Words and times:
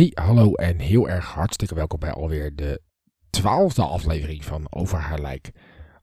Hey, 0.00 0.12
hallo 0.14 0.54
en 0.54 0.78
heel 0.78 1.08
erg 1.08 1.24
hartstikke 1.24 1.74
welkom 1.74 1.98
bij 1.98 2.12
alweer 2.12 2.56
de 2.56 2.80
twaalfde 3.30 3.82
aflevering 3.82 4.44
van 4.44 4.72
Over 4.72 4.98
haar 4.98 5.20
lijk. 5.20 5.50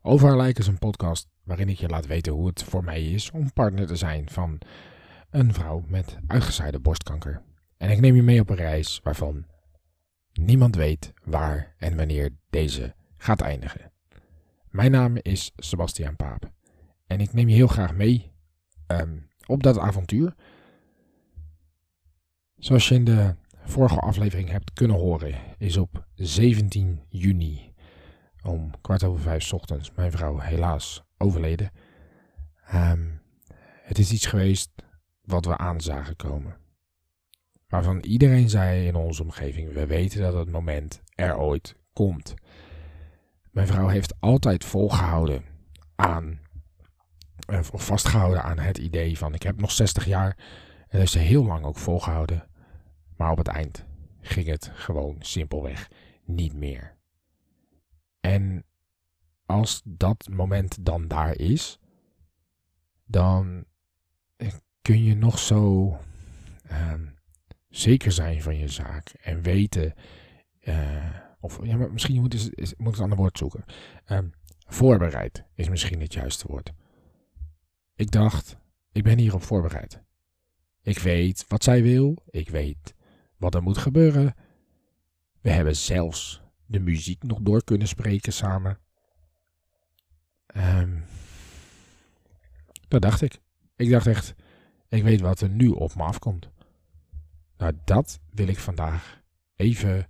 Over 0.02 0.28
haar 0.28 0.38
lijk 0.38 0.60
is 0.60 0.68
een 0.68 0.78
podcast 0.78 1.28
waarin 1.44 1.70
ik 1.70 1.78
je 1.78 1.88
laat 1.88 2.06
weten 2.06 2.34
hoe 2.34 2.48
het 2.48 2.64
voor 2.64 2.84
mij 2.84 3.04
is 3.12 3.32
om 3.32 3.54
partner 3.54 3.88
te 3.88 3.96
zijn 3.96 4.30
van 4.30 4.60
een 5.30 5.54
vrouw 5.54 5.84
met 5.88 6.18
uitgezaaide 6.28 6.80
borstkanker. 6.80 7.42
En 7.78 7.90
ik 7.90 8.00
neem 8.00 8.16
je 8.16 8.23
mee 8.23 8.40
op 8.40 8.50
een 8.50 8.56
reis 8.56 9.00
waarvan 9.04 9.46
niemand 10.34 10.76
weet 10.76 11.14
waar 11.23 11.76
en 11.78 11.95
wanneer 11.95 12.30
deze 12.50 12.95
gaat 13.18 13.42
eindigen. 13.42 13.92
Mijn 14.70 14.92
naam 14.92 15.18
is 15.22 15.52
Sebastiaan 15.56 16.16
Paap 16.16 16.52
en 17.08 17.20
ik 17.20 17.34
neem 17.34 17.50
je 17.50 17.56
heel 17.56 17.68
graag 17.68 17.94
mee 17.94 18.31
ehm, 18.88 19.18
op 19.45 19.64
dat 19.64 19.78
avontuur. 19.78 20.36
Zoals 22.56 22.88
je 22.88 22.95
in 22.95 23.03
de 23.03 23.36
vorige 23.68 24.00
aflevering 24.00 24.50
hebt 24.50 24.73
kunnen 24.73 24.98
horen, 24.98 25.36
is 25.58 25.78
op 25.78 26.08
17 26.16 27.02
juni 27.10 27.74
om 28.44 28.72
kwart 28.82 29.04
over 29.04 29.22
vijf 29.22 29.54
ochtends 29.54 29.92
mijn 29.96 30.12
vrouw 30.12 30.40
helaas 30.40 31.04
overleden. 31.18 31.72
Ehm, 32.68 33.06
het 33.82 33.98
is 33.98 34.12
iets 34.12 34.26
geweest 34.26 34.72
wat 35.22 35.46
we 35.46 35.58
aan 35.58 35.82
zagen 35.82 36.16
komen. 36.16 36.58
Waarvan 37.68 38.00
iedereen 38.00 38.50
zei 38.50 38.88
in 38.88 38.96
onze 38.96 39.24
omgeving: 39.24 39.74
we 39.74 39.86
weten 39.86 40.22
dat 40.22 40.34
het 40.34 40.52
moment 40.52 41.02
er 41.16 41.38
ooit 41.38 41.76
komt. 41.94 42.34
Mijn 43.52 43.68
vrouw 43.68 43.88
heeft 43.88 44.20
altijd 44.20 44.66
volgehouden 44.66 45.44
aan, 45.96 46.40
eh, 47.48 47.59
of 47.72 47.86
vastgehouden 47.86 48.44
aan 48.44 48.59
het 48.59 48.78
idee 48.78 49.18
van: 49.18 49.34
ik 49.34 49.44
heb 49.44 49.59
nog 49.59 49.72
60 49.72 50.06
jaar. 50.06 50.36
En 50.78 50.88
dat 50.90 51.00
heeft 51.00 51.12
ze 51.12 51.20
heel 51.20 51.46
lang 51.46 51.66
ook 51.66 51.78
volgehouden. 51.78 52.47
Maar 53.18 53.32
op 53.32 53.38
het 53.38 53.48
eind 53.48 53.86
ging 54.22 54.48
het 54.48 54.72
gewoon 54.73 55.16
simpelweg 55.20 55.90
niet 56.26 56.54
meer. 56.54 56.96
En 58.20 58.66
als 59.46 59.82
dat 59.86 60.28
moment 60.32 60.86
dan 60.86 61.08
daar 61.08 61.36
is, 61.36 61.80
dan 63.06 63.66
kun 64.82 65.04
je 65.04 65.16
nog 65.16 65.40
zo 65.40 65.98
ehm, 66.68 67.06
zeker 67.70 68.12
zijn 68.12 68.42
van 68.42 68.58
je 68.58 68.68
zaak 68.68 69.09
en 69.09 69.42
weten, 69.42 69.94
uh, 70.62 71.16
of 71.40 71.66
ja, 71.66 71.78
maar 71.78 71.92
misschien 71.92 72.22
moet, 72.22 72.58
ik 72.58 72.76
een 72.78 73.00
ander 73.00 73.18
woord 73.18 73.38
zoeken. 73.38 73.64
Um, 74.09 74.31
voorbereid 74.68 75.44
is 75.54 75.70
misschien 75.70 76.02
het 76.02 76.14
juiste 76.14 76.48
woord. 76.48 76.72
Ik 77.96 78.12
dacht, 78.12 78.58
ik 78.92 79.04
ben 79.04 79.18
hierop 79.18 79.44
voorbereid. 79.44 80.02
Ik 80.81 81.00
weet 81.00 81.46
wat 81.47 81.64
zij 81.64 81.84
wil, 81.84 82.16
ik 82.30 82.50
weet 82.50 82.96
wat 83.38 83.56
er 83.56 83.64
moet 83.64 83.78
gebeuren. 83.78 84.36
We 85.42 85.50
hebben 85.50 85.75
zelfs 85.75 86.42
de 86.66 86.80
muziek 86.80 87.24
nog 87.24 87.40
door 87.42 87.64
kunnen 87.64 87.88
spreken 87.88 88.34
samen. 88.34 88.80
Um, 90.56 91.03
dat 92.88 93.02
dacht 93.02 93.22
ik. 93.22 93.40
Ik 93.76 93.90
dacht 93.90 94.08
echt, 94.08 94.36
ik 94.88 95.03
weet 95.03 95.22
wat 95.22 95.42
er 95.42 95.50
nu 95.50 95.70
op 95.70 95.96
me 95.96 96.03
afkomt. 96.03 96.50
Nou, 97.58 97.74
dat 97.84 98.20
wil 98.30 98.47
ik 98.47 98.59
vandaag 98.59 99.22
even 99.56 100.08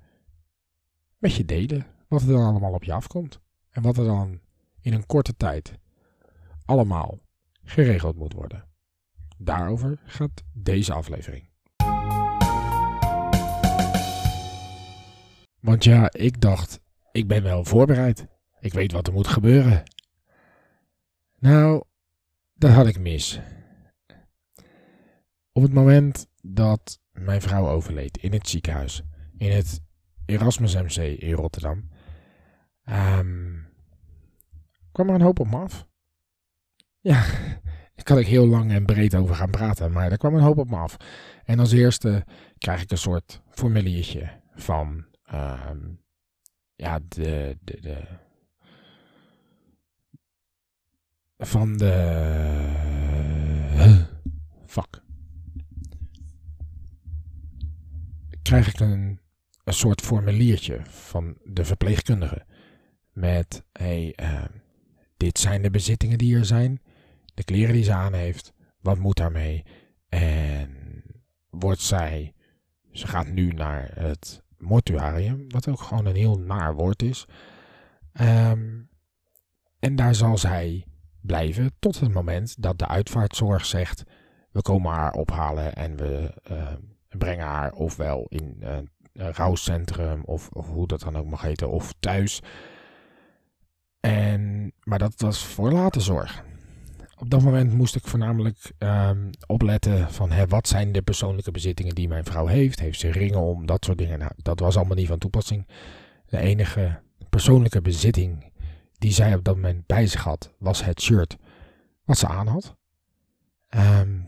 met 1.18 1.34
je 1.34 1.46
delen. 1.46 1.86
Wat 2.08 2.22
er 2.22 2.28
dan 2.28 2.46
allemaal 2.46 2.74
op 2.74 2.84
je 2.84 2.94
afkomt. 2.94 3.40
En 3.70 3.82
wat 3.82 3.98
er 3.98 4.06
dan 4.06 4.40
in 4.82 4.94
een 4.94 5.06
korte 5.06 5.36
tijd 5.36 5.80
allemaal 6.66 7.20
geregeld 7.64 8.16
moet 8.16 8.34
worden. 8.34 8.66
Daarover 9.38 10.00
gaat 10.06 10.44
deze 10.54 10.94
aflevering. 10.94 11.50
Want 15.68 15.84
ja, 15.84 16.12
ik 16.12 16.42
dacht, 16.42 16.80
ik 17.12 17.28
ben 17.28 17.44
wel 17.44 17.64
voorbereid. 17.64 18.28
Ik 18.60 18.74
weet 18.74 18.92
wat 18.92 19.08
er 19.08 19.14
moet 19.14 19.28
gebeuren. 19.28 19.84
Nou, 21.40 21.84
dat 22.54 22.72
had 22.72 22.88
ik 22.88 23.00
mis. 23.00 23.40
Op 25.52 25.62
het 25.62 25.74
moment 25.74 26.28
dat 26.42 27.00
mijn 27.12 27.42
vrouw 27.42 27.68
overleed 27.70 28.18
in 28.18 28.34
het 28.34 28.50
ziekenhuis, 28.50 29.02
in 29.38 29.52
het 29.52 29.82
Erasmus 30.26 30.76
MC 30.76 31.20
in 31.20 31.34
Rotterdam, 31.34 31.90
um, 32.86 33.68
kwam 34.92 35.10
er 35.10 35.16
een 35.16 35.22
hoop 35.22 35.40
op 35.40 35.48
me 35.48 35.58
af. 35.58 35.88
Ja, 37.00 37.26
daar 37.96 38.04
kan 38.04 38.18
ik 38.18 38.28
heel 38.28 38.48
lang 38.48 38.72
en 38.72 38.86
breed 38.86 39.16
over 39.16 39.36
gaan 39.36 39.52
praten, 39.52 39.92
maar 39.92 40.12
er 40.12 40.18
kwam 40.18 40.36
een 40.36 40.42
hoop 40.42 40.58
op 40.58 40.70
me 40.70 40.78
af. 40.78 40.98
En 41.44 41.60
als 41.60 41.72
eerste 41.72 42.26
krijg 42.58 42.82
ik 42.82 42.92
een 42.92 42.98
soort 42.98 43.42
formuliertje 43.50 44.42
van 44.56 45.06
um, 45.34 46.00
ja, 46.76 47.00
de, 47.08 47.58
de, 47.64 47.82
de, 47.82 48.04
van 51.38 51.78
de, 51.78 51.94
fuck, 54.66 55.04
krijg 58.42 58.68
ik 58.68 58.80
een, 58.80 59.20
een 59.64 59.74
soort 59.74 60.02
formuliertje 60.02 60.82
van 60.86 61.38
de 61.44 61.66
verpleegkundige 61.66 62.46
met, 63.12 63.64
hey, 63.72 64.14
uh, 64.22 64.46
dit 65.18 65.40
zijn 65.40 65.62
de 65.62 65.70
bezittingen 65.70 66.18
die 66.18 66.36
er 66.36 66.46
zijn, 66.46 66.82
de 67.34 67.44
kleren 67.44 67.74
die 67.74 67.84
ze 67.84 67.94
aan 67.94 68.14
heeft, 68.14 68.54
wat 68.82 68.98
moet 68.98 69.18
daarmee? 69.18 69.66
En 70.10 71.04
wordt 71.50 71.82
zij, 71.82 72.34
ze 72.92 73.08
gaat 73.08 73.28
nu 73.28 73.52
naar 73.52 73.92
het 73.94 74.46
mortuarium, 74.58 75.46
wat 75.50 75.68
ook 75.68 75.82
gewoon 75.82 76.06
een 76.06 76.16
heel 76.16 76.40
naar 76.40 76.76
woord 76.76 77.02
is. 77.02 77.26
Um, 78.22 78.90
en 79.80 79.96
daar 79.96 80.16
zal 80.16 80.38
zij 80.38 80.86
blijven 81.22 81.72
tot 81.80 82.00
het 82.00 82.14
moment 82.14 82.62
dat 82.62 82.80
de 82.80 82.88
uitvaartzorg 82.88 83.66
zegt: 83.66 84.04
we 84.52 84.62
komen 84.62 84.92
haar 84.94 85.14
ophalen 85.14 85.74
en 85.74 85.96
we 85.96 86.42
uh, 86.52 86.74
brengen 87.10 87.46
haar 87.46 87.72
ofwel 87.72 88.26
in 88.30 88.58
uh, 88.60 88.78
een 89.14 89.34
rouwcentrum 89.34 90.24
of, 90.24 90.50
hoe 90.54 90.88
dat 90.88 91.00
dan 91.00 91.18
ook 91.18 91.30
mag 91.30 91.42
heten, 91.42 91.70
of 91.70 91.94
thuis. 92.00 92.42
En, 94.00 94.74
maar 94.84 95.00
dat 95.00 95.14
was 95.18 95.46
voor 95.46 95.72
later 95.72 96.02
zorg 96.02 96.46
op 97.20 97.30
dat 97.30 97.42
moment 97.42 97.74
moest 97.74 97.96
ik 97.96 98.08
voornamelijk 98.08 98.72
um, 98.80 99.30
opletten 99.46 100.12
van 100.12 100.32
hè, 100.32 100.48
wat 100.48 100.68
zijn 100.68 100.92
de 100.92 101.02
persoonlijke 101.02 101.52
bezittingen 101.52 101.96
die 101.96 102.08
mijn 102.08 102.26
vrouw 102.26 102.46
heeft. 102.46 102.80
Heeft 102.80 103.00
ze 103.00 103.12
ringen 103.12 103.40
om, 103.40 103.66
dat 103.66 103.86
soort 103.86 103.98
dingen. 103.98 104.20
Nou, 104.20 104.32
dat 104.36 104.60
was 104.60 104.78
allemaal 104.78 104.96
niet 104.96 105.08
van 105.08 105.18
toepassing. 105.18 105.68
De 106.26 106.38
enige 106.38 107.00
persoonlijke 107.30 107.82
bezitting 107.82 108.52
die 108.98 109.12
zij 109.12 109.36
op 109.36 109.44
dat 109.44 109.56
moment 109.56 109.86
bij 109.86 110.08
zich 110.08 110.24
had, 110.24 110.54
was 110.58 110.84
het 110.84 111.02
shirt 111.02 111.38
wat 112.04 112.18
ze 112.18 112.28
aan 112.28 112.48
had. 112.48 112.76
Um, 113.70 114.26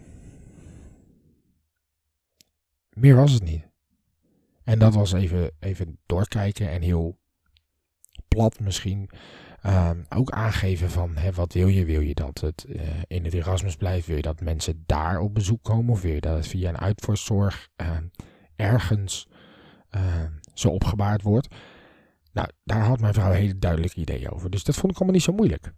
meer 2.90 3.16
was 3.16 3.32
het 3.32 3.44
niet. 3.44 3.68
En 4.64 4.80
dat 4.80 4.94
was 4.94 5.14
even, 5.14 5.52
even 5.60 5.98
doorkijken 6.06 6.70
en 6.70 6.82
heel 6.82 7.20
plat 8.28 8.60
misschien. 8.60 9.10
Um, 9.66 10.06
ook 10.10 10.30
aangeven 10.30 10.90
van 10.90 11.18
hè, 11.18 11.32
wat 11.32 11.54
wil 11.54 11.68
je? 11.68 11.86
Wil 11.86 12.02
je 12.02 12.14
dat 12.14 12.42
het 12.42 12.66
uh, 12.68 12.82
in 13.08 13.24
het 13.24 13.34
Erasmus 13.34 13.76
blijft? 13.76 14.08
Wil 14.08 14.16
je 14.16 14.22
dat 14.22 14.42
mensen 14.42 14.84
daar 14.86 15.20
op 15.20 15.34
bezoek 15.34 15.64
komen? 15.64 15.92
Of 15.92 16.02
wil 16.02 16.14
je 16.14 16.22
dat 16.22 16.36
het 16.36 16.48
via 16.48 16.70
een 16.70 16.78
uitvoerzorg 16.78 17.70
uh, 17.82 17.98
ergens 18.56 19.28
uh, 19.96 20.02
zo 20.54 20.70
opgebaard 20.70 21.22
wordt? 21.22 21.56
Nou, 22.32 22.50
daar 22.64 22.86
had 22.86 23.00
mijn 23.00 23.14
vrouw 23.14 23.32
hele 23.32 23.60
duidelijke 23.60 24.00
ideeën 24.00 24.32
over. 24.32 24.50
Dus 24.50 24.64
dat 24.64 24.76
vond 24.76 24.92
ik 24.92 24.98
allemaal 24.98 25.16
niet 25.16 25.24
zo 25.24 25.34
moeilijk. 25.34 25.74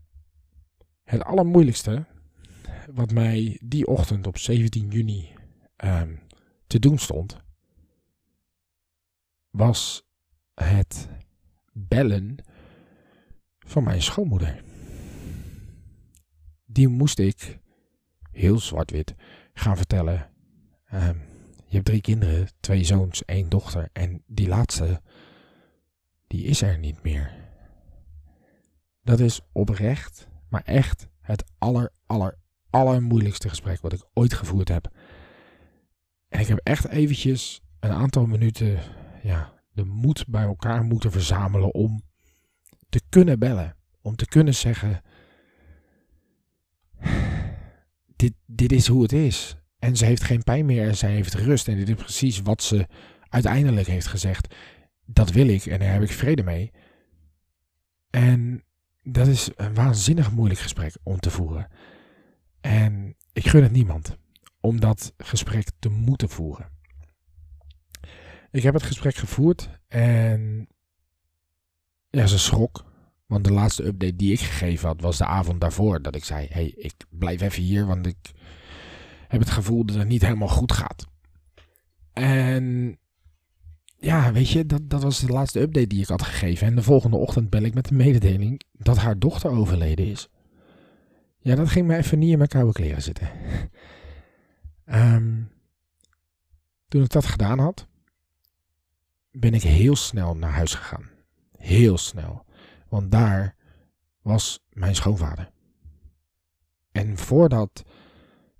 Het 1.03 1.23
allermoeilijkste 1.23 2.05
wat 2.93 3.11
mij 3.11 3.59
die 3.63 3.87
ochtend 3.87 4.27
op 4.27 4.37
17 4.37 4.89
juni 4.89 5.29
te 6.67 6.79
doen 6.79 6.97
stond, 6.97 7.37
was 9.49 10.07
het 10.53 11.09
bellen 11.73 12.35
van 13.71 13.83
mijn 13.83 14.01
schoonmoeder. 14.01 14.63
Die 16.65 16.87
moest 16.87 17.19
ik 17.19 17.59
heel 18.31 18.59
zwart-wit 18.59 19.15
gaan 19.53 19.77
vertellen. 19.77 20.29
Ehm, 20.85 21.17
je 21.65 21.75
hebt 21.75 21.85
drie 21.85 22.01
kinderen, 22.01 22.47
twee 22.59 22.83
zoons, 22.83 23.25
één 23.25 23.49
dochter. 23.49 23.89
En 23.93 24.23
die 24.27 24.47
laatste, 24.47 25.01
die 26.27 26.43
is 26.43 26.61
er 26.61 26.77
niet 26.77 27.03
meer. 27.03 27.33
Dat 29.03 29.19
is 29.19 29.41
oprecht, 29.51 30.27
maar 30.49 30.63
echt 30.63 31.07
het 31.21 31.43
aller, 31.57 31.91
aller, 32.05 32.37
allermoeilijkste 32.69 33.49
gesprek 33.49 33.81
wat 33.81 33.93
ik 33.93 34.05
ooit 34.13 34.33
gevoerd 34.33 34.67
heb. 34.67 34.91
En 36.27 36.39
ik 36.39 36.47
heb 36.47 36.59
echt 36.63 36.87
eventjes 36.87 37.61
een 37.79 37.91
aantal 37.91 38.25
minuten 38.25 38.79
ja, 39.23 39.53
de 39.71 39.83
moed 39.83 40.25
bij 40.27 40.43
elkaar 40.43 40.83
moeten 40.83 41.11
verzamelen 41.11 41.73
om 41.73 42.01
te 42.91 43.01
kunnen 43.09 43.39
bellen. 43.39 43.75
Om 44.01 44.15
te 44.15 44.25
kunnen 44.25 44.55
zeggen, 44.55 45.01
dit, 48.15 48.33
dit 48.45 48.71
is 48.71 48.87
hoe 48.87 49.01
het 49.01 49.13
is. 49.13 49.55
En 49.79 49.97
ze 49.97 50.05
heeft 50.05 50.23
geen 50.23 50.43
pijn 50.43 50.65
meer 50.65 50.87
en 50.87 50.97
zij 50.97 51.11
heeft 51.11 51.33
rust. 51.33 51.67
En 51.67 51.77
dit 51.77 51.89
is 51.89 51.95
precies 51.95 52.41
wat 52.41 52.63
ze 52.63 52.87
uiteindelijk 53.29 53.87
heeft 53.87 54.07
gezegd. 54.07 54.55
Dat 55.05 55.31
wil 55.31 55.47
ik 55.47 55.65
en 55.65 55.79
daar 55.79 55.93
heb 55.93 56.01
ik 56.01 56.11
vrede 56.11 56.43
mee. 56.43 56.71
En 58.09 58.63
dat 59.03 59.27
is 59.27 59.49
een 59.55 59.73
waanzinnig 59.73 60.31
moeilijk 60.31 60.59
gesprek 60.59 60.97
om 61.03 61.19
te 61.19 61.29
voeren. 61.29 61.67
En 62.61 63.15
ik 63.33 63.47
gun 63.47 63.63
het 63.63 63.71
niemand 63.71 64.17
om 64.59 64.79
dat 64.79 65.13
gesprek 65.17 65.67
te 65.79 65.89
moeten 65.89 66.29
voeren. 66.29 66.69
Ik 68.51 68.63
heb 68.63 68.73
het 68.73 68.83
gesprek 68.83 69.15
gevoerd 69.15 69.69
en 69.87 70.67
ja, 72.11 72.27
ze 72.27 72.39
schrok. 72.39 72.83
Want 73.25 73.43
de 73.43 73.51
laatste 73.53 73.85
update 73.85 74.15
die 74.15 74.31
ik 74.31 74.39
gegeven 74.39 74.87
had 74.87 75.01
was 75.01 75.17
de 75.17 75.25
avond 75.25 75.61
daarvoor. 75.61 76.01
Dat 76.01 76.15
ik 76.15 76.23
zei, 76.23 76.47
hey, 76.49 76.73
ik 76.75 76.93
blijf 77.09 77.41
even 77.41 77.63
hier, 77.63 77.85
want 77.85 78.07
ik 78.07 78.31
heb 79.27 79.39
het 79.39 79.49
gevoel 79.49 79.85
dat 79.85 79.95
het 79.95 80.07
niet 80.07 80.21
helemaal 80.21 80.47
goed 80.47 80.71
gaat. 80.71 81.07
En 82.13 82.97
ja, 83.97 84.31
weet 84.31 84.49
je, 84.49 84.65
dat, 84.65 84.89
dat 84.89 85.03
was 85.03 85.19
de 85.19 85.31
laatste 85.31 85.59
update 85.59 85.87
die 85.87 86.01
ik 86.01 86.07
had 86.07 86.21
gegeven. 86.21 86.67
En 86.67 86.75
de 86.75 86.83
volgende 86.83 87.17
ochtend 87.17 87.49
bel 87.49 87.61
ik 87.61 87.73
met 87.73 87.87
de 87.87 87.95
mededeling 87.95 88.61
dat 88.71 88.97
haar 88.97 89.19
dochter 89.19 89.51
overleden 89.51 90.05
is. 90.05 90.29
Ja, 91.39 91.55
dat 91.55 91.69
ging 91.69 91.87
me 91.87 91.97
even 91.97 92.19
niet 92.19 92.31
in 92.31 92.37
mijn 92.37 92.49
koude 92.49 92.71
kleren 92.71 93.01
zitten. 93.01 93.29
um, 94.85 95.51
toen 96.87 97.03
ik 97.03 97.09
dat 97.09 97.25
gedaan 97.25 97.59
had, 97.59 97.87
ben 99.31 99.53
ik 99.53 99.61
heel 99.61 99.95
snel 99.95 100.35
naar 100.35 100.51
huis 100.53 100.73
gegaan. 100.73 101.09
Heel 101.61 101.97
snel. 101.97 102.45
Want 102.89 103.11
daar 103.11 103.55
was 104.21 104.59
mijn 104.69 104.95
schoonvader. 104.95 105.51
En 106.91 107.17
voordat. 107.17 107.83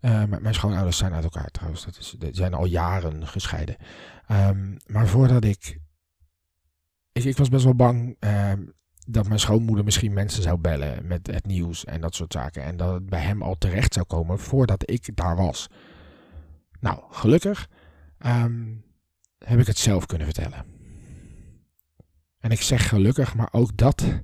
Uh, 0.02 0.24
mijn 0.26 0.54
schoonouders 0.54 0.98
zijn 0.98 1.14
uit 1.14 1.24
elkaar 1.24 1.52
trouwens. 1.52 1.86
Dat 1.86 1.98
is, 1.98 2.16
zijn 2.32 2.54
al 2.54 2.66
jaren 2.66 3.28
gescheiden. 3.28 3.76
Um, 4.32 4.78
maar 4.86 5.08
voordat 5.08 5.44
ik, 5.44 5.80
ik. 7.12 7.38
Was 7.38 7.50
best 7.50 7.64
wel 7.64 7.76
bang 7.76 8.18
um, 8.20 8.74
dat 9.08 9.28
mijn 9.28 9.40
schoonmoeder 9.40 9.86
misschien 9.86 10.14
mensen 10.14 10.44
zou 10.44 10.58
bellen 10.58 11.08
met 11.08 11.28
het 11.28 11.46
nieuws 11.46 11.86
en 11.86 12.02
dat 12.02 12.16
soort 12.16 12.34
zaken. 12.34 12.64
En 12.64 12.78
dat 12.78 12.94
het 12.94 13.10
bij 13.10 13.22
hem 13.22 13.42
al 13.42 13.58
terecht 13.58 13.94
zou 13.94 14.06
komen 14.06 14.40
voordat 14.40 14.90
ik 14.90 15.16
daar 15.16 15.36
was. 15.36 15.68
Nou, 16.80 17.00
gelukkig 17.10 17.68
um, 18.26 18.84
heb 19.38 19.60
ik 19.60 19.68
het 19.68 19.78
zelf 19.78 20.06
kunnen 20.06 20.28
vertellen. 20.28 20.81
En 22.42 22.52
ik 22.52 22.62
zeg 22.62 22.90
gelukkig, 22.90 23.36
maar 23.36 23.50
ook 23.52 23.78
dat 23.78 24.24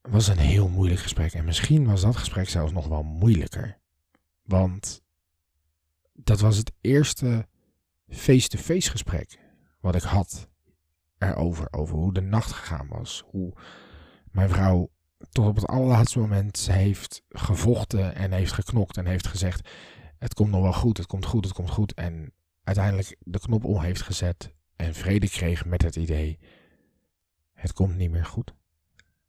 was 0.00 0.28
een 0.28 0.38
heel 0.38 0.68
moeilijk 0.68 1.00
gesprek. 1.00 1.32
En 1.32 1.44
misschien 1.44 1.86
was 1.86 2.00
dat 2.00 2.16
gesprek 2.16 2.48
zelfs 2.48 2.72
nog 2.72 2.86
wel 2.86 3.02
moeilijker. 3.02 3.78
Want 4.42 5.02
dat 6.12 6.40
was 6.40 6.56
het 6.56 6.72
eerste 6.80 7.46
face-to-face 8.08 8.90
gesprek 8.90 9.38
wat 9.80 9.94
ik 9.94 10.02
had 10.02 10.48
erover. 11.18 11.68
Over 11.70 11.96
hoe 11.96 12.12
de 12.12 12.20
nacht 12.20 12.52
gegaan 12.52 12.88
was. 12.88 13.24
Hoe 13.26 13.52
mijn 14.30 14.48
vrouw 14.48 14.90
tot 15.30 15.46
op 15.46 15.56
het 15.56 15.66
allerlaatste 15.66 16.18
moment 16.18 16.66
heeft 16.70 17.22
gevochten 17.28 18.14
en 18.14 18.32
heeft 18.32 18.52
geknokt 18.52 18.96
en 18.96 19.06
heeft 19.06 19.26
gezegd: 19.26 19.68
Het 20.18 20.34
komt 20.34 20.50
nog 20.50 20.62
wel 20.62 20.72
goed, 20.72 20.96
het 20.96 21.06
komt 21.06 21.24
goed, 21.24 21.44
het 21.44 21.54
komt 21.54 21.70
goed. 21.70 21.94
En 21.94 22.32
uiteindelijk 22.62 23.16
de 23.20 23.38
knop 23.38 23.64
om 23.64 23.80
heeft 23.80 24.02
gezet 24.02 24.54
en 24.76 24.94
vrede 24.94 25.28
kreeg 25.28 25.64
met 25.64 25.82
het 25.82 25.96
idee: 25.96 26.38
Het 27.52 27.72
komt 27.72 27.96
niet 27.96 28.10
meer 28.10 28.24
goed. 28.24 28.54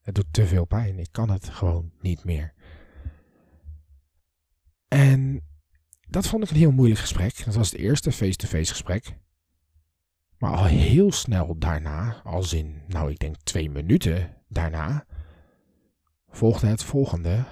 Het 0.02 0.16
doet 0.16 0.28
te 0.32 0.48
veel 0.48 0.66
pijn, 0.66 1.00
ik 1.00 1.12
kan 1.12 1.30
het 1.30 1.50
gewoon 1.50 1.92
niet 2.02 2.24
meer. 2.24 2.54
En 4.88 5.42
dat 6.08 6.28
vond 6.28 6.44
ik 6.44 6.50
een 6.50 6.56
heel 6.56 6.72
moeilijk 6.72 7.00
gesprek. 7.00 7.46
Dat 7.46 7.56
was 7.56 7.72
het 7.72 7.80
eerste 7.80 8.12
face-to-face 8.12 8.72
gesprek. 8.72 9.18
Maar 10.38 10.56
al 10.56 10.66
heel 10.66 11.12
snel 11.12 11.58
daarna, 11.58 12.22
als 12.24 12.54
in, 12.54 12.82
nou 12.88 13.12
ik 13.12 13.20
denk 13.20 13.36
twee 13.36 13.70
minuten 13.70 14.36
daarna, 14.48 15.06
volgde 16.30 16.68
het 16.68 16.84
volgende. 16.84 17.46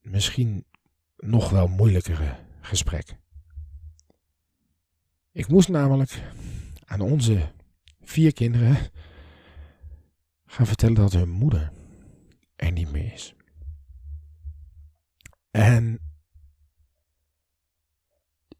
Misschien 0.00 0.64
nog 1.16 1.50
wel 1.50 1.68
moeilijkere 1.68 2.36
gesprek. 2.60 3.16
Ik 5.32 5.48
moest 5.48 5.68
namelijk 5.68 6.22
aan 6.84 7.00
onze 7.00 7.52
vier 8.00 8.32
kinderen 8.32 8.76
gaan 10.46 10.66
vertellen 10.66 10.94
dat 10.94 11.12
hun 11.12 11.28
moeder 11.28 11.72
er 12.56 12.72
niet 12.72 12.92
meer 12.92 13.12
is. 13.12 13.34
En 15.50 16.00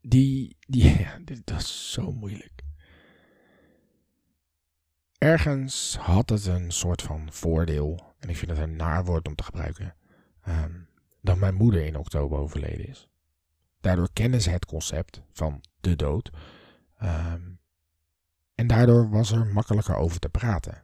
die, 0.01 0.57
die, 0.59 0.99
ja, 0.99 1.19
dat 1.43 1.59
is 1.59 1.91
zo 1.91 2.11
moeilijk. 2.11 2.61
Ergens 5.17 5.95
had 5.95 6.29
het 6.29 6.45
een 6.45 6.71
soort 6.71 7.01
van 7.01 7.33
voordeel, 7.33 8.13
en 8.19 8.29
ik 8.29 8.37
vind 8.37 8.51
het 8.51 8.59
een 8.59 8.75
naar 8.75 9.05
woord 9.05 9.27
om 9.27 9.35
te 9.35 9.43
gebruiken, 9.43 9.95
um, 10.47 10.87
dat 11.21 11.37
mijn 11.37 11.55
moeder 11.55 11.85
in 11.85 11.95
oktober 11.95 12.37
overleden 12.39 12.87
is. 12.87 13.09
Daardoor 13.79 14.09
kennen 14.13 14.41
ze 14.41 14.49
het 14.49 14.65
concept 14.65 15.21
van 15.31 15.63
de 15.79 15.95
dood. 15.95 16.31
Um, 17.03 17.59
en 18.55 18.67
daardoor 18.67 19.09
was 19.09 19.31
er 19.31 19.45
makkelijker 19.45 19.95
over 19.95 20.19
te 20.19 20.29
praten. 20.29 20.83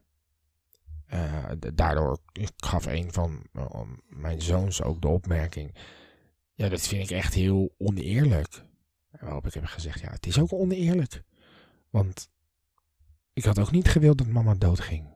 Uh, 1.14 1.46
daardoor 1.74 2.20
gaf 2.58 2.86
een 2.86 3.14
van 3.14 3.42
uh, 3.54 3.82
mijn 4.08 4.42
zoons 4.42 4.82
ook 4.82 5.02
de 5.02 5.08
opmerking. 5.08 5.76
Ja, 6.54 6.70
dat 6.70 6.88
vind 6.88 7.04
ik 7.04 7.18
echt 7.18 7.34
heel 7.34 7.76
oneerlijk. 7.78 8.64
Waarop 9.20 9.48
ik 9.48 9.54
heb 9.54 9.66
gezegd, 9.66 10.00
ja, 10.00 10.12
het 10.12 10.26
is 10.26 10.40
ook 10.40 10.54
oneerlijk. 10.54 11.24
Want 11.90 12.30
ik 13.34 13.44
had 13.44 13.60
ook 13.60 13.72
niet 13.72 13.88
gewild 13.88 14.18
dat 14.18 14.28
mama 14.28 14.56
doodging. 14.56 15.08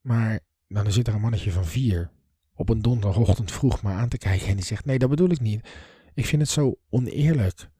Maar 0.00 0.40
dan 0.68 0.92
zit 0.92 1.08
er 1.08 1.14
een 1.14 1.20
mannetje 1.20 1.52
van 1.52 1.64
vier 1.64 2.10
op 2.54 2.68
een 2.68 2.82
donderdagochtend 2.82 3.52
vroeg 3.52 3.82
maar 3.82 3.96
aan 3.96 4.08
te 4.08 4.18
kijken 4.18 4.48
en 4.48 4.56
die 4.56 4.64
zegt, 4.64 4.84
nee, 4.84 4.98
dat 4.98 5.10
bedoel 5.10 5.30
ik 5.30 5.40
niet. 5.40 5.68
Ik 6.14 6.26
vind 6.26 6.42
het 6.42 6.50
zo 6.50 6.78
oneerlijk 6.90 7.70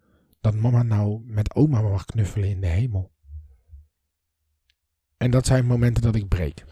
dat 0.47 0.55
mama 0.55 0.83
nou 0.83 1.23
met 1.25 1.55
oma 1.55 1.81
mag 1.81 2.05
knuffelen 2.05 2.49
in 2.49 2.61
de 2.61 2.67
hemel. 2.67 3.13
En 5.17 5.31
dat 5.31 5.47
zijn 5.47 5.67
momenten 5.67 6.03
dat 6.03 6.15
ik 6.15 6.29
breek. 6.29 6.65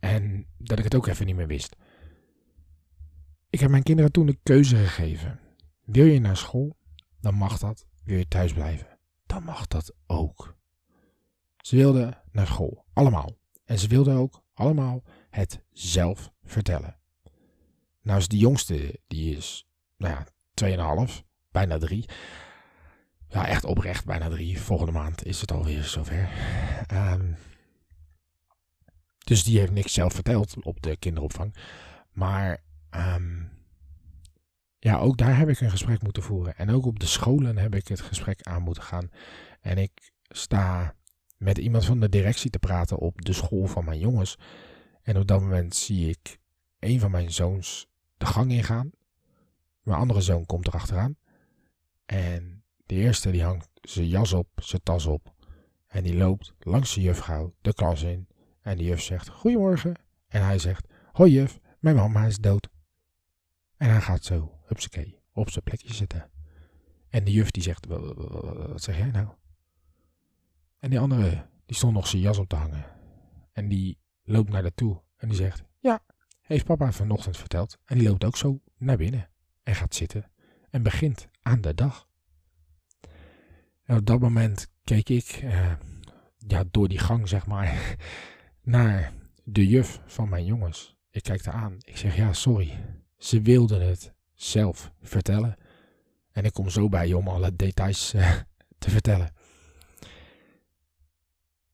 En 0.00 0.46
dat 0.58 0.78
ik 0.78 0.84
het 0.84 0.94
ook 0.94 1.06
even 1.06 1.26
niet 1.26 1.36
meer 1.36 1.46
wist. 1.46 1.76
Ik 3.50 3.60
heb 3.60 3.70
mijn 3.70 3.82
kinderen 3.82 4.12
toen 4.12 4.26
de 4.26 4.38
keuze 4.42 4.76
gegeven. 4.76 5.40
Wil 5.84 6.04
je 6.04 6.20
naar 6.20 6.36
school? 6.36 6.76
Dan 7.20 7.34
mag 7.34 7.58
dat. 7.58 7.86
Wil 8.04 8.18
je 8.18 8.28
thuis 8.28 8.52
blijven? 8.52 8.98
Dan 9.26 9.42
mag 9.42 9.66
dat 9.66 9.94
ook. 10.06 10.56
Ze 11.56 11.76
wilden 11.76 12.22
naar 12.32 12.46
school. 12.46 12.84
Allemaal. 12.92 13.36
En 13.64 13.78
ze 13.78 13.88
wilden 13.88 14.16
ook 14.16 14.42
allemaal 14.54 15.02
het 15.30 15.62
zelf 15.72 16.32
vertellen. 16.44 16.96
Nou 18.00 18.18
is 18.18 18.28
de 18.28 18.38
jongste, 18.38 19.00
die 19.06 19.36
is, 19.36 19.66
nou 19.96 20.14
ja, 20.14 21.06
2,5, 21.08 21.22
bijna 21.50 21.78
3. 21.78 22.08
Ja, 23.32 23.46
echt 23.46 23.64
oprecht, 23.64 24.04
bijna 24.04 24.28
3. 24.28 24.60
Volgende 24.60 24.92
maand 24.92 25.24
is 25.24 25.40
het 25.40 25.52
alweer 25.52 25.82
zover. 25.82 26.28
Um, 26.92 27.36
dus 29.18 29.44
die 29.44 29.58
heeft 29.58 29.72
niks 29.72 29.92
zelf 29.92 30.12
verteld 30.12 30.64
op 30.64 30.82
de 30.82 30.96
kinderopvang. 30.96 31.54
Maar 32.10 32.62
um, 32.90 33.50
ja, 34.78 34.98
ook 34.98 35.16
daar 35.16 35.38
heb 35.38 35.48
ik 35.48 35.60
een 35.60 35.70
gesprek 35.70 36.02
moeten 36.02 36.22
voeren. 36.22 36.56
En 36.56 36.70
ook 36.70 36.86
op 36.86 37.00
de 37.00 37.06
scholen 37.06 37.56
heb 37.56 37.74
ik 37.74 37.88
het 37.88 38.00
gesprek 38.00 38.42
aan 38.42 38.62
moeten 38.62 38.82
gaan. 38.82 39.10
En 39.60 39.78
ik 39.78 40.12
sta 40.28 40.94
met 41.36 41.58
iemand 41.58 41.84
van 41.84 42.00
de 42.00 42.08
directie 42.08 42.50
te 42.50 42.58
praten 42.58 42.98
op 42.98 43.24
de 43.24 43.32
school 43.32 43.66
van 43.66 43.84
mijn 43.84 43.98
jongens. 43.98 44.38
En 45.02 45.16
op 45.16 45.26
dat 45.26 45.40
moment 45.40 45.74
zie 45.74 46.08
ik 46.08 46.38
een 46.78 47.00
van 47.00 47.10
mijn 47.10 47.32
zoons 47.32 47.88
de 48.16 48.26
gang 48.26 48.52
ingaan. 48.52 48.90
Mijn 49.82 49.98
andere 49.98 50.20
zoon 50.20 50.46
komt 50.46 50.66
erachteraan. 50.66 51.16
En 52.06 52.61
de 52.92 52.98
eerste 52.98 53.30
die 53.30 53.42
hangt 53.42 53.68
zijn 53.82 54.08
jas 54.08 54.32
op, 54.32 54.48
zijn 54.54 54.82
tas 54.82 55.06
op. 55.06 55.34
En 55.86 56.02
die 56.02 56.16
loopt 56.16 56.54
langs 56.58 56.94
de 56.94 57.00
juffrouw 57.00 57.54
de 57.60 57.74
klas 57.74 58.02
in. 58.02 58.28
En 58.60 58.76
de 58.76 58.84
juf 58.84 59.02
zegt, 59.02 59.28
goedemorgen. 59.28 59.94
En 60.28 60.44
hij 60.44 60.58
zegt, 60.58 60.86
hoi 61.12 61.32
juf, 61.32 61.58
mijn 61.78 61.96
mama 61.96 62.24
is 62.24 62.38
dood. 62.38 62.68
En 63.76 63.90
hij 63.90 64.00
gaat 64.00 64.24
zo, 64.24 64.58
hupsakee, 64.66 65.18
op 65.32 65.50
zijn 65.50 65.64
plekje 65.64 65.94
zitten. 65.94 66.30
En 67.08 67.24
de 67.24 67.30
juf 67.30 67.50
die 67.50 67.62
zegt, 67.62 67.86
wat 67.86 68.82
zeg 68.82 68.96
jij 68.96 69.10
nou? 69.10 69.28
En 70.78 70.90
die 70.90 71.00
andere, 71.00 71.46
die 71.66 71.76
stond 71.76 71.94
nog 71.94 72.06
zijn 72.06 72.22
jas 72.22 72.38
op 72.38 72.48
te 72.48 72.56
hangen. 72.56 72.84
En 73.52 73.68
die 73.68 73.98
loopt 74.22 74.50
naar 74.50 74.62
dat 74.62 74.76
toe 74.76 75.02
en 75.16 75.28
die 75.28 75.36
zegt, 75.36 75.62
ja, 75.78 76.04
heeft 76.42 76.64
papa 76.64 76.92
vanochtend 76.92 77.36
verteld. 77.36 77.78
En 77.84 77.98
die 77.98 78.08
loopt 78.08 78.24
ook 78.24 78.36
zo 78.36 78.60
naar 78.76 78.96
binnen 78.96 79.30
en 79.62 79.74
gaat 79.74 79.94
zitten 79.94 80.30
en 80.70 80.82
begint 80.82 81.28
aan 81.42 81.60
de 81.60 81.74
dag. 81.74 82.10
En 83.84 83.96
op 83.96 84.06
dat 84.06 84.20
moment 84.20 84.68
keek 84.84 85.08
ik 85.08 85.28
eh, 85.42 85.72
ja, 86.46 86.64
door 86.70 86.88
die 86.88 86.98
gang, 86.98 87.28
zeg 87.28 87.46
maar, 87.46 87.96
naar 88.62 89.12
de 89.44 89.66
juf 89.66 90.00
van 90.06 90.28
mijn 90.28 90.44
jongens. 90.44 90.96
Ik 91.10 91.22
kijk 91.22 91.44
haar 91.44 91.54
aan. 91.54 91.76
Ik 91.78 91.96
zeg, 91.96 92.16
ja, 92.16 92.32
sorry. 92.32 92.78
Ze 93.18 93.40
wilden 93.40 93.86
het 93.88 94.12
zelf 94.34 94.92
vertellen. 95.02 95.56
En 96.32 96.44
ik 96.44 96.52
kom 96.52 96.68
zo 96.68 96.88
bij 96.88 97.08
je 97.08 97.16
om 97.16 97.28
alle 97.28 97.56
details 97.56 98.14
eh, 98.14 98.36
te 98.78 98.90
vertellen. 98.90 99.34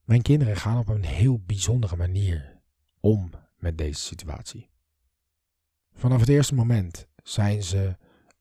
Mijn 0.04 0.22
kinderen 0.22 0.56
gaan 0.56 0.78
op 0.78 0.88
een 0.88 1.04
heel 1.04 1.40
bijzondere 1.46 1.96
manier 1.96 2.60
om 3.00 3.30
met 3.58 3.78
deze 3.78 4.00
situatie. 4.00 4.68
Vanaf 5.94 6.20
het 6.20 6.28
eerste 6.28 6.54
moment 6.54 7.06
zijn 7.22 7.62
ze 7.62 7.96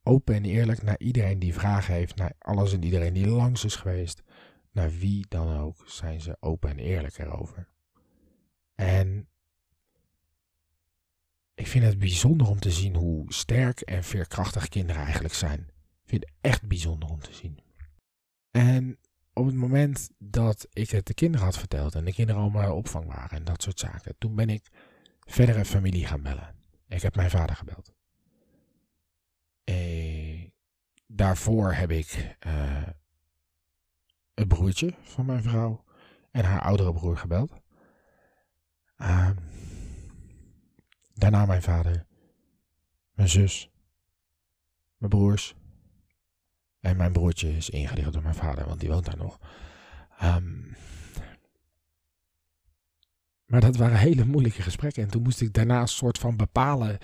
open 0.07 0.35
en 0.35 0.45
eerlijk 0.45 0.81
naar 0.81 0.99
iedereen 0.99 1.39
die 1.39 1.53
vragen 1.53 1.93
heeft, 1.93 2.15
naar 2.15 2.33
alles 2.39 2.73
en 2.73 2.83
iedereen 2.83 3.13
die 3.13 3.27
langs 3.27 3.63
is 3.63 3.75
geweest, 3.75 4.23
naar 4.71 4.91
wie 4.91 5.25
dan 5.29 5.57
ook, 5.57 5.83
zijn 5.85 6.21
ze 6.21 6.37
open 6.39 6.69
en 6.69 6.79
eerlijk 6.79 7.17
erover. 7.17 7.67
En 8.75 9.27
ik 11.53 11.67
vind 11.67 11.85
het 11.85 11.99
bijzonder 11.99 12.47
om 12.47 12.59
te 12.59 12.71
zien 12.71 12.95
hoe 12.95 13.33
sterk 13.33 13.81
en 13.81 14.03
veerkrachtig 14.03 14.67
kinderen 14.67 15.03
eigenlijk 15.03 15.33
zijn. 15.33 15.59
Ik 16.03 16.09
vind 16.09 16.23
het 16.23 16.33
echt 16.41 16.67
bijzonder 16.67 17.09
om 17.09 17.19
te 17.19 17.33
zien. 17.33 17.59
En 18.51 18.97
op 19.33 19.45
het 19.45 19.55
moment 19.55 20.09
dat 20.17 20.67
ik 20.73 20.89
het 20.89 21.05
de 21.05 21.13
kinderen 21.13 21.45
had 21.45 21.57
verteld 21.57 21.95
en 21.95 22.05
de 22.05 22.13
kinderen 22.13 22.41
allemaal 22.41 22.75
opvang 22.75 23.05
waren 23.05 23.37
en 23.37 23.43
dat 23.43 23.61
soort 23.61 23.79
zaken, 23.79 24.15
toen 24.17 24.35
ben 24.35 24.49
ik 24.49 24.67
verdere 25.19 25.65
familie 25.65 26.05
gaan 26.05 26.21
bellen. 26.21 26.55
Ik 26.87 27.01
heb 27.01 27.15
mijn 27.15 27.29
vader 27.29 27.55
gebeld. 27.55 27.97
Eh, 29.67 30.50
daarvoor 31.07 31.74
heb 31.74 31.91
ik 31.91 32.38
het 34.33 34.47
broertje 34.47 34.93
van 35.01 35.25
mijn 35.25 35.43
vrouw 35.43 35.83
en 36.31 36.43
haar 36.45 36.62
oudere 36.62 36.93
broer 36.93 37.17
gebeld. 37.17 37.51
Uh, 38.97 39.29
daarna 41.13 41.45
mijn 41.45 41.62
vader, 41.62 42.05
mijn 43.13 43.29
zus, 43.29 43.71
mijn 44.97 45.12
broers. 45.12 45.55
En 46.79 46.97
mijn 46.97 47.12
broertje 47.12 47.55
is 47.55 47.69
ingedeeld 47.69 48.13
door 48.13 48.24
mijn 48.24 48.36
vader, 48.36 48.65
want 48.65 48.79
die 48.79 48.89
woont 48.89 49.05
daar 49.05 49.17
nog. 49.17 49.39
Um, 50.24 50.75
maar 53.45 53.62
dat 53.62 53.75
waren 53.75 53.97
hele 53.97 54.25
moeilijke 54.25 54.62
gesprekken. 54.62 55.03
En 55.03 55.09
toen 55.09 55.21
moest 55.21 55.41
ik 55.41 55.53
daarna 55.53 55.81
een 55.81 55.88
soort 55.88 56.17
van 56.17 56.36
bepalen 56.36 56.97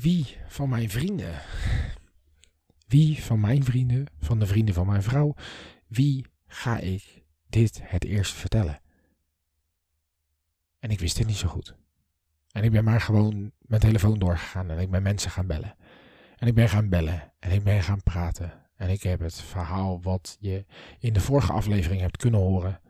wie 0.00 0.36
van 0.46 0.68
mijn 0.68 0.90
vrienden, 0.90 1.40
wie 2.86 3.22
van 3.22 3.40
mijn 3.40 3.64
vrienden, 3.64 4.06
van 4.18 4.38
de 4.38 4.46
vrienden 4.46 4.74
van 4.74 4.86
mijn 4.86 5.02
vrouw, 5.02 5.34
wie 5.86 6.24
ga 6.46 6.78
ik 6.78 7.24
dit 7.48 7.80
het 7.82 8.04
eerst 8.04 8.32
vertellen? 8.32 8.80
En 10.78 10.90
ik 10.90 11.00
wist 11.00 11.18
het 11.18 11.26
niet 11.26 11.36
zo 11.36 11.48
goed. 11.48 11.74
En 12.50 12.64
ik 12.64 12.70
ben 12.70 12.84
maar 12.84 13.00
gewoon 13.00 13.52
mijn 13.58 13.80
telefoon 13.80 14.18
doorgegaan 14.18 14.70
en 14.70 14.78
ik 14.78 14.90
ben 14.90 15.02
mensen 15.02 15.30
gaan 15.30 15.46
bellen. 15.46 15.76
En 16.36 16.46
ik 16.46 16.54
ben 16.54 16.68
gaan 16.68 16.88
bellen 16.88 17.32
en 17.38 17.50
ik 17.50 17.62
ben 17.62 17.82
gaan 17.82 18.02
praten. 18.02 18.52
En 18.76 18.88
ik 18.88 19.02
heb 19.02 19.20
het 19.20 19.40
verhaal 19.40 20.02
wat 20.02 20.36
je 20.40 20.64
in 20.98 21.12
de 21.12 21.20
vorige 21.20 21.52
aflevering 21.52 22.00
hebt 22.00 22.16
kunnen 22.16 22.40
horen, 22.40 22.80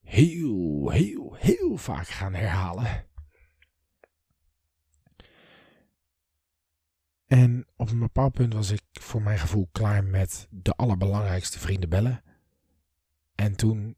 heel, 0.00 0.90
heel, 0.90 1.34
heel 1.38 1.76
vaak 1.76 2.08
gaan 2.08 2.34
herhalen. 2.34 3.06
En 7.34 7.66
op 7.76 7.90
een 7.90 7.98
bepaald 7.98 8.32
punt 8.32 8.52
was 8.52 8.70
ik 8.70 8.82
voor 8.92 9.22
mijn 9.22 9.38
gevoel 9.38 9.68
klaar 9.72 10.04
met 10.04 10.46
de 10.50 10.72
allerbelangrijkste 10.72 11.58
vrienden 11.58 11.88
bellen. 11.88 12.22
En 13.34 13.56
toen 13.56 13.96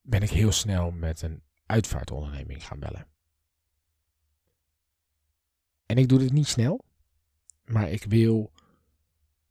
ben 0.00 0.22
ik 0.22 0.30
heel 0.30 0.52
snel 0.52 0.90
met 0.90 1.22
een 1.22 1.42
uitvaartonderneming 1.66 2.66
gaan 2.66 2.78
bellen. 2.78 3.06
En 5.86 5.96
ik 5.96 6.08
doe 6.08 6.18
dit 6.18 6.32
niet 6.32 6.46
snel, 6.46 6.84
maar 7.64 7.90
ik 7.90 8.04
wil 8.04 8.52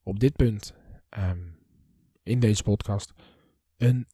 op 0.04 0.20
dit 0.20 0.36
punt 0.36 0.74
um, 1.18 1.60
in 2.24 2.40
deze 2.40 2.64
podcast 2.64 3.14
een 3.78 4.08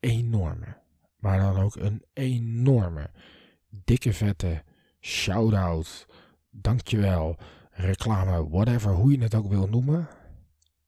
enorme, 0.00 0.76
maar 1.16 1.38
dan 1.38 1.56
ook 1.56 1.76
een 1.76 2.04
enorme, 2.12 3.10
dikke 3.68 4.12
vette 4.12 4.64
shout-out, 5.00 6.06
dankjewel, 6.50 7.38
reclame, 7.80 8.48
whatever, 8.48 8.92
hoe 8.92 9.12
je 9.12 9.22
het 9.22 9.34
ook 9.34 9.48
wil 9.48 9.68
noemen. 9.68 10.08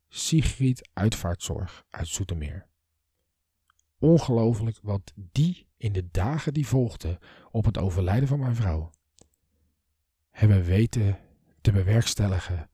Sigrid 0.09 0.89
Uitvaartzorg 0.93 1.85
uit 1.91 2.09
Zoetermeer. 2.09 2.67
Ongelooflijk 3.99 4.79
wat 4.83 5.13
die 5.15 5.67
in 5.77 5.93
de 5.93 6.09
dagen 6.11 6.55
die 6.55 6.67
volgden 6.67 7.19
op 7.51 7.65
het 7.65 7.79
overlijden 7.79 8.29
van 8.29 8.39
mijn 8.39 8.57
vrouw 8.57 8.91
hebben 10.31 10.65
weten 10.65 11.19
te 11.61 11.73
bewerkstelligen 11.73 12.71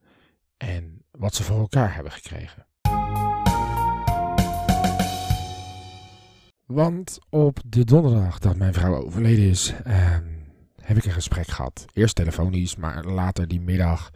en 0.57 1.03
wat 1.11 1.35
ze 1.35 1.43
voor 1.43 1.59
elkaar 1.59 1.95
hebben 1.95 2.11
gekregen. 2.11 2.67
Want 6.65 7.19
op 7.29 7.59
de 7.65 7.83
donderdag 7.83 8.39
dat 8.39 8.55
mijn 8.55 8.73
vrouw 8.73 9.03
overleden 9.03 9.49
is, 9.49 9.73
eh, 9.83 10.17
heb 10.89 10.97
ik 10.97 11.05
een 11.05 11.11
gesprek 11.11 11.47
gehad. 11.47 11.85
Eerst 11.93 12.15
telefonisch, 12.15 12.75
maar 12.75 13.05
later 13.05 13.47
die 13.47 13.61
middag 13.61 14.11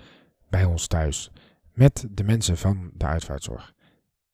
bij 0.50 0.63
ons 0.63 0.88
thuis. 0.88 1.32
Met 1.74 2.06
de 2.10 2.24
mensen 2.24 2.58
van 2.58 2.92
de 2.94 3.06
uitvaartzorg. 3.06 3.74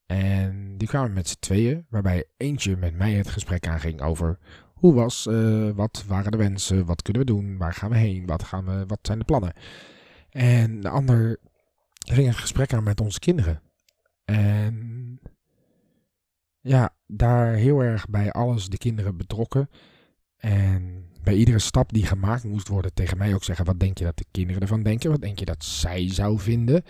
En 0.05 0.77
die 0.77 0.87
kwamen 0.87 1.13
met 1.13 1.27
z'n 1.27 1.39
tweeën, 1.39 1.85
waarbij 1.89 2.25
eentje 2.37 2.77
met 2.77 2.95
mij 2.95 3.13
het 3.13 3.29
gesprek 3.29 3.67
aanging 3.67 4.01
over 4.01 4.39
hoe 4.73 4.93
was, 4.93 5.27
uh, 5.29 5.71
wat 5.71 6.03
waren 6.07 6.31
de 6.31 6.37
wensen, 6.37 6.85
wat 6.85 7.01
kunnen 7.01 7.21
we 7.21 7.27
doen, 7.27 7.57
waar 7.57 7.73
gaan 7.73 7.89
we 7.89 7.97
heen, 7.97 8.25
wat, 8.25 8.43
gaan 8.43 8.65
we, 8.65 8.85
wat 8.87 8.99
zijn 9.01 9.19
de 9.19 9.25
plannen. 9.25 9.53
En 10.29 10.81
de 10.81 10.89
ander 10.89 11.39
ging 11.93 12.27
een 12.27 12.33
gesprek 12.33 12.73
aan 12.73 12.83
met 12.83 13.01
onze 13.01 13.19
kinderen. 13.19 13.61
En 14.25 15.19
ja, 16.59 16.95
daar 17.07 17.53
heel 17.53 17.79
erg 17.79 18.09
bij 18.09 18.31
alles 18.31 18.69
de 18.69 18.77
kinderen 18.77 19.17
betrokken. 19.17 19.69
En 20.37 21.08
bij 21.23 21.33
iedere 21.33 21.59
stap 21.59 21.93
die 21.93 22.05
gemaakt 22.05 22.43
moest 22.43 22.67
worden 22.67 22.93
tegen 22.93 23.17
mij 23.17 23.33
ook 23.33 23.43
zeggen: 23.43 23.65
wat 23.65 23.79
denk 23.79 23.97
je 23.97 24.03
dat 24.03 24.17
de 24.17 24.25
kinderen 24.31 24.61
ervan 24.61 24.83
denken? 24.83 25.11
Wat 25.11 25.21
denk 25.21 25.39
je 25.39 25.45
dat 25.45 25.63
zij 25.63 26.13
zou 26.13 26.39
vinden? 26.39 26.83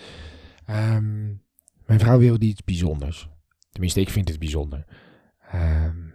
Um, 0.70 1.42
mijn 1.86 2.00
vrouw 2.00 2.20
wilde 2.20 2.46
iets 2.46 2.64
bijzonders. 2.64 3.30
Tenminste, 3.70 4.00
ik 4.02 4.10
vind 4.10 4.30
het 4.30 4.40
bijzonder. 4.40 4.86
Um, 5.56 6.14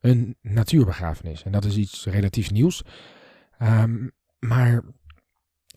een 0.00 0.36
natuurbegrafenis. 0.40 1.42
En 1.42 1.52
dat 1.52 1.64
is 1.64 1.76
iets 1.76 2.06
relatief 2.06 2.50
nieuws. 2.50 2.82
Um, 3.62 4.10
maar 4.38 4.82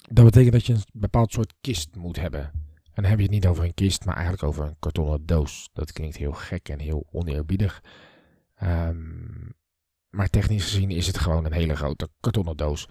dat 0.10 0.25
betekent 0.25 0.54
dat 0.54 0.66
je 0.66 0.74
een 0.74 0.84
bepaald 0.94 1.32
soort 1.32 1.54
kist 1.62 1.96
moet 1.96 2.20
hebben. 2.20 2.52
En 2.84 3.02
dan 3.02 3.06
heb 3.06 3.18
je 3.18 3.24
het 3.24 3.34
niet 3.34 3.48
over 3.48 3.63
een 3.63 3.74
kist, 3.74 4.06
maar 4.06 4.16
eigenlijk 4.16 4.44
over 4.44 4.66
een 4.66 4.80
kartonnen 4.80 5.25
doos. 5.25 5.70
Dat 5.74 5.92
klinkt 5.92 6.18
heel 6.18 6.32
gek 6.32 6.70
en 6.70 6.80
heel 6.80 7.08
oneerbiedig. 7.12 7.84
Um, 8.63 9.54
maar 10.13 10.29
technisch 10.29 10.63
gezien 10.63 10.91
is 10.91 11.08
het 11.08 11.17
gewoon 11.17 11.46
een 11.46 11.53
hele 11.53 11.75
grote 11.75 12.10
kartonnen 12.20 12.58
doos. 12.58 12.88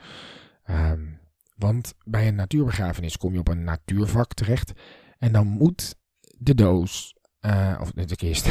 Um, 0.71 1.21
want 1.57 1.95
bij 2.05 2.29
een 2.29 2.35
natuurbegrafenis 2.35 3.17
kom 3.17 3.33
je 3.33 3.38
op 3.38 3.49
een 3.49 3.64
natuurvak 3.64 4.35
terecht. 4.35 4.73
En 5.19 5.33
dan 5.33 5.47
moet 5.47 5.97
de 6.38 6.55
doos, 6.55 7.14
uh, 7.41 7.79
of 7.81 7.91
de 7.93 8.17
kist, 8.17 8.45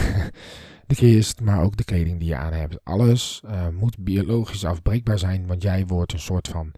de 0.88 0.96
kist, 0.96 1.42
maar 1.42 1.64
ook 1.64 1.78
de 1.78 1.84
kleding 1.84 2.20
die 2.20 2.28
je 2.28 2.36
aan 2.36 2.54
hebt. 2.54 2.84
Alles 2.84 3.42
uh, 3.46 3.68
moet 3.68 4.04
biologisch 4.04 4.66
afbreekbaar 4.66 5.20
zijn, 5.20 5.48
want 5.48 5.62
jij 5.62 5.86
wordt 5.86 6.14
een 6.14 6.20
soort 6.20 6.48
van 6.48 6.74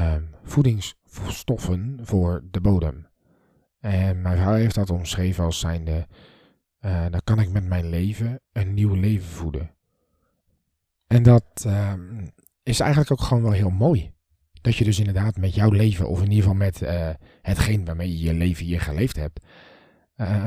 um, 0.00 0.34
voedingsstoffen 0.42 1.98
voor 2.02 2.44
de 2.50 2.60
bodem. 2.60 3.06
En 3.80 4.22
mijn 4.22 4.38
vrouw 4.38 4.54
heeft 4.54 4.74
dat 4.74 4.90
omschreven 4.90 5.44
als 5.44 5.58
zijnde, 5.58 6.06
uh, 6.80 7.06
dan 7.10 7.20
kan 7.24 7.40
ik 7.40 7.50
met 7.50 7.64
mijn 7.64 7.88
leven 7.88 8.40
een 8.52 8.74
nieuw 8.74 8.94
leven 8.94 9.28
voeden. 9.28 9.77
En 11.08 11.22
dat 11.22 11.64
uh, 11.66 11.92
is 12.62 12.80
eigenlijk 12.80 13.12
ook 13.12 13.20
gewoon 13.20 13.42
wel 13.42 13.52
heel 13.52 13.70
mooi. 13.70 14.12
Dat 14.60 14.76
je 14.76 14.84
dus 14.84 14.98
inderdaad 14.98 15.36
met 15.36 15.54
jouw 15.54 15.70
leven, 15.70 16.08
of 16.08 16.18
in 16.18 16.30
ieder 16.30 16.42
geval 16.42 16.54
met 16.54 16.82
uh, 16.82 17.10
hetgeen 17.42 17.84
waarmee 17.84 18.08
je 18.08 18.24
je 18.24 18.34
leven 18.34 18.64
hier 18.64 18.80
geleefd 18.80 19.16
hebt, 19.16 19.44
uh, 20.16 20.46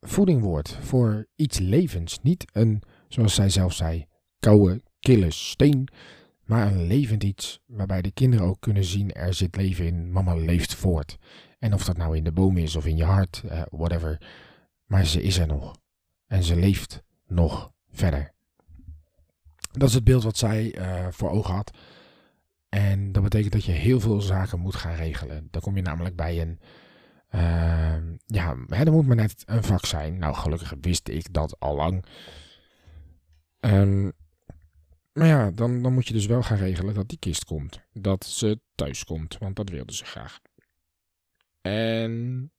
voeding 0.00 0.42
wordt 0.42 0.78
voor 0.80 1.26
iets 1.36 1.58
levens. 1.58 2.18
Niet 2.22 2.44
een, 2.52 2.82
zoals 3.08 3.34
zij 3.34 3.48
zelf 3.48 3.72
zei, 3.72 4.06
koude, 4.38 4.82
kille 5.00 5.30
steen, 5.30 5.88
maar 6.44 6.72
een 6.72 6.86
levend 6.86 7.22
iets 7.24 7.60
waarbij 7.66 8.02
de 8.02 8.10
kinderen 8.10 8.46
ook 8.46 8.60
kunnen 8.60 8.84
zien 8.84 9.12
er 9.12 9.34
zit 9.34 9.56
leven 9.56 9.86
in, 9.86 10.12
mama 10.12 10.34
leeft 10.34 10.74
voort. 10.74 11.18
En 11.58 11.74
of 11.74 11.84
dat 11.84 11.96
nou 11.96 12.16
in 12.16 12.24
de 12.24 12.32
boom 12.32 12.56
is 12.56 12.76
of 12.76 12.86
in 12.86 12.96
je 12.96 13.04
hart, 13.04 13.42
uh, 13.44 13.62
whatever. 13.70 14.20
Maar 14.84 15.06
ze 15.06 15.22
is 15.22 15.38
er 15.38 15.46
nog. 15.46 15.76
En 16.26 16.42
ze 16.42 16.56
leeft 16.56 17.02
nog 17.26 17.72
verder. 17.90 18.32
Dat 19.70 19.88
is 19.88 19.94
het 19.94 20.04
beeld 20.04 20.22
wat 20.22 20.36
zij 20.36 20.78
uh, 20.78 21.06
voor 21.10 21.30
ogen 21.30 21.54
had. 21.54 21.70
En 22.68 23.12
dat 23.12 23.22
betekent 23.22 23.52
dat 23.52 23.64
je 23.64 23.72
heel 23.72 24.00
veel 24.00 24.20
zaken 24.20 24.60
moet 24.60 24.74
gaan 24.74 24.94
regelen. 24.94 25.48
Dan 25.50 25.60
kom 25.60 25.76
je 25.76 25.82
namelijk 25.82 26.16
bij 26.16 26.40
een. 26.40 26.60
Uh, 27.34 27.96
ja, 28.26 28.56
hè, 28.66 28.90
moet 28.90 29.06
maar 29.06 29.16
net 29.16 29.42
een 29.46 29.62
vak 29.62 29.86
zijn. 29.86 30.18
Nou, 30.18 30.34
gelukkig 30.34 30.74
wist 30.80 31.08
ik 31.08 31.32
dat 31.32 31.60
al 31.60 31.74
lang. 31.74 32.04
Um, 33.60 34.12
maar 35.12 35.26
ja, 35.26 35.50
dan, 35.50 35.82
dan 35.82 35.92
moet 35.92 36.06
je 36.06 36.12
dus 36.12 36.26
wel 36.26 36.42
gaan 36.42 36.56
regelen 36.56 36.94
dat 36.94 37.08
die 37.08 37.18
kist 37.18 37.44
komt. 37.44 37.80
Dat 37.92 38.24
ze 38.24 38.60
thuis 38.74 39.04
komt, 39.04 39.38
want 39.38 39.56
dat 39.56 39.68
wilde 39.68 39.94
ze 39.94 40.04
graag. 40.04 40.40
En 41.60 42.52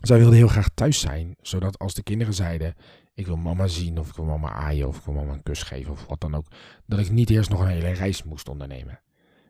zij 0.00 0.18
wilde 0.18 0.36
heel 0.36 0.48
graag 0.48 0.68
thuis 0.74 1.00
zijn, 1.00 1.36
zodat 1.40 1.78
als 1.78 1.94
de 1.94 2.02
kinderen 2.02 2.34
zeiden: 2.34 2.74
Ik 3.14 3.26
wil 3.26 3.36
mama 3.36 3.66
zien, 3.66 3.98
of 3.98 4.08
ik 4.08 4.14
wil 4.14 4.24
mama 4.24 4.50
aaien, 4.50 4.88
of 4.88 4.98
ik 4.98 5.04
wil 5.04 5.14
mama 5.14 5.32
een 5.32 5.42
kus 5.42 5.62
geven, 5.62 5.92
of 5.92 6.06
wat 6.06 6.20
dan 6.20 6.34
ook, 6.34 6.46
dat 6.86 6.98
ik 6.98 7.10
niet 7.10 7.30
eerst 7.30 7.50
nog 7.50 7.60
een 7.60 7.66
hele 7.66 7.92
reis 7.92 8.22
moest 8.22 8.48
ondernemen. 8.48 9.00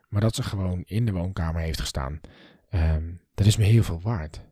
Maar 0.09 0.21
dat 0.21 0.35
ze 0.35 0.43
gewoon 0.43 0.83
in 0.85 1.07
de 1.07 1.13
woonkamer 1.13 1.61
heeft 1.61 1.81
gestaan, 1.81 2.21
um, 2.71 3.21
dat 3.35 3.47
is 3.47 3.57
me 3.57 3.65
heel 3.65 3.83
veel 3.83 4.01
waard. 4.01 4.45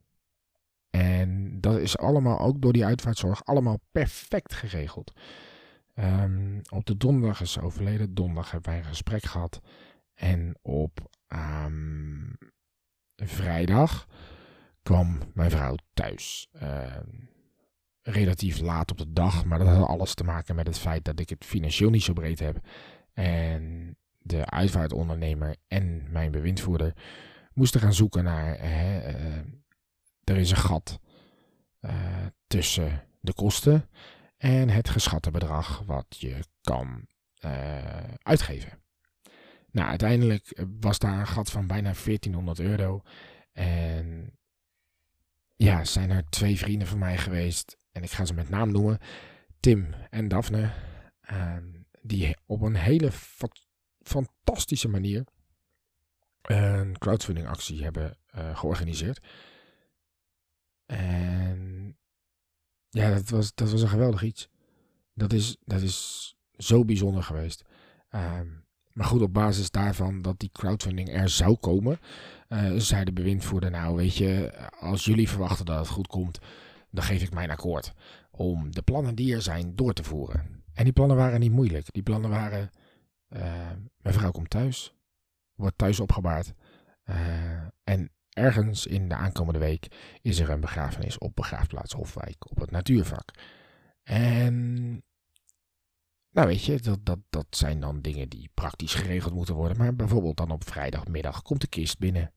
En 0.90 1.60
dat 1.60 1.78
is 1.78 1.98
allemaal 1.98 2.38
ook 2.38 2.62
door 2.62 2.72
die 2.72 2.84
uitvaartzorg 2.84 3.44
allemaal 3.44 3.80
perfect 3.92 4.54
geregeld. 4.54 5.12
Um, 5.94 6.60
op 6.68 6.84
de 6.84 6.96
donderdag 6.96 7.40
is 7.40 7.52
ze 7.52 7.60
overleden. 7.60 8.14
Donderdag 8.14 8.50
hebben 8.50 8.70
wij 8.70 8.78
een 8.78 8.86
gesprek 8.86 9.24
gehad. 9.24 9.60
En 10.14 10.58
op 10.62 11.10
um, 11.64 12.38
vrijdag 13.16 14.06
kwam 14.82 15.18
mijn 15.34 15.50
vrouw 15.50 15.76
thuis. 15.94 16.48
Um, 16.62 17.28
relatief 18.02 18.60
laat 18.60 18.90
op 18.90 18.98
de 18.98 19.12
dag, 19.12 19.44
maar 19.44 19.58
dat 19.58 19.68
had 19.68 19.88
alles 19.88 20.14
te 20.14 20.24
maken 20.24 20.54
met 20.54 20.66
het 20.66 20.78
feit 20.78 21.04
dat 21.04 21.20
ik 21.20 21.28
het 21.28 21.44
financieel 21.44 21.90
niet 21.90 22.02
zo 22.02 22.12
breed 22.12 22.38
heb. 22.38 22.66
En 23.12 23.96
de 24.18 24.46
uitvaartondernemer 24.46 25.56
en 25.68 26.06
mijn 26.10 26.30
bewindvoerder 26.30 26.92
moesten 27.54 27.80
gaan 27.80 27.94
zoeken 27.94 28.24
naar. 28.24 28.58
Hè, 28.58 29.14
uh, 29.14 29.36
er 30.24 30.36
is 30.36 30.50
een 30.50 30.56
gat 30.56 31.00
uh, 31.80 32.26
tussen 32.46 33.04
de 33.20 33.34
kosten 33.34 33.88
en 34.36 34.68
het 34.68 34.88
geschatte 34.88 35.30
bedrag 35.30 35.82
wat 35.86 36.06
je 36.08 36.44
kan 36.60 37.06
uh, 37.44 38.12
uitgeven. 38.22 38.80
Nou, 39.70 39.88
uiteindelijk 39.88 40.64
was 40.80 40.98
daar 40.98 41.20
een 41.20 41.26
gat 41.26 41.50
van 41.50 41.66
bijna 41.66 41.92
1400 42.04 42.60
euro. 42.60 43.02
En 43.52 44.38
ja, 45.56 45.84
zijn 45.84 46.10
er 46.10 46.24
twee 46.28 46.58
vrienden 46.58 46.88
van 46.88 46.98
mij 46.98 47.18
geweest. 47.18 47.76
En 47.92 48.02
ik 48.02 48.10
ga 48.10 48.24
ze 48.24 48.34
met 48.34 48.48
naam 48.48 48.70
noemen. 48.70 48.98
Tim 49.60 49.94
en 50.10 50.28
Daphne. 50.28 50.70
Uh, 51.32 51.56
die 52.02 52.36
op 52.46 52.60
een 52.60 52.76
hele 52.76 53.12
fa 53.12 53.48
fantastische 54.00 54.88
manier 54.88 55.24
een 56.42 56.98
crowdfunding 56.98 57.46
actie 57.46 57.82
hebben 57.82 58.18
uh, 58.34 58.56
georganiseerd. 58.56 59.20
En 60.86 61.96
ja, 62.88 63.10
dat 63.10 63.28
was, 63.28 63.54
dat 63.54 63.70
was 63.70 63.82
een 63.82 63.88
geweldig 63.88 64.22
iets. 64.22 64.48
Dat 65.14 65.32
is, 65.32 65.56
dat 65.64 65.80
is 65.80 66.34
zo 66.56 66.84
bijzonder 66.84 67.22
geweest. 67.22 67.64
Um, 68.10 68.64
maar 68.92 69.06
goed, 69.06 69.22
op 69.22 69.32
basis 69.32 69.70
daarvan 69.70 70.22
dat 70.22 70.38
die 70.38 70.50
crowdfunding 70.52 71.14
er 71.14 71.28
zou 71.28 71.56
komen, 71.56 71.98
uh, 72.48 72.72
zei 72.76 73.04
de 73.04 73.12
bewindvoerder, 73.12 73.70
nou 73.70 73.96
weet 73.96 74.16
je, 74.16 74.52
als 74.80 75.04
jullie 75.04 75.28
verwachten 75.28 75.64
dat 75.64 75.78
het 75.78 75.88
goed 75.88 76.06
komt, 76.06 76.38
dan 76.92 77.04
geef 77.04 77.22
ik 77.22 77.34
mijn 77.34 77.50
akkoord 77.50 77.92
om 78.30 78.74
de 78.74 78.82
plannen 78.82 79.14
die 79.14 79.34
er 79.34 79.42
zijn 79.42 79.76
door 79.76 79.92
te 79.92 80.04
voeren. 80.04 80.64
En 80.74 80.84
die 80.84 80.92
plannen 80.92 81.16
waren 81.16 81.40
niet 81.40 81.52
moeilijk. 81.52 81.92
Die 81.92 82.02
plannen 82.02 82.30
waren, 82.30 82.70
uh, 83.28 83.70
mijn 83.96 84.14
vrouw 84.14 84.30
komt 84.30 84.50
thuis, 84.50 84.94
wordt 85.54 85.78
thuis 85.78 86.00
opgebaard 86.00 86.52
uh, 87.04 87.16
en 87.84 88.10
Ergens 88.32 88.86
in 88.86 89.08
de 89.08 89.14
aankomende 89.14 89.58
week 89.58 89.86
is 90.22 90.38
er 90.38 90.50
een 90.50 90.60
begrafenis 90.60 91.18
op 91.18 91.36
begraafplaats 91.36 91.92
Hofwijk 91.92 92.50
op 92.50 92.60
het 92.60 92.70
natuurvak. 92.70 93.30
En 94.02 94.90
nou 96.30 96.46
weet 96.46 96.64
je, 96.64 96.80
dat, 96.80 96.98
dat, 97.04 97.18
dat 97.30 97.46
zijn 97.50 97.80
dan 97.80 98.00
dingen 98.00 98.28
die 98.28 98.50
praktisch 98.54 98.94
geregeld 98.94 99.34
moeten 99.34 99.54
worden. 99.54 99.76
Maar 99.76 99.94
bijvoorbeeld 99.94 100.36
dan 100.36 100.50
op 100.50 100.64
vrijdagmiddag 100.64 101.42
komt 101.42 101.60
de 101.60 101.66
kist 101.66 101.98
binnen. 101.98 102.32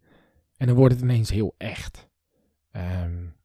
En 0.58 0.68
dan 0.68 0.76
wordt 0.76 0.94
het 0.94 1.04
ineens 1.04 1.30
heel 1.30 1.56
echt. 1.58 2.10
Um, 2.72 3.36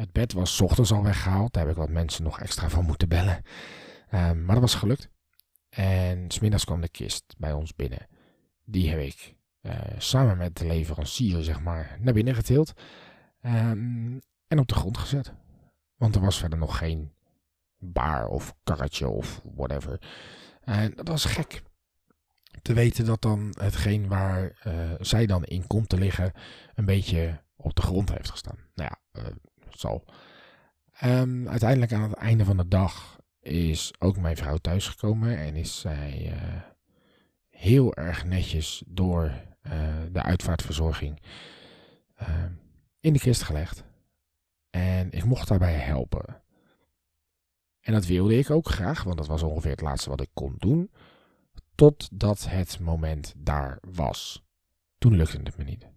het 0.00 0.12
bed 0.12 0.32
was 0.32 0.60
ochtends 0.60 0.92
al 0.92 1.02
weggehaald. 1.02 1.52
Daar 1.52 1.62
heb 1.62 1.72
ik 1.72 1.78
wat 1.78 1.88
mensen 1.88 2.24
nog 2.24 2.40
extra 2.40 2.68
van 2.68 2.84
moeten 2.84 3.08
bellen. 3.08 3.42
Um, 4.14 4.44
maar 4.44 4.54
dat 4.54 4.60
was 4.60 4.74
gelukt. 4.74 5.08
En 5.68 6.30
smiddags 6.30 6.64
kwam 6.64 6.80
de 6.80 6.88
kist 6.88 7.34
bij 7.38 7.52
ons 7.52 7.74
binnen. 7.74 8.06
Die 8.64 8.90
heb 8.90 9.00
ik 9.00 9.34
uh, 9.62 9.72
samen 9.98 10.36
met 10.36 10.56
de 10.56 10.66
leverancier, 10.66 11.42
zeg 11.42 11.60
maar, 11.60 11.96
naar 12.00 12.14
binnen 12.14 12.34
getild. 12.34 12.72
Um, 13.42 14.20
en 14.46 14.58
op 14.58 14.68
de 14.68 14.74
grond 14.74 14.98
gezet. 14.98 15.32
Want 15.96 16.14
er 16.14 16.20
was 16.20 16.38
verder 16.38 16.58
nog 16.58 16.78
geen 16.78 17.12
baar 17.78 18.26
of 18.26 18.54
karretje 18.64 19.08
of 19.08 19.40
whatever. 19.54 20.00
En 20.60 20.94
dat 20.94 21.08
was 21.08 21.24
gek. 21.24 21.62
Te 22.62 22.72
weten 22.72 23.04
dat 23.04 23.22
dan 23.22 23.54
hetgeen 23.58 24.08
waar 24.08 24.60
uh, 24.66 24.92
zij 24.98 25.26
dan 25.26 25.44
in 25.44 25.66
komt 25.66 25.88
te 25.88 25.98
liggen, 25.98 26.32
een 26.74 26.84
beetje 26.84 27.42
op 27.56 27.74
de 27.74 27.82
grond 27.82 28.12
heeft 28.12 28.30
gestaan. 28.30 28.58
Nou 28.74 28.90
ja, 28.90 29.22
uh, 29.22 29.28
zal. 29.78 30.04
Um, 31.04 31.48
uiteindelijk 31.48 31.92
aan 31.92 32.02
het 32.02 32.12
einde 32.12 32.44
van 32.44 32.56
de 32.56 32.68
dag 32.68 33.20
is 33.40 33.92
ook 33.98 34.16
mijn 34.16 34.36
vrouw 34.36 34.56
thuisgekomen 34.56 35.38
en 35.38 35.56
is 35.56 35.80
zij 35.80 36.32
uh, 36.32 36.62
heel 37.48 37.94
erg 37.94 38.24
netjes 38.24 38.82
door 38.86 39.32
uh, 39.62 39.72
de 40.12 40.22
uitvaartverzorging 40.22 41.22
uh, 42.22 42.44
in 43.00 43.12
de 43.12 43.18
kist 43.18 43.42
gelegd. 43.42 43.84
En 44.70 45.10
ik 45.10 45.24
mocht 45.24 45.48
daarbij 45.48 45.74
helpen. 45.74 46.42
En 47.80 47.92
dat 47.92 48.06
wilde 48.06 48.38
ik 48.38 48.50
ook 48.50 48.68
graag, 48.68 49.02
want 49.02 49.16
dat 49.16 49.26
was 49.26 49.42
ongeveer 49.42 49.70
het 49.70 49.80
laatste 49.80 50.10
wat 50.10 50.20
ik 50.20 50.30
kon 50.34 50.54
doen. 50.58 50.90
Totdat 51.74 52.46
het 52.48 52.80
moment 52.80 53.34
daar 53.36 53.78
was. 53.80 54.44
Toen 54.98 55.16
lukte 55.16 55.40
het 55.42 55.56
me 55.56 55.64
niet. 55.64 55.88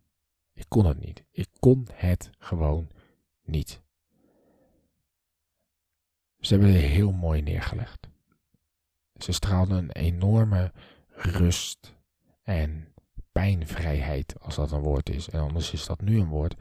Ik 0.54 0.66
kon 0.68 0.86
het 0.86 1.00
niet. 1.00 1.24
Ik 1.32 1.50
kon 1.60 1.88
het 1.94 2.30
gewoon 2.38 2.90
niet. 3.44 3.82
Ze 6.40 6.54
hebben 6.54 6.72
heel 6.74 7.12
mooi 7.12 7.42
neergelegd. 7.42 8.08
Ze 9.16 9.32
straalden 9.32 9.78
een 9.78 9.92
enorme 9.92 10.72
rust 11.10 11.96
en 12.42 12.94
pijnvrijheid, 13.32 14.40
als 14.40 14.56
dat 14.56 14.72
een 14.72 14.82
woord 14.82 15.10
is, 15.10 15.30
en 15.30 15.40
anders 15.40 15.72
is 15.74 15.86
dat 15.86 16.02
nu 16.02 16.20
een 16.20 16.28
woord, 16.28 16.56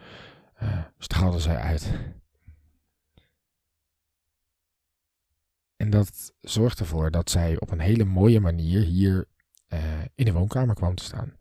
uh, 0.63 0.85
straalde 0.99 1.41
zij 1.41 1.57
uit. 1.57 1.93
En 5.77 5.91
dat 5.91 6.33
zorgt 6.41 6.81
ervoor 6.81 7.11
dat 7.11 7.31
zij 7.31 7.61
op 7.61 7.71
een 7.71 7.81
hele 7.81 8.05
mooie 8.05 8.41
manier 8.41 8.83
hier 8.83 9.29
uh, 9.69 10.05
in 10.15 10.25
de 10.25 10.33
woonkamer 10.33 10.75
kwam 10.75 10.95
te 10.95 11.05
staan. 11.05 11.37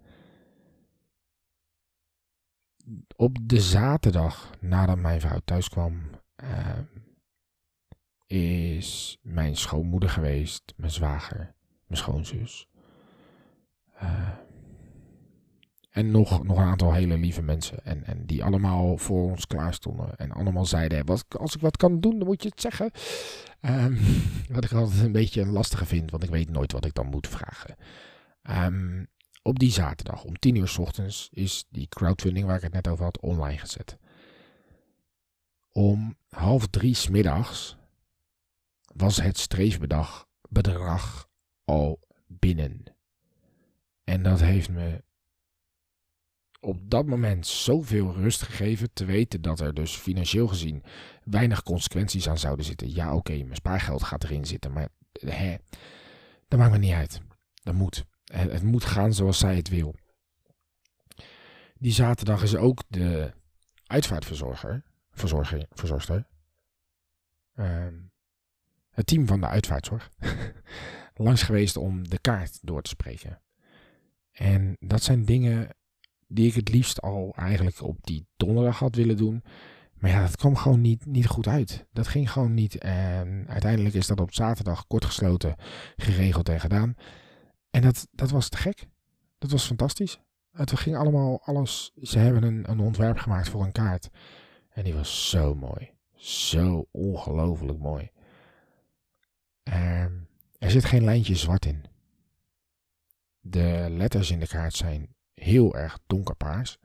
Op 3.16 3.38
de 3.42 3.62
zaterdag 3.62 4.50
nadat 4.60 4.98
mijn 4.98 5.22
vrouw 5.22 5.40
thuis 5.46 5.70
kwam, 5.70 6.02
uh, 6.44 6.78
is 8.26 9.18
mijn 9.22 9.56
schoonmoeder 9.56 10.10
geweest, 10.10 10.74
mijn 10.76 10.92
zwager, 10.92 11.56
mijn 11.88 12.00
schoonzus. 12.00 12.68
Uh, 14.04 14.30
en 15.92 16.12
nog, 16.12 16.44
nog 16.44 16.58
een 16.58 16.64
aantal 16.64 16.94
hele 16.94 17.18
lieve 17.18 17.42
mensen. 17.42 17.86
En, 17.86 18.06
en 18.06 18.26
die 18.26 18.44
allemaal 18.44 18.98
voor 18.98 19.30
ons 19.30 19.48
klaar 19.48 19.74
stonden. 19.74 20.18
En 20.18 20.32
allemaal 20.32 20.66
zeiden, 20.66 21.06
als 21.40 21.56
ik 21.56 21.62
wat 21.62 21.78
kan 21.78 22.00
doen, 22.00 22.18
dan 22.18 22.28
moet 22.28 22.44
je 22.44 22.50
het 22.50 22.62
zeggen. 22.62 22.92
Um, 23.62 24.00
wat 24.54 24.64
ik 24.64 24.72
altijd 24.72 25.02
een 25.02 25.12
beetje 25.12 25.42
een 25.42 25.52
lastige 25.52 25.86
vind, 25.86 26.12
want 26.12 26.24
ik 26.24 26.30
weet 26.30 26.50
nooit 26.50 26.72
wat 26.72 26.86
ik 26.86 26.94
dan 26.94 27.08
moet 27.08 27.28
vragen. 27.28 27.76
Um, 28.50 29.08
op 29.42 29.60
die 29.60 29.72
zaterdag 29.72 30.24
om 30.24 30.40
10 30.40 30.56
uur 30.56 30.68
s 30.68 30.78
ochtends 30.78 31.30
is 31.32 31.66
die 31.70 31.88
crowdfunding 31.88 32.46
waar 32.46 32.56
ik 32.56 32.62
het 32.62 32.74
net 32.74 32.88
over 32.88 33.04
had 33.04 33.20
online 33.20 33.58
gezet. 33.58 33.98
Om 35.72 36.18
half 36.30 36.68
drie 36.68 36.94
s 36.94 37.08
middags 37.08 37.78
was 38.94 39.22
het 39.22 39.38
streefbedrag 39.38 40.28
bedrag 40.50 41.30
al 41.66 42.00
binnen. 42.28 42.84
En 44.04 44.24
dat 44.24 44.40
heeft 44.40 44.70
me 44.70 45.04
op 46.60 46.90
dat 46.90 47.06
moment 47.06 47.48
zoveel 47.48 48.14
rust 48.14 48.42
gegeven 48.42 48.94
te 48.94 49.06
weten 49.06 49.42
dat 49.42 49.60
er 49.60 49.74
dus 49.74 49.96
financieel 49.96 50.48
gezien 50.48 50.84
weinig 51.24 51.64
consequenties 51.64 52.30
aan 52.30 52.38
zouden 52.38 52.66
zitten. 52.66 52.94
Ja, 52.94 53.16
oké, 53.16 53.34
mijn 53.44 53.56
spaargeld 53.56 54.04
gaat 54.04 54.24
erin 54.24 54.46
zitten, 54.46 54.72
maar 54.72 54.90
hè, 55.12 55.56
dat 56.48 56.60
maakt 56.60 56.72
me 56.72 56.78
niet 56.78 56.94
uit. 56.94 57.22
Dat 57.54 57.74
moet. 57.74 58.06
Het, 58.32 58.64
moet 58.64 58.86
gaan 58.86 59.14
zoals 59.14 59.40
zij 59.40 59.56
het 59.56 59.70
wil. 59.70 59.96
Die 61.78 61.92
zaterdag 61.92 62.44
is 62.44 62.56
ook 62.56 62.84
de 62.88 63.32
uitvaartverzorger, 63.86 64.84
verzorger, 65.12 66.28
ehm, 67.56 67.94
het 68.90 69.08
team 69.08 69.28
van 69.28 69.40
de 69.42 69.48
uitvaartzorg, 69.48 70.10
langs 71.14 71.44
geweest 71.44 71.78
om 71.78 72.10
de 72.10 72.20
kaart 72.20 72.60
door 72.62 72.82
te 72.82 72.90
spreken. 72.90 73.42
En 74.32 74.78
dat 74.80 75.04
zijn 75.04 75.26
dingen 75.26 75.70
die 76.28 76.48
ik 76.48 76.54
het 76.54 76.70
liefst 76.70 77.02
al 77.02 77.34
eigenlijk 77.36 77.82
op 77.82 77.98
die 78.02 78.28
donderdag 78.36 78.80
had 78.80 78.96
willen 78.96 79.18
doen. 79.18 79.44
Maar 79.94 80.12
ja, 80.12 80.22
dat 80.22 80.36
kwam 80.36 80.56
gewoon 80.56 80.82
niet, 80.82 81.06
niet 81.06 81.28
goed 81.28 81.48
uit. 81.48 81.86
Dat 81.94 82.08
ging 82.08 82.32
gewoon 82.32 82.54
niet. 82.54 82.78
En 82.78 83.46
uiteindelijk 83.48 83.96
is 83.96 84.08
dat 84.08 84.20
op 84.20 84.34
zaterdag 84.34 84.88
kortgesloten 84.88 85.56
geregeld 85.96 86.50
en 86.50 86.60
gedaan. 86.60 86.96
En 87.72 87.82
dat, 87.82 88.08
dat 88.12 88.30
was 88.30 88.50
te 88.50 88.58
gek. 88.58 88.88
Dat 89.38 89.52
was 89.52 89.66
fantastisch. 89.66 90.20
Het 90.52 90.80
ging 90.80 90.96
allemaal 90.96 91.42
alles. 91.44 91.92
Ze 92.02 92.20
hebben 92.20 92.44
een, 92.44 92.70
een 92.70 92.80
ontwerp 92.80 93.18
gemaakt 93.18 93.50
voor 93.50 93.64
een 93.64 93.72
kaart. 93.72 94.10
En 94.70 94.84
die 94.84 94.94
was 94.94 95.30
zo 95.30 95.56
mooi. 95.56 95.92
Zo 96.16 96.88
ongelooflijk 96.92 97.80
mooi. 97.80 98.12
Um, 99.64 100.28
er 100.58 100.72
zit 100.72 100.86
geen 100.86 101.04
lijntje 101.04 101.36
zwart 101.36 101.66
in. 101.66 101.84
De 103.40 103.88
letters 103.90 104.32
in 104.32 104.40
de 104.40 104.48
kaart 104.48 104.76
zijn 104.76 105.16
heel 105.34 105.76
erg 105.76 106.00
donkerpaars. 106.08 106.78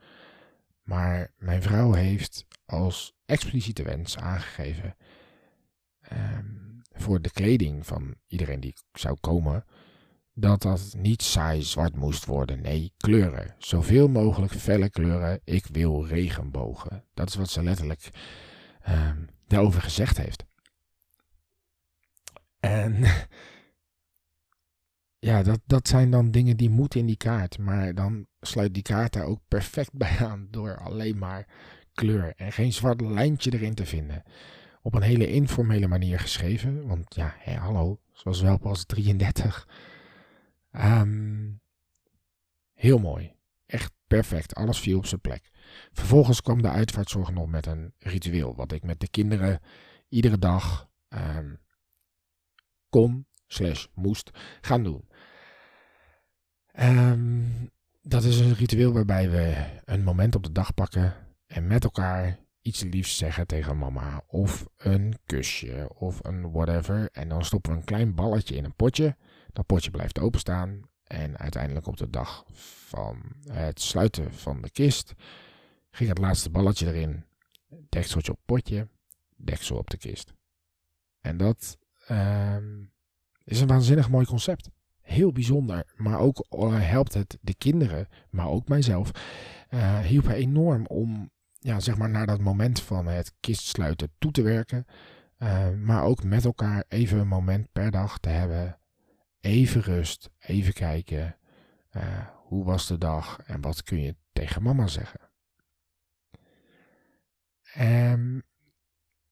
Maar 0.83 1.33
mijn 1.37 1.63
vrouw 1.63 1.93
heeft 1.93 2.47
als 2.65 3.15
expliciete 3.25 3.83
wens 3.83 4.17
aangegeven 4.17 4.97
um, 6.13 6.83
voor 6.93 7.21
de 7.21 7.31
kleding 7.31 7.87
van 7.87 8.15
iedereen 8.27 8.61
die 8.61 8.75
zou 8.93 9.17
komen, 9.21 9.65
dat 10.39 10.63
dat 10.63 10.95
niet 10.97 11.23
saai 11.23 11.63
zwart 11.63 11.97
moest 11.97 12.25
worden. 12.25 12.61
Nee, 12.61 12.93
kleuren. 12.97 13.55
Zoveel 13.59 14.09
mogelijk 14.09 14.53
felle 14.53 14.91
kleuren. 14.91 15.41
Ik 15.45 15.67
wil 15.67 16.07
regenbogen. 16.07 17.05
Dat 17.15 17.29
is 17.29 17.35
wat 17.35 17.51
ze 17.51 17.63
letterlijk 17.63 18.09
um, 18.89 19.29
daarover 19.47 19.83
gezegd 19.83 20.17
heeft. 20.17 20.45
En 22.61 22.97
ja, 25.29 25.43
dat, 25.43 25.61
dat 25.65 25.89
zijn 25.89 26.11
dan 26.11 26.31
dingen 26.31 26.57
die 26.57 26.71
moeten 26.71 27.01
in 27.01 27.07
die 27.07 27.17
kaart. 27.17 27.59
Maar 27.59 27.95
dan 27.95 28.27
sluit 28.41 28.75
die 28.75 28.83
kaart 28.83 29.13
daar 29.13 29.25
ook 29.25 29.41
perfect 29.49 29.93
bij 29.93 30.17
aan 30.19 30.49
door 30.51 30.79
alleen 30.79 31.19
maar 31.19 31.49
kleur 31.95 32.33
en 32.37 32.53
geen 32.53 32.73
zwart 32.73 33.01
lijntje 33.01 33.53
erin 33.53 33.75
te 33.75 33.87
vinden. 33.87 34.23
Op 34.83 34.95
een 34.95 35.03
hele 35.03 35.29
informele 35.29 35.87
manier 35.87 36.19
geschreven. 36.19 36.87
Want 36.87 37.15
ja, 37.15 37.35
hallo, 37.59 38.01
zoals 38.13 38.41
wel 38.41 38.59
pas 38.59 38.85
33. 38.85 39.67
Um, 40.79 41.61
heel 42.75 42.99
mooi. 42.99 43.35
Echt 43.67 43.93
perfect. 44.07 44.55
Alles 44.55 44.81
viel 44.81 44.99
op 44.99 45.07
zijn 45.07 45.21
plek. 45.21 45.51
Vervolgens 45.93 46.43
kwam 46.43 46.63
de 46.63 46.69
uitvaartzorg 46.69 47.31
nog 47.31 47.47
met 47.47 47.67
een 47.67 47.95
ritueel. 47.99 48.55
Wat 48.55 48.73
ik 48.73 48.83
met 48.83 49.01
de 49.01 49.09
kinderen 49.09 49.61
iedere 50.09 50.39
dag 50.39 50.89
um, 51.09 51.59
kon, 52.89 53.27
slash 53.47 53.87
moest, 53.95 54.31
gaan 54.61 54.83
doen. 54.83 55.09
Um, 56.81 57.71
dat 58.03 58.25
is 58.25 58.39
een 58.39 58.55
ritueel 58.55 58.93
waarbij 58.93 59.31
we 59.31 59.67
een 59.85 60.05
moment 60.05 60.35
op 60.35 60.43
de 60.43 60.53
dag 60.53 60.75
pakken 60.75 61.15
en 61.47 61.67
met 61.67 61.85
elkaar 61.85 62.39
iets 62.61 62.83
liefs 62.83 63.17
zeggen 63.17 63.47
tegen 63.47 63.79
mama. 63.79 64.25
Of 64.27 64.67
een 64.77 65.19
kusje 65.27 65.91
of 65.95 66.25
een 66.25 66.51
whatever. 66.51 67.09
En 67.13 67.29
dan 67.29 67.45
stoppen 67.45 67.73
we 67.73 67.79
een 67.79 67.85
klein 67.85 68.15
balletje 68.15 68.57
in 68.57 68.65
een 68.65 68.75
potje. 68.75 69.17
Dat 69.57 69.67
potje 69.67 69.91
blijft 69.91 70.19
openstaan. 70.19 70.81
En 71.05 71.39
uiteindelijk 71.39 71.87
op 71.87 71.97
de 71.97 72.11
dag 72.11 72.45
van 72.89 73.23
het 73.49 73.81
sluiten 73.81 74.33
van 74.33 74.63
de 74.63 74.71
kist 74.71 75.15
ging 75.91 76.09
het 76.09 76.19
laatste 76.19 76.51
balletje 76.51 76.87
erin. 76.87 77.25
Dekseltje 77.89 78.33
op 78.33 78.39
potje, 78.45 78.89
deksel 79.37 79.77
op 79.77 79.91
de 79.91 79.97
kist. 79.97 80.33
En 81.21 81.37
dat 81.37 81.79
uh, 82.11 82.57
is 83.45 83.61
een 83.61 83.67
waanzinnig 83.67 84.11
mooi 84.11 84.27
concept. 84.27 84.69
Heel 85.01 85.33
bijzonder, 85.33 85.93
maar 85.97 86.19
ook 86.19 86.47
uh, 86.51 86.89
helpt 86.91 87.15
het 87.15 87.39
de 87.41 87.55
kinderen, 87.55 88.09
maar 88.31 88.49
ook 88.49 88.69
mijzelf, 88.69 89.11
uh, 89.71 89.99
hielp 89.99 90.27
enorm 90.27 90.87
om 90.87 91.31
ja, 91.53 91.81
zeg 91.81 91.97
maar 91.97 92.11
naar 92.11 92.27
dat 92.27 92.41
moment 92.41 92.81
van 92.81 93.07
het 93.07 93.33
kistsluiten 93.41 94.13
toe 94.19 94.31
te 94.31 94.43
werken. 94.43 94.87
Uh, 95.39 95.71
maar 95.71 96.03
ook 96.03 96.25
met 96.25 96.45
elkaar 96.45 96.85
even 96.89 97.19
een 97.19 97.29
moment 97.29 97.73
per 97.73 97.91
dag 97.91 98.19
te 98.19 98.29
hebben. 98.29 98.79
Even 99.47 99.81
rust, 99.81 100.31
even 100.39 100.73
kijken. 100.73 101.39
Uh, 101.97 102.29
hoe 102.35 102.65
was 102.65 102.87
de 102.87 102.99
dag 102.99 103.39
en 103.39 103.61
wat 103.61 103.83
kun 103.83 104.01
je 104.01 104.17
tegen 104.33 104.63
mama 104.63 104.87
zeggen? 104.87 105.21
Um, 107.79 108.43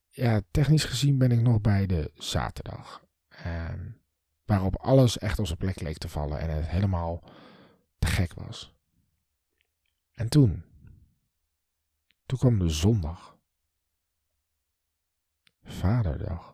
ja, 0.09 0.41
technisch 0.51 0.85
gezien 0.85 1.19
ben 1.19 1.31
ik 1.31 1.41
nog 1.41 1.61
bij 1.61 1.87
de 1.87 2.11
zaterdag. 2.15 3.07
Um, 3.47 4.01
waarop 4.45 4.77
alles 4.77 5.19
echt 5.19 5.39
op 5.39 5.47
zijn 5.47 5.59
plek 5.59 5.81
leek 5.81 5.99
te 5.99 6.09
vallen 6.09 6.39
en 6.39 6.51
het 6.51 6.67
helemaal 6.67 7.23
te 7.99 8.07
gek 8.07 8.35
was. 8.35 8.75
En 10.13 10.29
toen, 10.29 10.65
toen 12.27 12.39
kwam 12.39 12.59
de 12.59 12.69
zondag. 12.69 13.39
Vaderdag. 15.63 16.54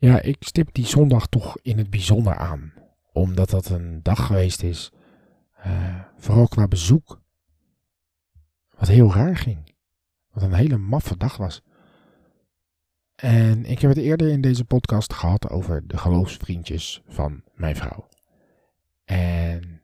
Ja, 0.00 0.20
ik 0.20 0.36
stip 0.40 0.74
die 0.74 0.86
zondag 0.86 1.26
toch 1.26 1.56
in 1.62 1.78
het 1.78 1.90
bijzonder 1.90 2.36
aan. 2.36 2.72
Omdat 3.12 3.50
dat 3.50 3.68
een 3.68 4.02
dag 4.02 4.26
geweest 4.26 4.62
is, 4.62 4.92
uh, 5.66 6.00
vooral 6.16 6.48
qua 6.48 6.68
bezoek, 6.68 7.20
wat 8.76 8.88
heel 8.88 9.12
raar 9.12 9.36
ging. 9.36 9.74
Wat 10.30 10.42
een 10.42 10.52
hele 10.52 10.76
maffe 10.76 11.16
dag 11.16 11.36
was. 11.36 11.62
En 13.14 13.64
ik 13.64 13.78
heb 13.80 13.90
het 13.90 13.98
eerder 13.98 14.28
in 14.28 14.40
deze 14.40 14.64
podcast 14.64 15.12
gehad 15.12 15.50
over 15.50 15.86
de 15.86 15.96
geloofsvriendjes 15.96 17.02
van 17.06 17.42
mijn 17.54 17.76
vrouw. 17.76 18.08
En 19.04 19.80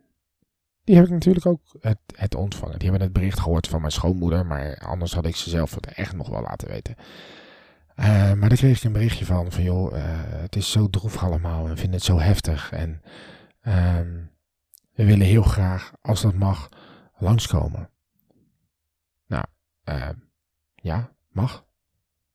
die 0.85 0.97
heb 0.97 1.05
ik 1.05 1.11
natuurlijk 1.11 1.47
ook 1.47 1.77
het, 1.81 1.99
het, 2.17 2.35
ontvangen. 2.35 2.79
Die 2.79 2.89
hebben 2.89 3.07
het 3.07 3.17
bericht 3.17 3.41
gehoord 3.41 3.69
van 3.69 3.81
mijn 3.81 3.93
schoonmoeder, 3.93 4.47
maar 4.47 4.79
anders 4.79 5.15
had 5.15 5.27
ik 5.27 5.37
ze 5.37 5.51
zelf 5.51 5.75
het 5.75 5.87
echt 5.87 6.17
nog 6.17 6.29
wel 6.29 6.43
laten 6.43 6.69
weten. 6.69 6.97
Uh, 7.97 8.33
maar 8.33 8.49
daar 8.49 8.59
kreeg 8.59 8.77
ik 8.77 8.85
een 8.85 8.93
berichtje 8.93 9.25
van, 9.25 9.53
van 9.53 9.63
joh, 9.63 9.97
uh, 9.97 10.03
het 10.19 10.57
is 10.57 10.71
zo 10.71 10.91
droevig 10.91 11.25
allemaal 11.25 11.69
en 11.69 11.77
vinden 11.77 11.95
het 11.95 12.03
zo 12.03 12.19
heftig. 12.19 12.73
En 12.73 13.03
uh, 13.63 14.01
we 14.93 15.05
willen 15.05 15.27
heel 15.27 15.43
graag, 15.43 15.93
als 16.01 16.23
dat 16.23 16.35
mag, 16.35 16.69
langskomen. 17.19 17.91
Nou, 19.27 19.45
uh, 19.85 20.09
ja, 20.75 21.13
mag. 21.29 21.67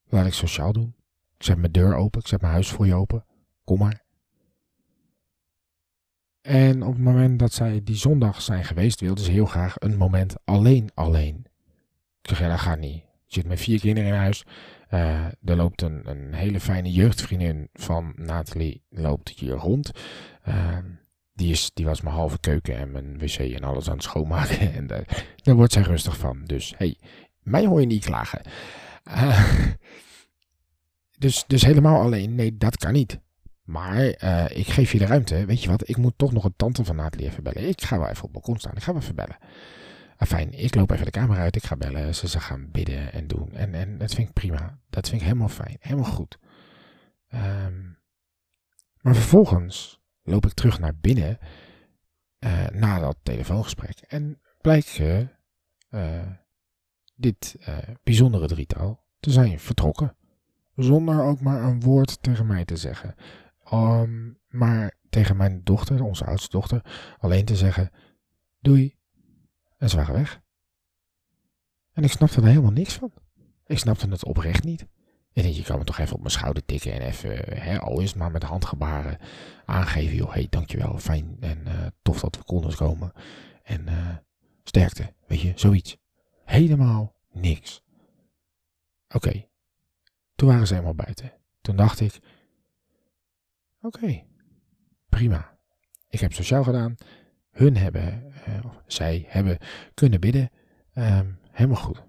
Laat 0.06 0.26
ik 0.26 0.34
sociaal 0.34 0.74
doen. 0.74 0.95
Ik 1.38 1.45
zet 1.45 1.58
mijn 1.58 1.72
deur 1.72 1.95
open, 1.95 2.19
ik 2.19 2.28
zet 2.28 2.41
mijn 2.41 2.54
huis 2.54 2.69
voor 2.69 2.86
je 2.86 2.95
open. 2.95 3.26
Kom 3.63 3.80
maar. 3.80 4.04
En 6.41 6.84
op 6.84 6.93
het 6.93 7.04
moment 7.04 7.39
dat 7.39 7.54
zij 7.54 7.84
die 7.84 7.95
zondag 7.95 8.41
zijn 8.41 8.65
geweest, 8.65 9.00
wilde 9.00 9.24
ze 9.24 9.32
heel 9.32 9.45
graag 9.45 9.76
een 9.80 9.98
moment 9.98 10.36
alleen, 10.45 10.91
alleen. 10.93 11.45
Ik 12.22 12.30
zeg, 12.30 12.39
dat 12.39 12.60
gaat 12.60 12.80
niet. 12.80 13.04
Je 13.26 13.36
zit 13.36 13.45
met 13.45 13.60
vier 13.60 13.80
kinderen 13.80 14.10
in 14.10 14.15
huis. 14.15 14.45
Uh, 14.93 15.25
er 15.25 15.56
loopt 15.56 15.82
een, 15.82 16.10
een 16.10 16.34
hele 16.34 16.60
fijne 16.60 16.91
jeugdvriendin 16.91 17.69
van 17.73 18.13
Nathalie 18.15 18.84
loopt 18.89 19.30
hier 19.30 19.54
rond. 19.54 19.91
Uh, 20.47 20.78
die, 21.34 21.52
is, 21.52 21.71
die 21.73 21.86
was 21.86 22.02
mijn 22.02 22.15
halve 22.15 22.39
keuken 22.39 22.78
en 22.78 22.91
mijn 22.91 23.17
wc 23.17 23.38
en 23.38 23.63
alles 23.63 23.89
aan 23.89 23.95
het 23.95 24.04
schoonmaken. 24.04 24.73
En 24.80 24.88
daar, 24.88 25.25
daar 25.36 25.56
wordt 25.56 25.73
zij 25.73 25.82
rustig 25.82 26.17
van. 26.17 26.43
Dus 26.45 26.73
hey, 26.78 26.97
mij 27.41 27.65
hoor 27.65 27.80
je 27.80 27.86
niet 27.86 28.06
klagen. 28.06 28.41
Uh, 29.08 29.49
dus, 31.17 31.43
dus 31.47 31.62
helemaal 31.62 32.02
alleen, 32.02 32.36
nee, 32.36 32.58
dat 32.58 32.78
kan 32.78 32.93
niet. 32.93 33.19
Maar 33.63 34.23
uh, 34.23 34.45
ik 34.49 34.67
geef 34.67 34.91
je 34.91 34.97
de 34.97 35.06
ruimte. 35.06 35.45
Weet 35.45 35.63
je 35.63 35.69
wat, 35.69 35.89
ik 35.89 35.97
moet 35.97 36.13
toch 36.17 36.32
nog 36.32 36.43
een 36.43 36.54
tante 36.56 36.86
van 36.86 36.95
Nathalie 36.95 37.28
even 37.28 37.43
bellen. 37.43 37.67
Ik 37.67 37.82
ga 37.82 37.99
wel 37.99 38.08
even 38.08 38.23
op 38.23 38.34
balkon 38.34 38.58
staan. 38.58 38.75
Ik 38.75 38.84
ga 38.84 38.93
wel 38.93 39.02
even 39.02 39.15
bellen. 39.15 39.38
Fijn, 40.27 40.51
ik 40.51 40.75
loop 40.75 40.91
even 40.91 41.05
de 41.05 41.12
kamer 41.12 41.38
uit. 41.38 41.55
Ik 41.55 41.63
ga 41.63 41.75
bellen. 41.75 42.15
Ze, 42.15 42.27
ze 42.27 42.39
gaan 42.39 42.71
bidden 42.71 43.13
en 43.13 43.27
doen. 43.27 43.51
En, 43.51 43.73
en 43.73 43.97
dat 43.97 44.13
vind 44.13 44.27
ik 44.27 44.34
prima. 44.34 44.79
Dat 44.89 45.10
vind 45.10 45.21
ik 45.21 45.27
helemaal 45.27 45.49
fijn. 45.49 45.77
Helemaal 45.79 46.12
goed. 46.12 46.38
Um, 47.34 47.99
maar 49.01 49.15
vervolgens 49.15 50.01
loop 50.23 50.45
ik 50.45 50.53
terug 50.53 50.79
naar 50.79 50.95
binnen. 50.95 51.38
Uh, 52.39 52.67
na 52.67 52.99
dat 52.99 53.17
telefoongesprek. 53.23 53.99
En 53.99 54.41
blijkt 54.62 54.99
uh, 54.99 56.21
dit 57.15 57.55
uh, 57.60 57.77
bijzondere 58.03 58.47
drietal 58.47 59.03
te 59.19 59.32
zijn 59.32 59.60
vertrokken. 59.60 60.15
Zonder 60.75 61.23
ook 61.23 61.41
maar 61.41 61.63
een 61.63 61.82
woord 61.82 62.23
tegen 62.23 62.47
mij 62.47 62.65
te 62.65 62.77
zeggen. 62.77 63.15
Um, 63.73 64.39
maar 64.47 64.97
tegen 65.10 65.38
mijn 65.38 65.63
dochter, 65.63 66.03
onze 66.03 66.25
oudste 66.25 66.49
dochter, 66.49 67.15
alleen 67.19 67.45
te 67.45 67.55
zeggen: 67.55 67.91
Doei. 68.60 68.97
En 69.80 69.89
ze 69.89 69.96
waren 69.96 70.13
weg. 70.13 70.42
En 71.94 72.04
ik 72.04 72.12
snapte 72.12 72.42
er 72.42 72.48
helemaal 72.48 72.72
niks 72.72 72.94
van. 72.94 73.12
Ik 73.65 73.78
snapte 73.78 74.10
het 74.10 74.26
oprecht 74.26 74.63
niet. 74.63 74.86
En 75.34 75.54
je 75.54 75.63
kan 75.63 75.78
me 75.78 75.84
toch 75.84 75.98
even 75.98 76.13
op 76.13 76.20
mijn 76.20 76.32
schouder 76.32 76.65
tikken 76.65 76.94
en 76.94 77.02
even, 77.02 77.60
hè, 77.62 77.80
al 77.80 78.00
is 78.00 78.13
maar 78.13 78.32
met 78.32 78.44
handgebaren, 78.44 79.18
aangeven, 79.65 80.15
joh, 80.15 80.34
hey, 80.34 80.48
dankjewel, 80.50 80.98
fijn 80.98 81.38
en 81.39 81.63
uh, 81.68 81.88
tof 82.02 82.20
dat 82.20 82.38
we 82.38 82.44
konden 82.44 82.76
komen. 82.76 83.12
En 83.63 83.88
uh, 83.88 84.15
sterkte, 84.63 85.13
weet 85.28 85.42
je, 85.42 85.54
zoiets. 85.56 85.98
Helemaal 86.46 87.15
niks. 87.32 87.84
Oké, 89.10 89.48
toen 90.36 90.48
waren 90.48 90.68
ze 90.68 90.74
helemaal 90.74 90.96
buiten. 90.96 91.34
Toen 91.62 91.76
dacht 91.76 92.00
ik, 92.00 92.20
oké, 93.82 94.24
prima. 95.10 95.58
Ik 96.10 96.20
heb 96.20 96.34
sociaal 96.34 96.63
gedaan. 96.63 96.96
Hun 97.60 97.78
hebben, 97.78 98.34
uh, 98.48 98.65
of 98.65 98.82
zij 98.88 99.26
hebben 99.28 99.58
kunnen 99.93 100.19
bidden. 100.19 100.52
Um, 100.93 101.39
helemaal 101.52 101.82
goed. 101.82 102.04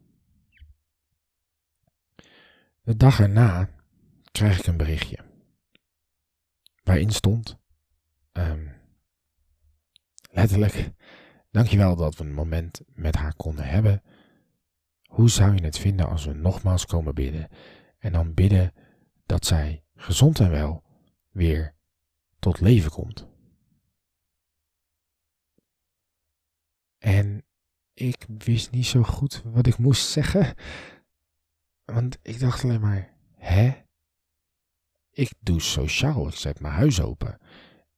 De 2.82 2.96
dag 2.96 3.20
erna 3.20 3.68
krijg 4.32 4.58
ik 4.58 4.66
een 4.66 4.76
berichtje. 4.76 5.18
Waarin 6.82 7.10
stond, 7.10 7.58
um, 8.32 8.72
letterlijk, 10.30 10.90
dankjewel 11.50 11.96
dat 11.96 12.16
we 12.16 12.24
een 12.24 12.34
moment 12.34 12.80
met 12.94 13.14
haar 13.14 13.34
konden 13.34 13.64
hebben. 13.64 14.02
Hoe 15.02 15.30
zou 15.30 15.54
je 15.54 15.62
het 15.62 15.78
vinden 15.78 16.08
als 16.08 16.24
we 16.24 16.32
nogmaals 16.32 16.86
komen 16.86 17.14
bidden 17.14 17.48
en 17.98 18.12
dan 18.12 18.34
bidden 18.34 18.72
dat 19.26 19.46
zij 19.46 19.84
gezond 19.94 20.40
en 20.40 20.50
wel 20.50 20.84
weer 21.30 21.74
tot 22.38 22.60
leven 22.60 22.90
komt? 22.90 23.29
En 27.00 27.44
ik 27.94 28.26
wist 28.38 28.70
niet 28.70 28.86
zo 28.86 29.02
goed 29.02 29.42
wat 29.44 29.66
ik 29.66 29.78
moest 29.78 30.08
zeggen. 30.08 30.54
Want 31.84 32.18
ik 32.22 32.40
dacht 32.40 32.64
alleen 32.64 32.80
maar, 32.80 33.14
hè? 33.36 33.72
Ik 35.10 35.32
doe 35.40 35.60
sociaal, 35.60 36.28
ik 36.28 36.34
zet 36.34 36.60
mijn 36.60 36.74
huis 36.74 37.00
open. 37.00 37.38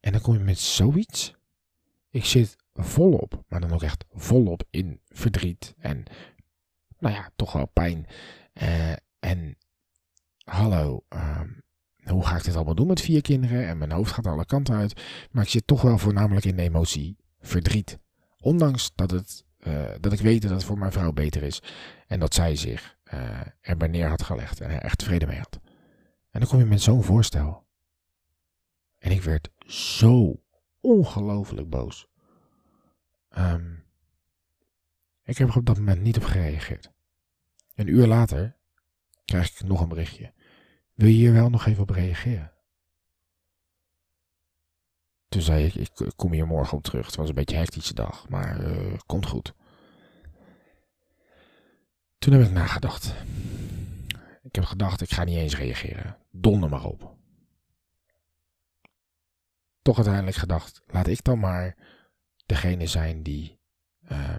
En 0.01 0.13
dan 0.13 0.21
kom 0.21 0.35
je 0.35 0.41
met 0.41 0.59
zoiets? 0.59 1.35
Ik 2.11 2.25
zit 2.25 2.57
volop, 2.73 3.45
maar 3.49 3.61
dan 3.61 3.73
ook 3.73 3.83
echt 3.83 4.05
volop 4.13 4.65
in 4.71 5.01
verdriet 5.09 5.75
en, 5.79 6.05
nou 6.99 7.15
ja, 7.15 7.31
toch 7.37 7.53
wel 7.53 7.67
pijn. 7.67 8.07
Uh, 8.63 8.93
en, 9.19 9.57
hallo, 10.45 11.05
uh, 11.15 11.41
hoe 12.05 12.27
ga 12.27 12.37
ik 12.37 12.45
dit 12.45 12.55
allemaal 12.55 12.75
doen 12.75 12.87
met 12.87 13.01
vier 13.01 13.23
kinderen? 13.23 13.67
En 13.67 13.79
mijn 13.79 13.93
hoofd 13.93 14.13
gaat 14.13 14.27
alle 14.27 14.45
kanten 14.45 14.75
uit. 14.75 15.03
Maar 15.31 15.43
ik 15.43 15.51
zit 15.51 15.67
toch 15.67 15.83
wel 15.83 15.99
voornamelijk 15.99 16.45
in 16.45 16.57
de 16.57 16.63
emotie 16.63 17.17
verdriet. 17.41 17.99
Ondanks 18.43 18.93
dat, 18.95 19.11
het, 19.11 19.45
uh, 19.59 19.91
dat 20.01 20.13
ik 20.13 20.21
weet 20.21 20.43
dat 20.43 20.51
het 20.51 20.65
voor 20.65 20.79
mijn 20.79 20.93
vrouw 20.93 21.13
beter 21.13 21.43
is. 21.43 21.63
En 22.07 22.21
dat 22.21 22.35
zij 22.35 22.57
zich 22.57 22.97
uh, 23.15 23.41
erbij 23.61 23.89
neer 23.89 24.09
had 24.09 24.23
gelegd 24.23 24.61
en 24.61 24.71
er 24.71 24.81
echt 24.81 25.03
vrede 25.03 25.27
mee 25.27 25.39
had. 25.39 25.61
En 26.31 26.41
dan 26.41 26.49
kom 26.49 26.59
je 26.59 26.65
met 26.65 26.83
zo'n 26.83 27.03
voorstel. 27.03 27.67
En 28.99 29.11
ik 29.11 29.23
werd 29.23 29.51
zo 29.67 30.43
ongelooflijk 30.81 31.69
boos. 31.69 32.09
Um, 33.39 33.85
ik 35.25 35.39
heb 35.39 35.49
er 35.49 35.57
op 35.57 35.67
dat 35.67 35.79
moment 35.79 36.01
niet 36.01 36.17
op 36.17 36.25
gereageerd. 36.25 36.93
Een 37.75 37.89
uur 37.89 38.07
later 38.07 38.57
krijg 39.25 39.51
ik 39.51 39.67
nog 39.67 39.81
een 39.81 39.89
berichtje. 39.89 40.33
Wil 40.95 41.09
je 41.09 41.15
hier 41.15 41.33
wel 41.33 41.51
nog 41.51 41.67
even 41.67 41.83
op 41.83 41.91
reageren? 41.91 42.52
Toen 45.33 45.43
zei 45.43 45.65
ik, 45.65 45.75
ik 45.75 46.13
kom 46.17 46.33
hier 46.33 46.47
morgen 46.47 46.77
op 46.77 46.83
terug. 46.83 47.07
Het 47.07 47.17
was 47.17 47.29
een 47.29 47.35
beetje 47.35 47.55
een 47.55 47.63
hectische 47.63 47.95
dag, 47.95 48.29
maar 48.29 48.61
uh, 48.61 48.99
komt 49.07 49.27
goed. 49.27 49.55
Toen 52.19 52.33
heb 52.33 52.43
ik 52.43 52.51
nagedacht. 52.51 53.15
Ik 54.43 54.55
heb 54.55 54.65
gedacht, 54.65 55.01
ik 55.01 55.13
ga 55.13 55.25
niet 55.25 55.37
eens 55.37 55.57
reageren. 55.57 56.19
Donder 56.31 56.69
maar 56.69 56.85
op. 56.85 57.17
Toch 59.83 59.97
uiteindelijk 59.97 60.37
gedacht, 60.37 60.83
laat 60.87 61.07
ik 61.07 61.25
dan 61.25 61.39
maar 61.39 61.77
degene 62.47 62.87
zijn 62.87 63.23
die 63.23 63.61
uh, 64.09 64.37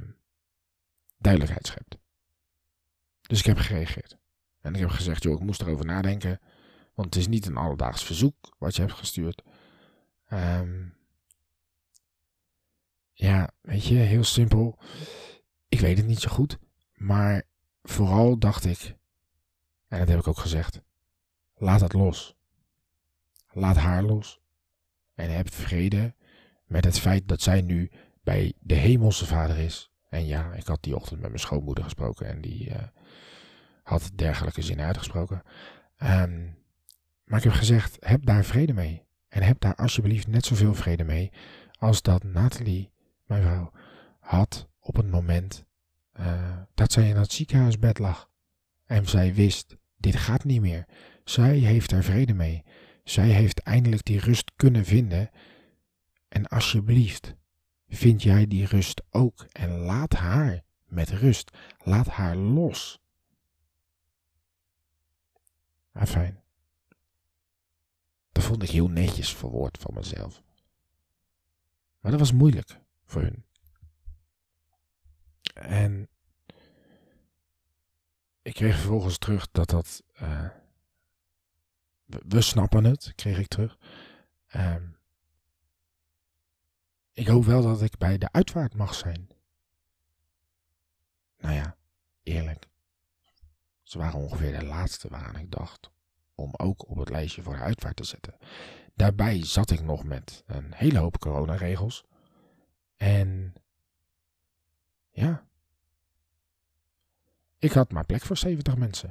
duidelijkheid 1.17 1.67
schept. 1.67 1.97
Dus 3.21 3.39
ik 3.39 3.45
heb 3.45 3.57
gereageerd. 3.57 4.17
En 4.59 4.73
ik 4.73 4.79
heb 4.79 4.89
gezegd, 4.89 5.23
joh, 5.23 5.33
ik 5.33 5.45
moest 5.45 5.61
erover 5.61 5.85
nadenken. 5.85 6.39
Want 6.93 7.13
het 7.13 7.15
is 7.15 7.27
niet 7.27 7.45
een 7.45 7.57
alledaags 7.57 8.03
verzoek 8.03 8.55
wat 8.57 8.75
je 8.75 8.81
hebt 8.81 8.93
gestuurd. 8.93 9.41
Um, 10.33 10.93
ja, 13.13 13.49
weet 13.61 13.85
je, 13.85 13.95
heel 13.95 14.23
simpel. 14.23 14.79
Ik 15.69 15.79
weet 15.79 15.97
het 15.97 16.05
niet 16.05 16.19
zo 16.19 16.29
goed. 16.29 16.57
Maar 16.93 17.43
vooral 17.83 18.37
dacht 18.37 18.65
ik, 18.65 18.95
en 19.87 19.99
dat 19.99 20.07
heb 20.07 20.19
ik 20.19 20.27
ook 20.27 20.37
gezegd, 20.37 20.81
laat 21.55 21.81
het 21.81 21.93
los. 21.93 22.35
Laat 23.51 23.75
haar 23.75 24.03
los. 24.03 24.41
En 25.15 25.35
heb 25.35 25.53
vrede 25.53 26.15
met 26.65 26.85
het 26.85 26.99
feit 26.99 27.27
dat 27.27 27.41
zij 27.41 27.61
nu 27.61 27.91
bij 28.23 28.53
de 28.59 28.75
hemelse 28.75 29.25
vader 29.25 29.57
is. 29.57 29.91
En 30.09 30.25
ja, 30.25 30.53
ik 30.53 30.65
had 30.65 30.83
die 30.83 30.95
ochtend 30.95 31.19
met 31.19 31.29
mijn 31.29 31.41
schoonmoeder 31.41 31.83
gesproken 31.83 32.27
en 32.27 32.41
die 32.41 32.69
uh, 32.69 32.75
had 33.83 34.11
dergelijke 34.15 34.61
zinnen 34.61 34.85
uitgesproken. 34.85 35.43
Um, 36.03 36.57
maar 37.23 37.37
ik 37.37 37.43
heb 37.43 37.53
gezegd, 37.53 37.97
heb 37.99 38.25
daar 38.25 38.43
vrede 38.43 38.73
mee. 38.73 39.05
En 39.33 39.43
heb 39.43 39.59
daar 39.59 39.75
alsjeblieft 39.75 40.27
net 40.27 40.45
zoveel 40.45 40.73
vrede 40.73 41.03
mee 41.03 41.31
als 41.79 42.01
dat 42.01 42.23
Nathalie, 42.23 42.91
mijn 43.25 43.41
vrouw, 43.41 43.71
had 44.19 44.69
op 44.79 44.95
het 44.95 45.09
moment 45.09 45.65
uh, 46.19 46.57
dat 46.73 46.91
zij 46.91 47.09
in 47.09 47.15
het 47.15 47.31
ziekenhuisbed 47.31 47.99
lag. 47.99 48.29
En 48.85 49.07
zij 49.07 49.33
wist, 49.33 49.77
dit 49.97 50.15
gaat 50.15 50.43
niet 50.43 50.61
meer. 50.61 50.85
Zij 51.23 51.57
heeft 51.57 51.91
er 51.91 52.03
vrede 52.03 52.33
mee. 52.33 52.63
Zij 53.03 53.27
heeft 53.27 53.59
eindelijk 53.59 54.05
die 54.05 54.19
rust 54.19 54.51
kunnen 54.55 54.85
vinden. 54.85 55.29
En 56.27 56.47
alsjeblieft, 56.47 57.35
vind 57.87 58.23
jij 58.23 58.47
die 58.47 58.65
rust 58.65 59.03
ook 59.09 59.45
en 59.51 59.69
laat 59.69 60.13
haar 60.13 60.63
met 60.85 61.09
rust. 61.09 61.57
Laat 61.83 62.07
haar 62.07 62.35
los. 62.35 63.01
Ah, 65.91 66.05
fijn. 66.05 66.42
Dat 68.33 68.43
vond 68.43 68.63
ik 68.63 68.69
heel 68.69 68.87
netjes 68.87 69.35
verwoord 69.35 69.77
van 69.77 69.93
mezelf. 69.93 70.41
Maar 71.99 72.11
dat 72.11 72.19
was 72.19 72.31
moeilijk 72.31 72.79
voor 73.05 73.21
hun. 73.21 73.45
En 75.53 76.09
ik 78.41 78.53
kreeg 78.53 78.75
vervolgens 78.75 79.17
terug 79.17 79.51
dat 79.51 79.69
dat. 79.69 80.03
Uh, 80.21 80.49
we, 82.05 82.41
snappen 82.41 82.83
het, 82.83 83.13
kreeg 83.15 83.37
ik 83.37 83.47
terug. 83.47 83.77
Um, 84.55 84.97
ik 87.11 87.27
hoop 87.27 87.45
wel 87.45 87.61
dat 87.61 87.81
ik 87.81 87.97
bij 87.97 88.17
de 88.17 88.31
uitvaart 88.31 88.75
mag 88.75 88.93
zijn. 88.93 89.29
Nou 91.37 91.55
ja, 91.55 91.77
eerlijk. 92.23 92.67
Ze 93.83 93.97
waren 93.97 94.19
ongeveer 94.19 94.59
de 94.59 94.65
laatste 94.65 95.09
waaraan 95.09 95.37
ik 95.37 95.51
dacht 95.51 95.92
om 96.35 96.51
ook 96.57 96.89
op 96.89 96.97
het 96.97 97.09
lijstje 97.09 97.41
voor 97.41 97.61
uitvaart 97.61 97.95
te 97.95 98.03
zetten. 98.03 98.37
Daarbij 98.95 99.45
zat 99.45 99.71
ik 99.71 99.81
nog 99.81 100.03
met 100.03 100.43
een 100.45 100.73
hele 100.73 100.99
hoop 100.99 101.19
coronaregels. 101.19 102.03
En 102.95 103.53
ja, 105.11 105.45
ik 107.57 107.71
had 107.71 107.91
maar 107.91 108.05
plek 108.05 108.21
voor 108.21 108.37
70 108.37 108.77
mensen. 108.77 109.09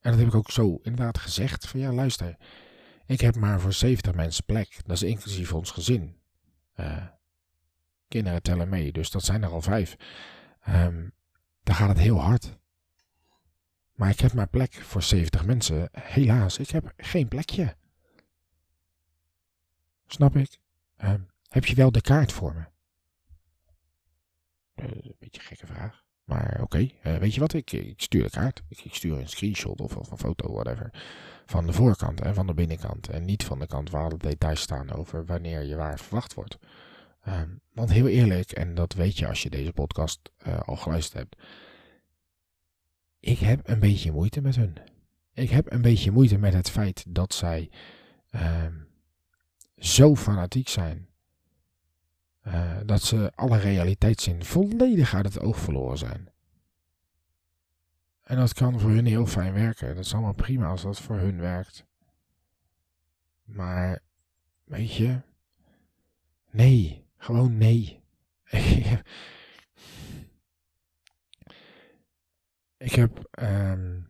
En 0.00 0.10
dat 0.10 0.20
heb 0.20 0.28
ik 0.28 0.34
ook 0.34 0.50
zo 0.50 0.78
inderdaad 0.82 1.18
gezegd. 1.18 1.66
Van 1.66 1.80
ja, 1.80 1.92
luister. 1.92 2.36
Ik 3.06 3.20
heb 3.20 3.36
maar 3.36 3.60
voor 3.60 3.72
70 3.72 4.14
mensen 4.14 4.44
plek. 4.44 4.78
Dat 4.84 4.96
is 4.96 5.02
inclusief 5.02 5.52
ons 5.52 5.70
gezin. 5.70 6.16
Uh, 6.76 7.06
kinderen 8.08 8.42
tellen 8.42 8.68
mee. 8.68 8.92
Dus 8.92 9.10
dat 9.10 9.24
zijn 9.24 9.42
er 9.42 9.50
al 9.50 9.62
vijf. 9.62 9.96
Um, 10.68 11.12
dan 11.62 11.74
gaat 11.74 11.88
het 11.88 11.98
heel 11.98 12.20
hard. 12.20 12.58
Maar 13.96 14.10
ik 14.10 14.20
heb 14.20 14.32
maar 14.32 14.48
plek 14.48 14.74
voor 14.74 15.02
70 15.02 15.44
mensen. 15.44 15.88
Helaas, 15.92 16.58
ik 16.58 16.70
heb 16.70 16.92
geen 16.96 17.28
plekje. 17.28 17.76
Snap 20.06 20.36
ik? 20.36 20.58
Uh, 21.04 21.14
heb 21.48 21.64
je 21.64 21.74
wel 21.74 21.92
de 21.92 22.00
kaart 22.00 22.32
voor 22.32 22.54
me? 22.54 22.64
Uh, 24.84 24.90
een 24.90 25.14
beetje 25.18 25.40
een 25.40 25.46
gekke 25.46 25.66
vraag. 25.66 26.04
Maar 26.24 26.58
oké, 26.62 26.78
uh, 26.78 27.16
weet 27.16 27.34
je 27.34 27.40
wat? 27.40 27.52
Ik, 27.52 27.72
ik 27.72 28.02
stuur 28.02 28.22
de 28.22 28.30
kaart. 28.30 28.62
Ik, 28.68 28.94
stuur 28.94 29.18
een 29.18 29.28
screenshot 29.28 29.80
of, 29.80 30.10
een 30.10 30.18
foto, 30.18 30.52
whatever. 30.52 30.90
Van 31.46 31.66
de 31.66 31.72
voorkant 31.72 32.20
en 32.20 32.34
van 32.34 32.46
de 32.46 32.54
binnenkant. 32.54 33.08
En 33.08 33.24
niet 33.24 33.44
van 33.44 33.58
de 33.58 33.66
kant 33.66 33.90
waar 33.90 34.08
de 34.08 34.16
details 34.16 34.60
staan 34.60 34.92
over 34.92 35.24
wanneer 35.24 35.62
je 35.62 35.76
waar 35.76 35.98
verwacht 35.98 36.34
wordt. 36.34 36.58
Um, 37.28 37.60
want 37.72 37.92
heel 37.92 38.08
eerlijk, 38.08 38.52
en 38.52 38.74
dat 38.74 38.92
weet 38.92 39.18
je 39.18 39.28
als 39.28 39.42
je 39.42 39.50
deze 39.50 39.72
podcast 39.72 40.20
uh, 40.46 40.60
al 40.60 40.76
geluisterd 40.76 41.18
hebt. 41.18 41.36
Ik 43.26 43.38
heb 43.38 43.68
een 43.68 43.80
beetje 43.80 44.12
moeite 44.12 44.40
met 44.40 44.56
hun. 44.56 44.76
Ik 45.32 45.50
heb 45.50 45.72
een 45.72 45.82
beetje 45.82 46.10
moeite 46.10 46.38
met 46.38 46.52
het 46.52 46.70
feit 46.70 47.04
dat 47.08 47.34
zij 47.34 47.70
um, 48.30 48.88
zo 49.76 50.16
fanatiek 50.16 50.68
zijn 50.68 51.08
uh, 52.46 52.76
dat 52.84 53.02
ze 53.02 53.32
alle 53.34 53.58
realiteitszin 53.58 54.44
volledig 54.44 55.14
uit 55.14 55.24
het 55.24 55.40
oog 55.40 55.58
verloren 55.58 55.98
zijn. 55.98 56.28
En 58.22 58.36
dat 58.36 58.54
kan 58.54 58.80
voor 58.80 58.90
hun 58.90 59.06
heel 59.06 59.26
fijn 59.26 59.52
werken. 59.52 59.94
Dat 59.94 60.04
is 60.04 60.12
allemaal 60.12 60.34
prima 60.34 60.66
als 60.66 60.82
dat 60.82 61.00
voor 61.00 61.16
hun 61.16 61.40
werkt. 61.40 61.84
Maar, 63.44 64.02
weet 64.64 64.94
je, 64.94 65.20
nee, 66.50 67.06
gewoon 67.16 67.56
nee. 67.56 68.00
Ik 72.76 72.92
heb 72.92 73.28
ehm, 73.30 74.00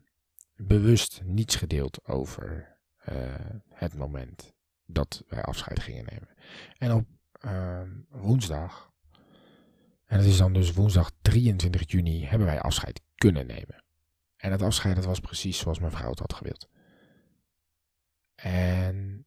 bewust 0.57 1.23
niets 1.25 1.57
gedeeld 1.57 2.05
over 2.05 2.79
uh, 3.09 3.35
het 3.69 3.95
moment 3.95 4.55
dat 4.85 5.25
wij 5.29 5.43
afscheid 5.43 5.81
gingen 5.81 6.05
nemen. 6.05 6.29
En 6.79 6.93
op 6.93 7.07
ehm, 7.33 7.91
woensdag, 8.09 8.93
en 10.05 10.19
dat 10.19 10.27
is 10.27 10.37
dan 10.37 10.53
dus 10.53 10.73
woensdag 10.73 11.11
23 11.23 11.91
juni, 11.91 12.25
hebben 12.25 12.47
wij 12.47 12.61
afscheid 12.61 13.03
kunnen 13.15 13.47
nemen. 13.47 13.85
En 14.37 14.51
het 14.51 14.63
afscheid 14.63 14.97
dat 14.97 15.05
was 15.05 15.21
precies 15.21 15.59
zoals 15.59 15.79
mijn 15.79 15.93
vrouw 15.93 16.11
het 16.11 16.19
had 16.19 16.35
gewild. 16.35 16.69
En 18.35 19.27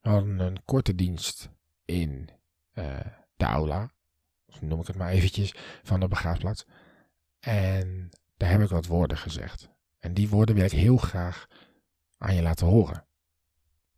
we 0.00 0.08
hadden 0.08 0.38
een 0.38 0.64
korte 0.64 0.94
dienst 0.94 1.50
in 1.84 2.28
uh, 2.74 3.00
de 3.36 3.44
aula, 3.44 3.90
noem 4.60 4.80
ik 4.80 4.86
het 4.86 4.96
maar 4.96 5.10
eventjes, 5.10 5.54
van 5.82 6.00
de 6.00 6.08
begraafplaats. 6.08 6.66
En 7.46 8.10
daar 8.36 8.50
heb 8.50 8.60
ik 8.60 8.68
wat 8.68 8.86
woorden 8.86 9.18
gezegd. 9.18 9.68
En 9.98 10.14
die 10.14 10.28
woorden 10.28 10.54
wil 10.54 10.64
ik 10.64 10.72
heel 10.72 10.96
graag 10.96 11.46
aan 12.18 12.34
je 12.34 12.42
laten 12.42 12.66
horen. 12.66 13.06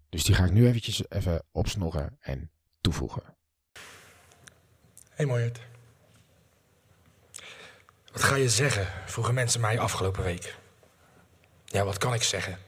Dus 0.09 0.25
die 0.25 0.35
ga 0.35 0.45
ik 0.45 0.51
nu 0.51 0.67
eventjes 0.67 1.11
even 1.11 1.43
opsnorren 1.53 2.17
en 2.21 2.51
toevoegen. 2.81 3.37
Hey 5.11 5.27
Mooiert. 5.27 5.61
Wat 8.13 8.23
ga 8.23 8.35
je 8.35 8.49
zeggen? 8.49 8.87
vroegen 9.07 9.35
mensen 9.35 9.61
mij 9.61 9.79
afgelopen 9.79 10.23
week. 10.23 10.57
Ja, 11.65 11.85
wat 11.85 11.99
kan 11.99 12.15
ik 12.15 12.23
zeggen? 12.23 12.59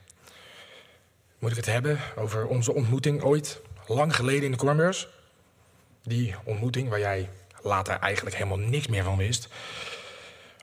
Moet 1.38 1.51
ik 1.51 1.57
het 1.57 1.66
hebben 1.66 1.99
over 2.16 2.47
onze 2.47 2.75
ontmoeting 2.75 3.23
ooit, 3.23 3.61
lang 3.87 4.16
geleden 4.16 4.45
in 4.45 4.51
de 4.51 4.57
Cornbeurs? 4.57 5.09
Die 6.03 6.35
ontmoeting 6.45 6.88
waar 6.88 6.99
jij 6.99 7.31
later 7.62 7.99
eigenlijk 7.99 8.37
helemaal 8.37 8.59
niks 8.59 8.87
meer 8.87 9.05
van 9.05 9.16
wist. 9.16 9.49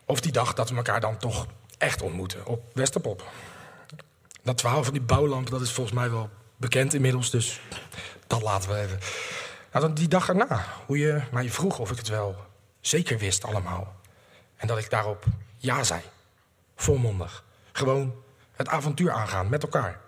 Of 0.08 0.20
die 0.20 0.32
dag 0.32 0.54
dat 0.54 0.70
we 0.70 0.76
elkaar 0.76 1.00
dan 1.00 1.16
toch 1.16 1.46
echt 1.78 2.02
ontmoeten 2.02 2.46
op 2.46 2.62
Westerpop. 2.72 3.24
Dat 4.42 4.60
verhaal 4.60 4.84
van 4.84 4.92
die 4.92 5.02
bouwlamp, 5.02 5.50
dat 5.50 5.60
is 5.60 5.72
volgens 5.72 5.96
mij 5.96 6.10
wel 6.10 6.30
bekend 6.56 6.94
inmiddels, 6.94 7.30
dus 7.30 7.60
dat 8.26 8.42
laten 8.42 8.70
we 8.70 8.76
even. 8.76 8.98
Nou, 9.72 9.84
dan 9.84 9.94
die 9.94 10.08
dag 10.08 10.28
erna, 10.28 10.64
hoe 10.86 10.98
je 10.98 11.22
mij 11.32 11.42
je 11.42 11.50
vroeg 11.50 11.78
of 11.78 11.90
ik 11.90 11.96
het 11.96 12.08
wel 12.08 12.36
zeker 12.80 13.18
wist 13.18 13.44
allemaal. 13.44 13.96
En 14.56 14.66
dat 14.66 14.78
ik 14.78 14.90
daarop 14.90 15.24
ja 15.56 15.84
zei. 15.84 16.00
Volmondig. 16.76 17.44
Gewoon 17.72 18.14
het 18.52 18.68
avontuur 18.68 19.10
aangaan 19.10 19.48
met 19.48 19.62
elkaar. 19.62 20.00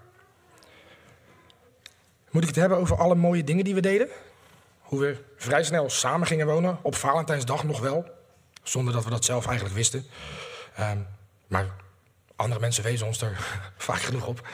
Moet 2.30 2.42
ik 2.42 2.48
het 2.48 2.58
hebben 2.58 2.78
over 2.78 2.96
alle 2.98 3.14
mooie 3.14 3.44
dingen 3.44 3.64
die 3.64 3.74
we 3.74 3.80
deden? 3.80 4.08
Hoe 4.80 5.00
we 5.00 5.24
vrij 5.36 5.64
snel 5.64 5.90
samen 5.90 6.26
gingen 6.26 6.46
wonen, 6.46 6.78
op 6.82 6.94
Valentijnsdag 6.94 7.64
nog 7.64 7.80
wel, 7.80 8.18
zonder 8.62 8.94
dat 8.94 9.04
we 9.04 9.10
dat 9.10 9.24
zelf 9.24 9.46
eigenlijk 9.46 9.76
wisten. 9.76 10.06
Um, 10.80 11.06
maar 11.46 11.66
andere 12.36 12.60
mensen 12.60 12.82
wezen 12.82 13.06
ons 13.06 13.20
er 13.20 13.46
vaak 13.76 14.00
genoeg 14.00 14.26
op. 14.26 14.48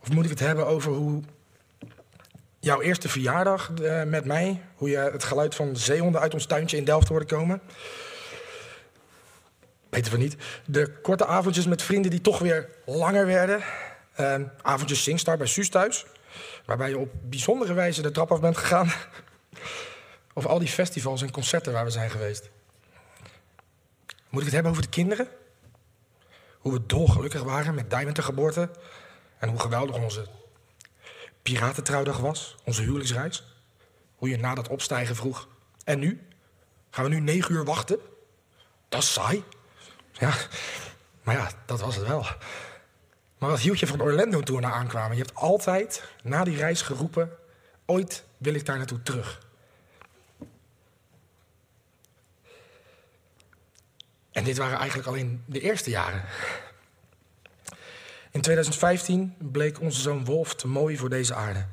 Of 0.00 0.10
moet 0.10 0.24
ik 0.24 0.30
het 0.30 0.40
hebben 0.40 0.66
over 0.66 0.92
hoe 0.92 1.22
jouw 2.60 2.80
eerste 2.80 3.08
verjaardag 3.08 3.70
uh, 3.80 4.02
met 4.02 4.24
mij, 4.24 4.62
hoe 4.74 4.90
je 4.90 4.96
het 4.96 5.24
geluid 5.24 5.54
van 5.54 5.76
zeehonden 5.76 6.20
uit 6.20 6.34
ons 6.34 6.46
tuintje 6.46 6.76
in 6.76 6.84
Delft 6.84 7.08
hoorde 7.08 7.26
komen? 7.26 7.60
Weten 9.88 10.12
we 10.12 10.18
niet. 10.18 10.36
De 10.64 11.00
korte 11.02 11.26
avondjes 11.26 11.66
met 11.66 11.82
vrienden 11.82 12.10
die 12.10 12.20
toch 12.20 12.38
weer 12.38 12.68
langer 12.84 13.26
werden. 13.26 13.62
Uh, 14.20 14.34
avondjes 14.62 15.02
Singstar 15.02 15.36
bij 15.36 15.46
Suus 15.46 15.68
thuis. 15.68 16.06
Waarbij 16.64 16.88
je 16.88 16.98
op 16.98 17.12
bijzondere 17.22 17.72
wijze 17.72 18.02
de 18.02 18.10
trap 18.10 18.32
af 18.32 18.40
bent 18.40 18.56
gegaan. 18.56 18.92
of 20.34 20.46
al 20.46 20.58
die 20.58 20.68
festivals 20.68 21.22
en 21.22 21.30
concerten 21.30 21.72
waar 21.72 21.84
we 21.84 21.90
zijn 21.90 22.10
geweest. 22.10 22.50
Moet 24.28 24.40
ik 24.40 24.44
het 24.46 24.54
hebben 24.54 24.70
over 24.70 24.82
de 24.82 24.88
kinderen? 24.88 25.28
Hoe 26.58 26.72
we 26.72 26.86
dolgelukkig 26.86 27.42
waren 27.42 27.74
met 27.74 27.90
Diamond 27.90 28.16
de 28.16 28.22
geboorte. 28.22 28.70
En 29.38 29.48
hoe 29.48 29.60
geweldig 29.60 29.96
onze 29.96 30.26
piratentrouwdag 31.42 32.18
was, 32.18 32.56
onze 32.64 32.82
huwelijksreis. 32.82 33.56
Hoe 34.16 34.28
je 34.28 34.36
na 34.36 34.54
dat 34.54 34.68
opstijgen 34.68 35.16
vroeg. 35.16 35.48
En 35.84 35.98
nu? 35.98 36.26
Gaan 36.90 37.04
we 37.04 37.10
nu 37.10 37.20
negen 37.20 37.54
uur 37.54 37.64
wachten? 37.64 37.98
Dat 38.88 39.02
is 39.02 39.12
saai. 39.12 39.44
Ja, 40.12 40.34
maar 41.22 41.34
ja, 41.34 41.50
dat 41.66 41.80
was 41.80 41.96
het 41.96 42.06
wel. 42.06 42.26
Maar 43.38 43.50
wat 43.50 43.60
hield 43.60 43.78
je 43.78 43.86
van 43.86 44.00
Orlando 44.00 44.40
toen 44.40 44.60
we 44.60 44.66
aankwamen? 44.66 45.16
Je 45.16 45.22
hebt 45.22 45.34
altijd 45.34 46.04
na 46.22 46.44
die 46.44 46.56
reis 46.56 46.82
geroepen: 46.82 47.30
ooit 47.86 48.24
wil 48.38 48.54
ik 48.54 48.66
daar 48.66 48.76
naartoe 48.76 49.02
terug. 49.02 49.46
En 54.38 54.44
dit 54.44 54.56
waren 54.56 54.78
eigenlijk 54.78 55.08
alleen 55.08 55.42
de 55.46 55.60
eerste 55.60 55.90
jaren. 55.90 56.24
In 58.30 58.40
2015 58.40 59.34
bleek 59.38 59.80
onze 59.80 60.00
zoon 60.00 60.24
Wolf 60.24 60.54
te 60.54 60.68
mooi 60.68 60.96
voor 60.96 61.08
deze 61.08 61.34
aarde. 61.34 61.66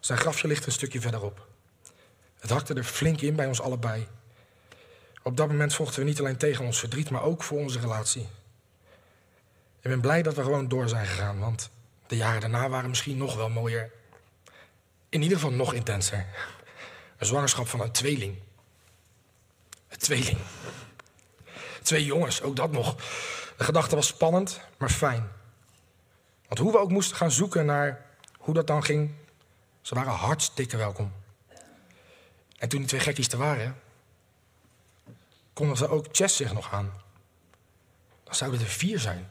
Zijn 0.00 0.18
grafje 0.18 0.48
ligt 0.48 0.66
een 0.66 0.72
stukje 0.72 1.00
verderop. 1.00 1.46
Het 2.38 2.50
hakte 2.50 2.74
er 2.74 2.84
flink 2.84 3.20
in 3.20 3.36
bij 3.36 3.46
ons 3.46 3.60
allebei. 3.60 4.06
Op 5.22 5.36
dat 5.36 5.48
moment 5.48 5.74
vochten 5.74 6.00
we 6.00 6.08
niet 6.08 6.18
alleen 6.18 6.36
tegen 6.36 6.64
ons 6.64 6.78
verdriet, 6.78 7.10
maar 7.10 7.22
ook 7.22 7.42
voor 7.42 7.58
onze 7.58 7.80
relatie. 7.80 8.28
Ik 9.80 9.90
ben 9.90 10.00
blij 10.00 10.22
dat 10.22 10.34
we 10.34 10.42
gewoon 10.42 10.68
door 10.68 10.88
zijn 10.88 11.06
gegaan, 11.06 11.38
want 11.38 11.70
de 12.06 12.16
jaren 12.16 12.40
daarna 12.40 12.68
waren 12.68 12.88
misschien 12.88 13.16
nog 13.16 13.36
wel 13.36 13.48
mooier. 13.48 13.90
In 15.08 15.22
ieder 15.22 15.38
geval 15.38 15.52
nog 15.52 15.74
intenser. 15.74 16.26
Een 17.16 17.26
zwangerschap 17.26 17.68
van 17.68 17.80
een 17.80 17.92
tweeling. 17.92 18.36
Een 19.88 19.98
tweeling. 19.98 20.38
Twee 21.82 22.04
jongens, 22.04 22.42
ook 22.42 22.56
dat 22.56 22.72
nog. 22.72 22.96
De 23.56 23.64
gedachte 23.64 23.94
was 23.94 24.06
spannend, 24.06 24.60
maar 24.78 24.90
fijn. 24.90 25.28
Want 26.48 26.60
hoe 26.60 26.72
we 26.72 26.78
ook 26.78 26.90
moesten 26.90 27.16
gaan 27.16 27.30
zoeken 27.30 27.66
naar 27.66 28.06
hoe 28.38 28.54
dat 28.54 28.66
dan 28.66 28.84
ging, 28.84 29.14
ze 29.80 29.94
waren 29.94 30.12
hartstikke 30.12 30.76
welkom. 30.76 31.12
En 32.58 32.68
toen 32.68 32.78
die 32.78 32.88
twee 32.88 33.00
gekkies 33.00 33.28
er 33.28 33.38
waren, 33.38 33.80
konden 35.52 35.76
ze 35.76 35.88
ook 35.88 36.06
Chess 36.12 36.36
zich 36.36 36.52
nog 36.52 36.72
aan. 36.72 36.92
Dan 38.24 38.34
zouden 38.34 38.60
er 38.60 38.66
vier 38.66 38.98
zijn. 38.98 39.28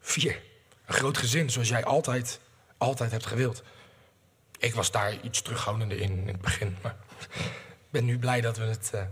Vier. 0.00 0.42
Een 0.86 0.94
groot 0.94 1.18
gezin, 1.18 1.50
zoals 1.50 1.68
jij 1.68 1.84
altijd, 1.84 2.40
altijd 2.78 3.10
hebt 3.10 3.26
gewild. 3.26 3.62
Ik 4.58 4.74
was 4.74 4.90
daar 4.90 5.20
iets 5.20 5.42
terughoudender 5.42 6.00
in 6.00 6.18
in 6.18 6.28
het 6.28 6.40
begin, 6.40 6.76
maar 6.82 6.96
ik 7.28 7.90
ben 7.90 8.04
nu 8.04 8.18
blij 8.18 8.40
dat 8.40 8.56
we 8.56 8.64
het 8.64 8.90
uh, 8.94 9.02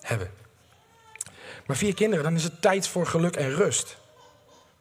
hebben. 0.00 0.30
Maar 1.70 1.78
vier 1.78 1.94
kinderen, 1.94 2.24
dan 2.24 2.34
is 2.34 2.42
het 2.42 2.62
tijd 2.62 2.88
voor 2.88 3.06
geluk 3.06 3.36
en 3.36 3.54
rust. 3.54 3.96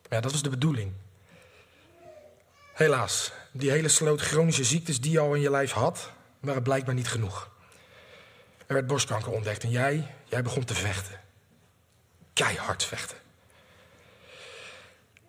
Ja, 0.10 0.19
dat 0.19 0.32
was 0.32 0.41
de 0.41 0.49
bedoeling. 0.49 0.91
Helaas, 2.73 3.32
die 3.52 3.71
hele 3.71 3.88
sloot 3.88 4.21
chronische 4.21 4.63
ziektes 4.63 5.02
die 5.02 5.12
je 5.12 5.19
al 5.19 5.34
in 5.34 5.41
je 5.41 5.49
lijf 5.49 5.71
had, 5.71 6.12
waren 6.39 6.63
blijkbaar 6.63 6.95
niet 6.95 7.08
genoeg. 7.08 7.49
Er 8.67 8.73
werd 8.73 8.88
borstkanker 8.88 9.32
ontdekt 9.32 9.63
en 9.63 9.69
jij, 9.69 10.15
jij 10.25 10.41
begon 10.41 10.65
te 10.65 10.75
vechten. 10.75 11.19
Keihard 12.34 12.84
vechten. 12.84 13.17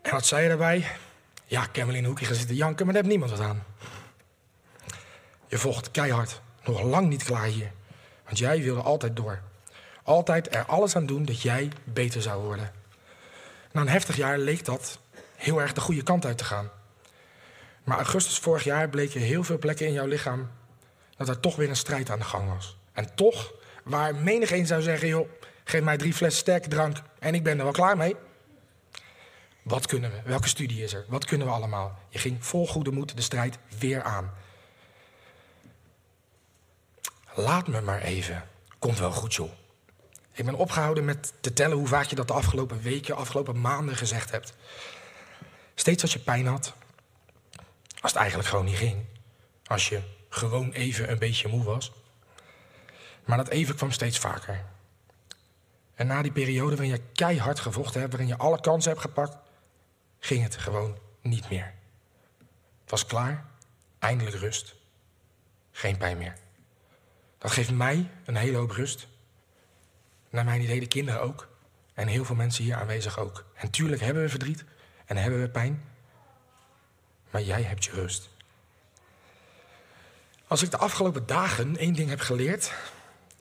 En 0.02 0.10
wat 0.10 0.26
zei 0.26 0.42
je 0.42 0.48
daarbij? 0.48 0.86
Ja, 1.44 1.62
ik 1.62 1.72
kan 1.72 1.86
wel 1.86 1.94
in 1.94 2.00
een 2.00 2.08
hoekje 2.08 2.26
gaan 2.26 2.34
zitten 2.34 2.56
janken, 2.56 2.84
maar 2.84 2.94
daar 2.94 3.02
heeft 3.04 3.16
niemand 3.16 3.38
wat 3.38 3.48
aan. 3.48 3.64
Je 5.48 5.58
vocht 5.58 5.90
keihard. 5.90 6.40
Nog 6.64 6.82
lang 6.82 7.08
niet 7.08 7.24
klaar 7.24 7.46
hier. 7.46 7.72
Want 8.24 8.38
jij 8.38 8.62
wilde 8.62 8.82
altijd 8.82 9.16
door. 9.16 9.49
Altijd 10.10 10.54
er 10.54 10.64
alles 10.64 10.96
aan 10.96 11.06
doen 11.06 11.24
dat 11.24 11.42
jij 11.42 11.72
beter 11.84 12.22
zou 12.22 12.42
worden. 12.42 12.72
Na 13.72 13.80
een 13.80 13.88
heftig 13.88 14.16
jaar 14.16 14.38
leek 14.38 14.64
dat 14.64 14.98
heel 15.36 15.60
erg 15.60 15.72
de 15.72 15.80
goede 15.80 16.02
kant 16.02 16.26
uit 16.26 16.38
te 16.38 16.44
gaan. 16.44 16.70
Maar 17.84 17.96
augustus 17.96 18.38
vorig 18.38 18.64
jaar 18.64 18.88
bleek 18.88 19.14
er 19.14 19.20
heel 19.20 19.44
veel 19.44 19.58
plekken 19.58 19.86
in 19.86 19.92
jouw 19.92 20.06
lichaam 20.06 20.50
dat 21.16 21.28
er 21.28 21.40
toch 21.40 21.56
weer 21.56 21.68
een 21.68 21.76
strijd 21.76 22.10
aan 22.10 22.18
de 22.18 22.24
gang 22.24 22.48
was. 22.54 22.76
En 22.92 23.14
toch, 23.14 23.52
waar 23.84 24.14
menig 24.14 24.50
een 24.50 24.66
zou 24.66 24.82
zeggen: 24.82 25.08
joh, 25.08 25.28
geef 25.64 25.82
mij 25.82 25.96
drie 25.96 26.14
flessen 26.14 26.40
sterke 26.40 26.68
drank 26.68 26.96
en 27.18 27.34
ik 27.34 27.42
ben 27.42 27.58
er 27.58 27.64
wel 27.64 27.72
klaar 27.72 27.96
mee. 27.96 28.16
Wat 29.62 29.86
kunnen 29.86 30.10
we? 30.10 30.20
Welke 30.24 30.48
studie 30.48 30.82
is 30.82 30.92
er? 30.92 31.04
Wat 31.08 31.24
kunnen 31.24 31.46
we 31.46 31.52
allemaal? 31.52 31.98
Je 32.08 32.18
ging 32.18 32.44
vol 32.44 32.66
goede 32.66 32.90
moed 32.90 33.16
de 33.16 33.22
strijd 33.22 33.58
weer 33.78 34.02
aan. 34.02 34.34
Laat 37.34 37.66
me 37.66 37.80
maar 37.80 38.02
even. 38.02 38.48
Komt 38.78 38.98
wel 38.98 39.12
goed, 39.12 39.34
joh. 39.34 39.59
Ik 40.32 40.44
ben 40.44 40.54
opgehouden 40.54 41.04
met 41.04 41.32
te 41.40 41.52
tellen 41.52 41.76
hoe 41.76 41.86
vaak 41.86 42.06
je 42.06 42.16
dat 42.16 42.28
de 42.28 42.32
afgelopen 42.32 42.82
weken, 42.82 43.16
afgelopen 43.16 43.60
maanden 43.60 43.96
gezegd 43.96 44.30
hebt. 44.30 44.52
Steeds 45.74 46.02
als 46.02 46.12
je 46.12 46.18
pijn 46.18 46.46
had. 46.46 46.74
Als 48.00 48.12
het 48.12 48.20
eigenlijk 48.20 48.48
gewoon 48.48 48.64
niet 48.64 48.76
ging. 48.76 49.04
Als 49.66 49.88
je 49.88 50.00
gewoon 50.28 50.72
even 50.72 51.10
een 51.10 51.18
beetje 51.18 51.48
moe 51.48 51.62
was. 51.64 51.92
Maar 53.24 53.36
dat 53.36 53.48
even 53.48 53.74
kwam 53.76 53.90
steeds 53.90 54.18
vaker. 54.18 54.64
En 55.94 56.06
na 56.06 56.22
die 56.22 56.32
periode 56.32 56.76
waarin 56.76 56.94
je 56.94 57.02
keihard 57.12 57.60
gevochten 57.60 58.00
hebt, 58.00 58.12
waarin 58.12 58.30
je 58.30 58.38
alle 58.38 58.60
kansen 58.60 58.90
hebt 58.90 59.02
gepakt, 59.02 59.36
ging 60.18 60.42
het 60.42 60.56
gewoon 60.56 60.98
niet 61.20 61.50
meer. 61.50 61.74
Het 62.80 62.90
was 62.90 63.06
klaar, 63.06 63.44
eindelijk 63.98 64.36
rust. 64.36 64.74
Geen 65.70 65.96
pijn 65.96 66.18
meer. 66.18 66.34
Dat 67.38 67.50
geeft 67.50 67.70
mij 67.70 68.10
een 68.24 68.36
hele 68.36 68.56
hoop 68.56 68.70
rust. 68.70 69.06
Naar 70.30 70.44
mijn 70.44 70.62
idee 70.62 70.80
de 70.80 70.86
kinderen 70.86 71.20
ook. 71.20 71.48
En 71.94 72.06
heel 72.06 72.24
veel 72.24 72.34
mensen 72.34 72.64
hier 72.64 72.76
aanwezig 72.76 73.18
ook. 73.18 73.44
En 73.54 73.70
tuurlijk 73.70 74.00
hebben 74.00 74.22
we 74.22 74.28
verdriet 74.28 74.64
en 75.06 75.16
hebben 75.16 75.40
we 75.40 75.48
pijn. 75.48 75.82
Maar 77.30 77.42
jij 77.42 77.62
hebt 77.62 77.84
je 77.84 77.90
rust. 77.90 78.28
Als 80.46 80.62
ik 80.62 80.70
de 80.70 80.76
afgelopen 80.76 81.26
dagen 81.26 81.76
één 81.76 81.94
ding 81.94 82.08
heb 82.08 82.20
geleerd, 82.20 82.72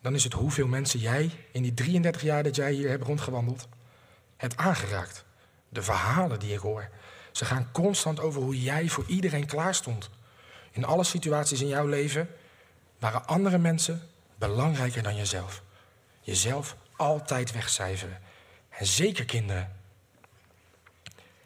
dan 0.01 0.15
is 0.15 0.23
het 0.23 0.33
hoeveel 0.33 0.67
mensen 0.67 0.99
jij 0.99 1.31
in 1.51 1.61
die 1.61 1.73
33 1.73 2.21
jaar 2.21 2.43
dat 2.43 2.55
jij 2.55 2.71
hier 2.71 2.89
hebt 2.89 3.03
rondgewandeld, 3.03 3.67
hebt 4.37 4.57
aangeraakt. 4.57 5.25
De 5.69 5.81
verhalen 5.81 6.39
die 6.39 6.53
ik 6.53 6.59
hoor. 6.59 6.89
Ze 7.31 7.45
gaan 7.45 7.71
constant 7.71 8.19
over 8.19 8.41
hoe 8.41 8.61
jij 8.61 8.89
voor 8.89 9.03
iedereen 9.07 9.45
klaar 9.45 9.75
stond. 9.75 10.09
In 10.71 10.85
alle 10.85 11.03
situaties 11.03 11.61
in 11.61 11.67
jouw 11.67 11.87
leven 11.87 12.29
waren 12.99 13.27
andere 13.27 13.57
mensen 13.57 14.01
belangrijker 14.37 15.03
dan 15.03 15.15
jezelf. 15.15 15.63
Jezelf 16.29 16.75
altijd 16.95 17.51
wegcijferen. 17.51 18.21
En 18.69 18.85
zeker 18.85 19.25
kinderen. 19.25 19.75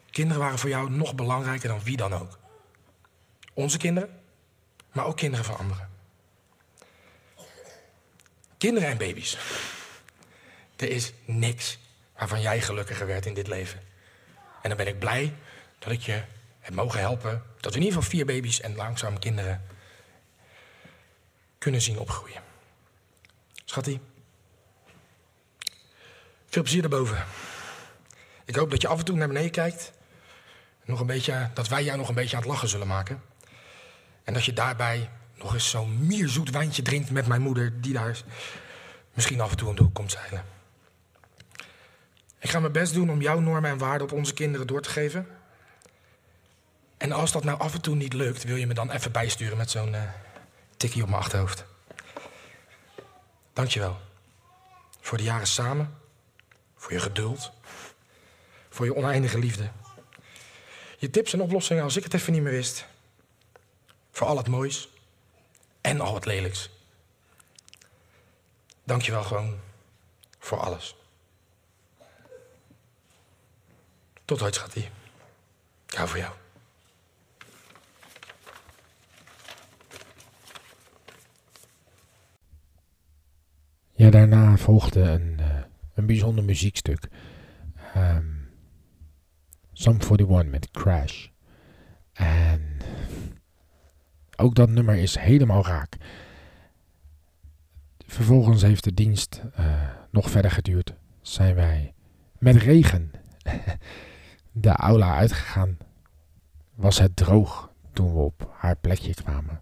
Kinderen 0.10 0.42
waren 0.42 0.60
voor 0.60 0.70
jou 0.70 0.90
nog 0.90 1.16
belangrijker 1.16 1.70
dan 1.70 1.84
wie 1.84 1.98
dan 1.98 2.14
ook. 2.14 2.40
Onze 3.54 3.78
kinderen, 3.78 4.20
maar 4.92 5.06
ook 5.06 5.18
kinderen 5.18 5.46
van 5.46 5.58
anderen. 5.58 5.90
Kinderen 8.58 8.90
en 8.90 8.98
baby's. 8.98 9.38
Er 10.76 10.90
is 10.90 11.14
niks 11.26 11.78
waarvan 12.18 12.42
jij 12.42 12.62
gelukkiger 12.62 13.08
werd 13.08 13.26
in 13.26 13.34
dit 13.34 13.48
leven. 13.48 13.80
En 14.62 14.70
dan 14.70 14.78
ben 14.78 14.88
ik 14.88 15.00
blij 15.00 15.34
dat 15.80 15.92
ik 15.92 16.02
je 16.02 16.24
heb 16.60 16.74
mogen 16.74 17.00
helpen. 17.00 17.44
Dat 17.60 17.74
we 17.74 17.80
in 17.80 17.86
ieder 17.86 18.02
geval 18.02 18.18
vier 18.18 18.26
baby's 18.26 18.62
en 18.62 18.76
langzaam 18.76 19.20
kinderen 19.20 19.66
kunnen 21.58 21.82
zien 21.82 22.00
opgroeien. 22.00 22.42
Schattie, 23.66 24.00
veel 26.54 26.62
plezier 26.62 26.82
daarboven. 26.82 27.26
Ik 28.46 28.56
hoop 28.56 28.70
dat 28.70 28.82
je 28.82 28.88
af 28.88 29.00
en 29.00 29.06
toe 29.06 29.16
naar 29.16 29.28
beneden 29.28 29.52
kijkt. 29.52 29.92
Nog 30.86 31.00
een 31.00 31.06
beetje, 31.06 31.50
dat 31.54 31.68
wij 31.68 31.84
jou 31.84 31.98
nog 31.98 32.10
een 32.10 32.16
beetje 32.16 32.36
aan 32.36 32.42
het 32.42 32.52
lachen 32.52 32.68
zullen 32.68 32.88
maken. 32.88 33.22
En 34.24 34.34
dat 34.34 34.46
je 34.46 34.54
daarbij 34.54 35.10
nog 35.36 35.54
eens 35.54 35.70
zo'n 35.70 36.06
mierzoet 36.08 36.50
wijntje 36.50 36.82
drinkt 36.82 37.12
met 37.12 37.28
mijn 37.28 37.42
moeder, 37.42 37.82
die 37.82 37.94
daar 37.94 38.22
misschien 39.14 39.42
af 39.42 39.52
en 39.52 39.58
toe 39.58 39.68
om 39.68 39.76
de 39.76 39.82
hoek 39.82 39.94
komt 39.94 40.12
zeilen. 40.12 40.46
Ik 42.40 42.50
ga 42.50 42.60
mijn 42.60 42.72
best 42.72 42.94
doen 42.94 43.12
om 43.12 43.22
jouw 43.22 43.40
normen 43.40 43.72
en 43.72 43.78
waarden 43.78 44.08
op 44.08 44.14
onze 44.14 44.34
kinderen 44.34 44.68
door 44.68 44.82
te 44.82 44.90
geven. 44.90 45.28
En 46.98 47.12
als 47.12 47.32
dat 47.32 47.44
nou 47.44 47.60
af 47.60 47.74
en 47.74 47.82
toe 47.82 47.96
niet 47.96 48.14
lukt, 48.14 48.44
wil 48.44 48.56
je 48.56 48.68
me 48.68 48.74
dan 48.74 48.92
even 48.92 49.12
bijsturen 49.12 49.58
met 49.58 49.72
zo'n 49.72 49.94
uh, 49.94 50.02
tikkie 50.78 51.02
op 51.02 51.10
mijn 51.10 51.22
achterhoofd. 51.22 51.66
Dankjewel. 53.54 54.00
Voor 55.00 55.18
de 55.18 55.24
jaren 55.24 55.48
samen, 55.48 55.98
voor 56.84 56.92
je 56.92 57.00
geduld, 57.00 57.52
voor 58.70 58.86
je 58.86 58.96
oneindige 58.96 59.40
liefde. 59.40 59.70
Je 60.98 61.10
tips 61.10 61.34
en 61.34 61.42
oplossingen 61.42 61.84
als 61.84 61.96
ik 61.98 62.04
het 62.04 62.14
even 62.14 62.34
niet 62.34 62.42
meer 62.42 62.52
wist. 62.52 62.86
Voor 64.12 64.28
al 64.28 64.38
het 64.38 64.48
moois 64.48 64.90
en 65.82 66.02
al 66.02 66.16
het 66.16 66.26
lelijks. 66.26 66.70
Dankjewel 68.84 69.24
gewoon 69.24 69.60
voor 70.40 70.60
alles. 70.60 70.96
Tot 74.26 74.42
ooit, 74.42 74.56
schattie. 74.56 74.90
Ik 75.88 76.08
voor 76.08 76.18
jou. 76.18 76.34
Ja, 83.92 84.10
daarna 84.10 84.58
volgde 84.58 85.02
een, 85.02 85.38
uh, 85.40 85.43
een 85.94 86.06
bijzonder 86.06 86.44
muziekstuk. 86.44 87.08
Um, 87.98 88.44
Sum 89.74 89.98
41 90.00 90.46
met 90.46 90.72
Crash. 90.72 91.28
En 92.14 92.78
ook 94.36 94.56
dat 94.56 94.70
nummer 94.70 94.96
is 94.96 95.18
helemaal 95.18 95.66
raak. 95.66 95.98
Vervolgens 98.06 98.62
heeft 98.62 98.84
de 98.84 98.94
dienst 98.94 99.42
uh, 99.60 99.90
nog 100.12 100.30
verder 100.30 100.52
geduurd. 100.52 100.94
Zijn 101.22 101.56
wij 101.56 101.94
met 102.40 102.56
regen 102.56 103.12
de 104.52 104.70
aula 104.70 105.16
uitgegaan. 105.16 105.78
Was 106.76 107.00
het 107.00 107.16
droog 107.16 107.72
toen 107.94 108.14
we 108.14 108.20
op 108.20 108.54
haar 108.58 108.76
plekje 108.76 109.14
kwamen. 109.14 109.62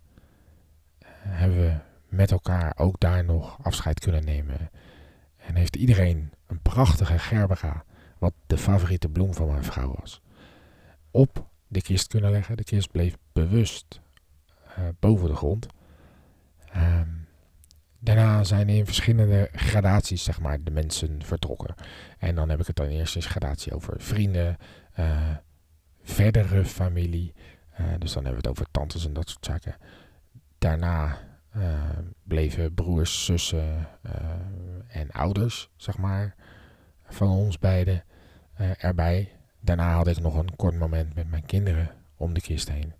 Hebben 1.28 1.58
we 1.58 1.76
met 2.10 2.32
elkaar 2.32 2.74
ook 2.78 3.00
daar 3.00 3.26
nog 3.26 3.58
afscheid 3.64 4.00
kunnen 4.00 4.26
nemen. 4.26 4.70
En 5.52 5.58
heeft 5.58 5.76
iedereen 5.76 6.32
een 6.48 6.62
prachtige 6.62 7.20
gerbera, 7.20 7.84
wat 8.18 8.34
de 8.48 8.58
favoriete 8.58 9.10
bloem 9.10 9.34
van 9.34 9.48
mijn 9.48 9.64
vrouw 9.64 9.96
was, 10.00 10.22
op 11.12 11.50
de 11.68 11.82
kist 11.82 12.08
kunnen 12.08 12.32
leggen. 12.32 12.58
De 12.58 12.64
kist 12.64 12.92
bleef 12.92 13.18
bewust 13.34 14.02
uh, 14.80 14.88
boven 15.00 15.28
de 15.28 15.36
grond. 15.36 15.68
Um, 16.76 17.28
daarna 18.00 18.44
zijn 18.44 18.70
in 18.70 18.86
verschillende 18.86 19.50
gradaties, 19.52 20.24
zeg 20.24 20.40
maar, 20.40 20.64
de 20.64 20.72
mensen 20.72 21.24
vertrokken. 21.24 21.76
En 22.18 22.36
dan 22.36 22.50
heb 22.50 22.60
ik 22.60 22.68
het 22.68 22.76
dan 22.76 22.88
eerst 22.88 23.16
eens 23.16 23.26
gradatie 23.26 23.74
over 23.74 24.02
vrienden, 24.02 24.58
uh, 25.00 25.36
verdere 26.02 26.66
familie. 26.66 27.34
Uh, 27.80 27.88
dus 28.00 28.14
dan 28.14 28.24
hebben 28.24 28.42
we 28.42 28.48
het 28.48 28.60
over 28.60 28.72
tantes 28.72 29.06
en 29.06 29.14
dat 29.14 29.30
soort 29.30 29.46
zaken. 29.46 29.76
Daarna 30.58 31.18
uh, 31.58 31.80
bleven 32.24 32.74
broers, 32.74 33.26
zussen 33.26 33.88
uh, 34.06 34.12
en 34.88 35.12
ouders, 35.12 35.70
zeg 35.76 35.98
maar, 35.98 36.36
van 37.06 37.30
ons 37.30 37.60
beiden 37.60 38.04
uh, 38.62 38.84
erbij. 38.84 39.32
Daarna 39.60 39.94
had 39.94 40.08
ik 40.08 40.20
nog 40.20 40.36
een 40.36 40.56
kort 40.56 40.76
moment 40.76 41.16
met 41.16 41.30
mijn 41.30 41.46
kinderen 41.46 41.92
om 42.16 42.34
de 42.34 42.42
kist 42.42 42.70
heen. 42.70 42.94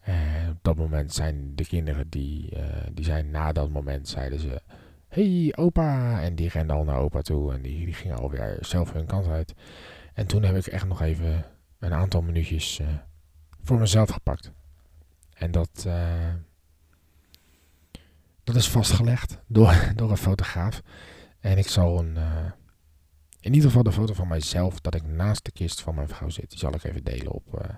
En 0.00 0.50
op 0.50 0.58
dat 0.62 0.76
moment 0.76 1.12
zijn 1.12 1.56
de 1.56 1.66
kinderen 1.66 2.08
die, 2.08 2.56
die 2.92 3.04
zijn 3.04 3.30
na 3.30 3.52
dat 3.52 3.70
moment 3.70 4.08
zeiden 4.08 4.38
ze, 4.38 4.62
hey 5.08 5.52
opa, 5.56 6.20
en 6.22 6.34
die 6.34 6.48
renden 6.48 6.76
al 6.76 6.84
naar 6.84 6.98
opa 6.98 7.20
toe 7.20 7.52
en 7.52 7.62
die, 7.62 7.84
die 7.84 7.94
gingen 7.94 8.16
alweer 8.16 8.56
zelf 8.60 8.92
hun 8.92 9.06
kant 9.06 9.28
uit. 9.28 9.54
En 10.14 10.26
toen 10.26 10.42
heb 10.42 10.56
ik 10.56 10.66
echt 10.66 10.86
nog 10.86 11.02
even 11.02 11.44
een 11.78 11.92
aantal 11.92 12.22
minuutjes 12.22 12.80
voor 13.62 13.78
mezelf 13.78 14.10
gepakt. 14.10 14.52
En 15.34 15.50
dat 15.50 15.88
dat 18.44 18.56
is 18.56 18.68
vastgelegd 18.68 19.38
door, 19.46 19.74
door 19.96 20.10
een 20.10 20.16
fotograaf. 20.16 20.82
En 21.40 21.58
ik 21.58 21.68
zal 21.68 21.98
een, 21.98 22.16
uh, 22.16 22.50
in 23.40 23.54
ieder 23.54 23.68
geval 23.68 23.82
de 23.82 23.92
foto 23.92 24.14
van 24.14 24.28
mijzelf 24.28 24.80
dat 24.80 24.94
ik 24.94 25.06
naast 25.06 25.44
de 25.44 25.52
kist 25.52 25.80
van 25.80 25.94
mijn 25.94 26.08
vrouw 26.08 26.28
zit. 26.28 26.50
Die 26.50 26.58
zal 26.58 26.74
ik 26.74 26.84
even 26.84 27.04
delen 27.04 27.32
op, 27.32 27.54
uh, 27.54 27.74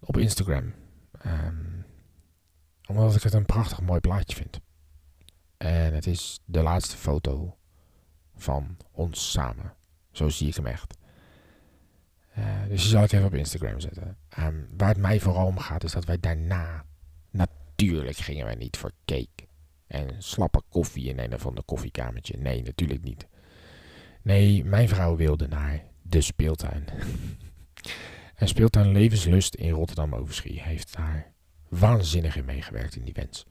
op 0.00 0.16
Instagram. 0.16 0.74
Um, 1.26 1.84
omdat 2.86 3.14
ik 3.14 3.22
het 3.22 3.34
een 3.34 3.46
prachtig 3.46 3.80
mooi 3.80 4.00
plaatje 4.00 4.36
vind. 4.36 4.60
En 5.56 5.94
het 5.94 6.06
is 6.06 6.40
de 6.44 6.62
laatste 6.62 6.96
foto 6.96 7.56
van 8.34 8.76
ons 8.92 9.30
samen. 9.30 9.74
Zo 10.12 10.28
zie 10.28 10.48
ik 10.48 10.54
hem 10.54 10.66
echt. 10.66 10.94
Uh, 12.38 12.44
dus 12.68 12.80
die 12.80 12.90
zal 12.90 13.02
ik 13.02 13.12
even 13.12 13.26
op 13.26 13.34
Instagram 13.34 13.80
zetten. 13.80 14.16
Um, 14.38 14.68
waar 14.76 14.88
het 14.88 14.98
mij 14.98 15.20
vooral 15.20 15.46
om 15.46 15.58
gaat 15.58 15.84
is 15.84 15.92
dat 15.92 16.04
wij 16.04 16.20
daarna... 16.20 16.84
Natuurlijk 17.30 18.16
gingen 18.16 18.44
wij 18.44 18.54
niet 18.54 18.76
voor 18.76 18.92
cake 19.04 19.46
en 19.86 20.22
slappe 20.22 20.62
koffie 20.68 21.08
in 21.08 21.18
een 21.18 21.34
of 21.34 21.46
ander 21.46 21.64
koffiekamertje. 21.64 22.36
Nee, 22.38 22.62
natuurlijk 22.62 23.02
niet. 23.02 23.26
Nee, 24.22 24.64
mijn 24.64 24.88
vrouw 24.88 25.16
wilde 25.16 25.48
naar 25.48 25.84
de 26.02 26.20
speeltuin. 26.20 26.84
en 28.34 28.48
speeltuin 28.48 28.92
Levenslust 28.92 29.54
in 29.54 29.70
Rotterdam 29.70 30.14
Overschie 30.14 30.62
heeft 30.62 30.96
daar 30.96 31.32
waanzinnig 31.68 32.36
in 32.36 32.44
meegewerkt 32.44 32.96
in 32.96 33.04
die 33.04 33.14
wens. 33.14 33.46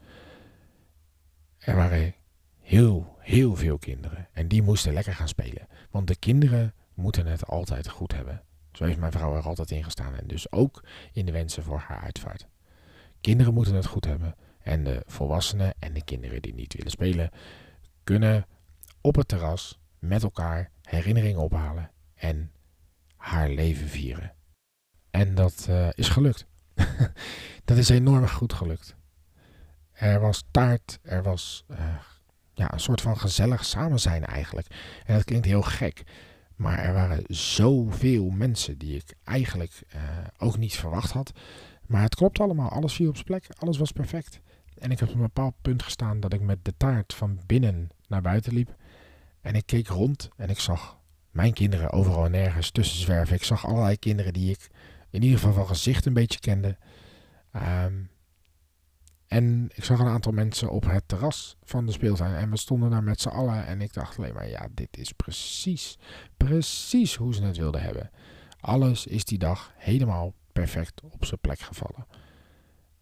Er 1.58 1.76
waren 1.76 2.14
heel, 2.60 3.16
heel 3.18 3.56
veel 3.56 3.78
kinderen 3.78 4.28
en 4.32 4.48
die 4.48 4.62
moesten 4.62 4.92
lekker 4.92 5.14
gaan 5.14 5.28
spelen. 5.28 5.66
Want 5.90 6.08
de 6.08 6.16
kinderen 6.16 6.74
moeten 6.94 7.26
het 7.26 7.46
altijd 7.46 7.88
goed 7.88 8.12
hebben. 8.12 8.42
Zo 8.72 8.84
heeft 8.84 8.98
mijn 8.98 9.12
vrouw 9.12 9.36
er 9.36 9.42
altijd 9.42 9.70
in 9.70 9.84
gestaan 9.84 10.14
en 10.14 10.26
dus 10.26 10.52
ook 10.52 10.84
in 11.12 11.26
de 11.26 11.32
wensen 11.32 11.62
voor 11.62 11.78
haar 11.78 12.00
uitvaart. 12.00 12.46
Kinderen 13.20 13.54
moeten 13.54 13.74
het 13.74 13.86
goed 13.86 14.04
hebben 14.04 14.34
en 14.66 14.84
de 14.84 15.02
volwassenen 15.06 15.74
en 15.78 15.92
de 15.92 16.04
kinderen 16.04 16.42
die 16.42 16.54
niet 16.54 16.74
willen 16.74 16.90
spelen, 16.90 17.30
kunnen 18.04 18.46
op 19.00 19.16
het 19.16 19.28
terras 19.28 19.80
met 19.98 20.22
elkaar 20.22 20.70
herinneringen 20.82 21.40
ophalen 21.40 21.90
en 22.14 22.52
haar 23.16 23.48
leven 23.48 23.88
vieren. 23.88 24.34
En 25.10 25.34
dat 25.34 25.66
uh, 25.70 25.88
is 25.92 26.08
gelukt. 26.08 26.46
dat 27.64 27.76
is 27.76 27.88
enorm 27.88 28.28
goed 28.28 28.52
gelukt. 28.52 28.96
Er 29.92 30.20
was 30.20 30.44
taart, 30.50 30.98
er 31.02 31.22
was 31.22 31.64
uh, 31.70 31.78
ja, 32.54 32.72
een 32.72 32.80
soort 32.80 33.00
van 33.00 33.18
gezellig 33.18 33.64
samen 33.64 34.00
zijn 34.00 34.24
eigenlijk. 34.24 34.66
En 35.04 35.14
dat 35.14 35.24
klinkt 35.24 35.46
heel 35.46 35.62
gek. 35.62 36.02
Maar 36.56 36.78
er 36.78 36.92
waren 36.92 37.24
zoveel 37.26 38.30
mensen 38.30 38.78
die 38.78 38.96
ik 38.96 39.14
eigenlijk 39.24 39.82
uh, 39.94 40.02
ook 40.38 40.58
niet 40.58 40.76
verwacht 40.76 41.10
had. 41.10 41.32
Maar 41.86 42.02
het 42.02 42.14
klopt 42.14 42.40
allemaal. 42.40 42.70
Alles 42.70 42.94
viel 42.94 43.08
op 43.08 43.14
zijn 43.14 43.26
plek. 43.26 43.46
Alles 43.58 43.78
was 43.78 43.92
perfect. 43.92 44.40
En 44.78 44.90
ik 44.90 44.98
heb 44.98 45.08
op 45.08 45.14
een 45.14 45.20
bepaald 45.20 45.54
punt 45.62 45.82
gestaan 45.82 46.20
dat 46.20 46.32
ik 46.32 46.40
met 46.40 46.64
de 46.64 46.74
taart 46.76 47.14
van 47.14 47.40
binnen 47.46 47.90
naar 48.08 48.22
buiten 48.22 48.52
liep. 48.52 48.74
En 49.40 49.54
ik 49.54 49.66
keek 49.66 49.88
rond 49.88 50.28
en 50.36 50.48
ik 50.48 50.58
zag 50.58 50.98
mijn 51.30 51.52
kinderen 51.52 51.90
overal 51.90 52.24
en 52.24 52.30
nergens 52.30 52.70
tussen 52.70 53.00
zwerven. 53.00 53.34
Ik 53.34 53.44
zag 53.44 53.66
allerlei 53.66 53.98
kinderen 53.98 54.32
die 54.32 54.50
ik 54.50 54.68
in 55.10 55.22
ieder 55.22 55.38
geval 55.38 55.54
van 55.54 55.66
gezicht 55.66 56.06
een 56.06 56.12
beetje 56.12 56.40
kende. 56.40 56.76
Um, 57.52 58.10
en 59.26 59.68
ik 59.74 59.84
zag 59.84 59.98
een 59.98 60.06
aantal 60.06 60.32
mensen 60.32 60.70
op 60.70 60.84
het 60.84 61.08
terras 61.08 61.56
van 61.62 61.86
de 61.86 61.92
speeltuin. 61.92 62.34
En 62.34 62.50
we 62.50 62.56
stonden 62.56 62.90
daar 62.90 63.02
met 63.02 63.20
z'n 63.20 63.28
allen. 63.28 63.66
En 63.66 63.80
ik 63.80 63.92
dacht 63.92 64.18
alleen 64.18 64.34
maar, 64.34 64.48
ja, 64.48 64.68
dit 64.74 64.96
is 64.96 65.12
precies, 65.12 65.98
precies 66.36 67.14
hoe 67.14 67.34
ze 67.34 67.42
het 67.42 67.56
wilden 67.56 67.82
hebben. 67.82 68.10
Alles 68.60 69.06
is 69.06 69.24
die 69.24 69.38
dag 69.38 69.72
helemaal 69.76 70.34
perfect 70.52 71.00
op 71.00 71.24
zijn 71.24 71.40
plek 71.40 71.58
gevallen. 71.58 72.06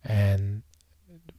En 0.01 0.65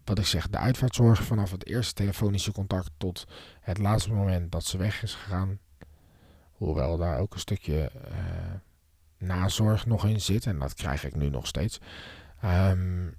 wat 0.04 0.20
ik 0.20 0.26
zeg, 0.26 0.50
de 0.50 0.58
uitvaartzorg 0.58 1.24
vanaf 1.24 1.52
het 1.52 1.66
eerste 1.66 1.94
telefonische 1.94 2.52
contact 2.52 2.92
tot 2.98 3.28
het 3.62 3.78
laatste 3.78 4.14
moment 4.14 4.52
dat 4.52 4.66
ze 4.66 4.78
weg 4.78 5.04
is 5.04 5.14
gegaan. 5.14 5.60
Hoewel 6.52 6.98
daar 6.98 7.20
ook 7.20 7.34
een 7.34 7.40
stukje 7.40 7.92
uh, 7.96 8.18
nazorg 9.18 9.86
nog 9.86 10.06
in 10.06 10.22
zit. 10.22 10.46
En 10.46 10.60
dat 10.60 10.74
krijg 10.74 11.04
ik 11.04 11.16
nu 11.16 11.30
nog 11.30 11.48
steeds. 11.48 11.80
Um, 12.44 13.16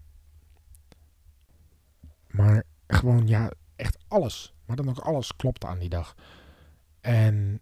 maar 2.27 2.65
gewoon, 2.87 3.27
ja, 3.27 3.51
echt 3.77 3.99
alles. 4.09 4.55
Maar 4.65 4.77
dan 4.77 4.89
ook 4.89 4.99
alles 4.99 5.37
klopte 5.37 5.67
aan 5.67 5.79
die 5.79 5.89
dag. 5.89 6.15
En 7.01 7.61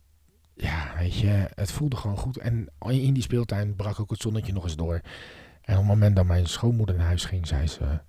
ja, 0.55 0.95
weet 0.99 1.15
je, 1.15 1.51
het 1.55 1.73
voelde 1.73 1.97
gewoon 1.97 2.17
goed. 2.17 2.39
En 2.39 2.69
in 2.87 3.15
die 3.15 3.23
speeltuin 3.23 3.77
brak 3.77 4.01
ook 4.01 4.11
het 4.11 4.21
zonnetje 4.21 4.53
nog 4.53 4.65
eens 4.65 4.77
door. 4.77 5.01
En 5.61 5.75
op 5.75 5.81
het 5.81 5.89
moment 5.89 6.17
dat 6.17 6.27
mijn 6.27 6.47
schoonmoeder 6.47 6.97
naar 6.97 7.07
huis 7.07 7.25
ging, 7.25 7.47
zei 7.47 7.67
ze... 7.67 8.01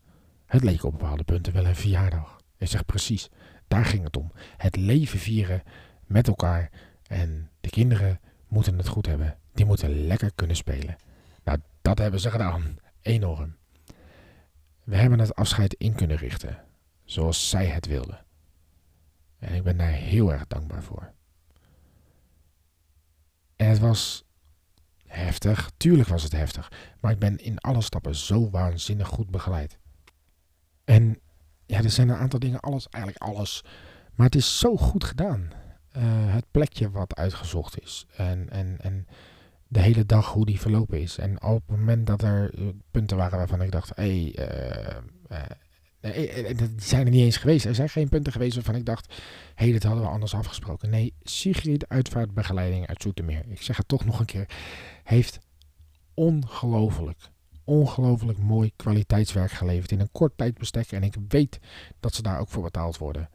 Het 0.46 0.64
leek 0.64 0.84
op 0.84 0.92
bepaalde 0.92 1.24
punten 1.24 1.54
wel 1.54 1.66
een 1.66 1.76
verjaardag. 1.76 2.42
Ik 2.58 2.68
zeg 2.68 2.86
precies, 2.86 3.30
daar 3.68 3.86
ging 3.86 4.04
het 4.04 4.18
om. 4.18 4.32
Het 4.58 4.76
leven 4.76 5.20
vieren 5.20 5.64
met 6.06 6.28
elkaar. 6.28 6.72
En 7.08 7.50
de 7.62 7.70
kinderen 7.70 8.20
moeten 8.48 8.78
het 8.78 8.88
goed 8.88 9.06
hebben. 9.06 9.38
Die 9.54 9.66
moeten 9.66 10.08
lekker 10.08 10.32
kunnen 10.36 10.56
spelen. 10.56 10.96
Nou, 11.44 11.60
dat 11.82 11.98
hebben 11.98 12.20
ze 12.20 12.32
gedaan. 12.32 12.76
Enorm. 13.02 13.56
We 14.84 14.96
hebben 14.96 15.20
het 15.20 15.36
afscheid 15.36 15.74
in 15.74 15.96
kunnen 15.96 16.18
richten, 16.18 16.64
zoals 17.04 17.50
zij 17.50 17.66
het 17.66 17.86
wilde. 17.86 18.24
En 19.40 19.56
ik 19.56 19.64
ben 19.64 19.78
daar 19.78 19.92
heel 19.92 20.32
erg 20.32 20.48
dankbaar 20.48 20.84
voor. 20.84 21.14
En 23.56 23.70
het 23.70 23.80
was 23.80 24.26
heftig, 25.06 25.72
tuurlijk 25.78 26.10
was 26.10 26.24
het 26.24 26.32
heftig, 26.32 26.72
maar 27.00 27.12
ik 27.12 27.20
ben 27.20 27.38
in 27.38 27.60
alle 27.60 27.82
stappen 27.82 28.16
zo 28.16 28.50
waanzinnig 28.50 29.08
goed 29.08 29.30
begeleid. 29.30 29.80
En 30.86 31.20
ja, 31.66 31.84
er 31.84 31.90
zijn 31.90 32.10
een 32.10 32.16
aantal 32.16 32.40
dingen, 32.40 32.60
alles, 32.60 32.88
eigenlijk 32.90 33.24
alles, 33.24 33.64
maar 34.14 34.26
het 34.26 34.36
is 34.36 34.60
zo 34.60 34.78
goed 34.78 35.04
gedaan. 35.04 35.52
Uh, 35.98 36.04
het 36.34 36.46
plekje 36.52 36.92
wat 36.92 37.16
uitgezocht 37.16 37.82
is 37.82 38.06
en, 38.16 38.50
en, 38.50 38.78
en 38.82 39.08
de 39.68 39.80
hele 39.80 40.06
dag 40.06 40.34
hoe 40.34 40.46
die 40.46 40.60
verlopen 40.60 41.02
is. 41.02 41.18
En 41.18 41.44
op 41.44 41.68
het 41.68 41.78
moment 41.78 42.08
dat 42.08 42.22
er 42.22 42.54
eh, 42.54 42.68
punten 42.92 43.18
waren 43.18 43.38
waarvan 43.38 43.62
ik 43.62 43.72
dacht, 43.72 43.96
hé, 43.96 44.32
hey, 44.34 44.50
uh, 45.32 45.46
uh, 46.12 46.58
die 46.58 46.70
zijn 46.78 47.06
er 47.06 47.12
niet 47.12 47.24
eens 47.24 47.38
geweest. 47.38 47.66
Er 47.66 47.76
zijn 47.76 47.90
geen 47.90 48.10
punten 48.10 48.32
geweest 48.32 48.56
waarvan 48.56 48.76
ik 48.76 48.86
dacht, 48.86 49.14
hé, 49.56 49.64
hey, 49.64 49.72
dit 49.72 49.84
hadden 49.84 50.04
we 50.04 50.10
anders 50.10 50.34
afgesproken. 50.34 50.90
Nee, 50.90 51.14
Sigrid 51.22 51.90
Uitvaartbegeleiding 51.90 52.88
uit 52.88 53.02
Zoetermeer, 53.02 53.44
ik 53.48 53.62
zeg 53.62 53.78
het 53.78 53.88
toch 53.88 54.06
nog 54.06 54.20
een 54.20 54.26
keer, 54.26 54.50
heeft 55.04 55.40
ongelooflijk, 56.14 57.20
ongelooflijk 57.66 58.38
mooi 58.38 58.72
kwaliteitswerk 58.76 59.52
geleverd 59.52 59.92
in 59.92 60.00
een 60.00 60.12
kort 60.12 60.38
tijdbestek. 60.38 60.92
En 60.92 61.04
ik 61.04 61.16
weet 61.28 61.60
dat 62.00 62.14
ze 62.14 62.22
daar 62.22 62.40
ook 62.40 62.50
voor 62.50 62.64
betaald 62.64 62.98
worden. 62.98 63.30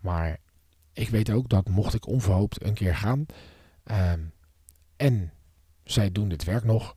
Maar 0.00 0.38
ik 0.92 1.08
weet 1.08 1.30
ook 1.30 1.48
dat 1.48 1.68
mocht 1.68 1.94
ik 1.94 2.06
onverhoopt 2.06 2.64
een 2.64 2.74
keer 2.74 2.96
gaan, 2.96 3.26
ehm, 3.84 4.20
en 4.96 5.32
zij 5.84 6.12
doen 6.12 6.28
dit 6.28 6.44
werk 6.44 6.64
nog 6.64 6.96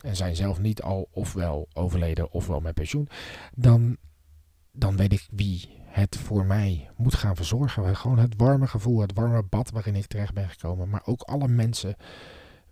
en 0.00 0.16
zijn 0.16 0.36
zelf 0.36 0.60
niet 0.60 0.82
al 0.82 1.08
ofwel 1.10 1.68
overleden 1.72 2.30
ofwel 2.30 2.60
met 2.60 2.74
pensioen, 2.74 3.08
dan, 3.54 3.96
dan 4.72 4.96
weet 4.96 5.12
ik 5.12 5.26
wie 5.30 5.76
het 5.84 6.16
voor 6.16 6.44
mij 6.44 6.90
moet 6.96 7.14
gaan 7.14 7.36
verzorgen. 7.36 7.96
Gewoon 7.96 8.18
het 8.18 8.34
warme 8.36 8.66
gevoel, 8.66 9.00
het 9.00 9.12
warme 9.14 9.42
bad 9.42 9.70
waarin 9.70 9.94
ik 9.94 10.06
terecht 10.06 10.34
ben 10.34 10.48
gekomen, 10.48 10.88
maar 10.88 11.02
ook 11.04 11.22
alle 11.22 11.48
mensen 11.48 11.96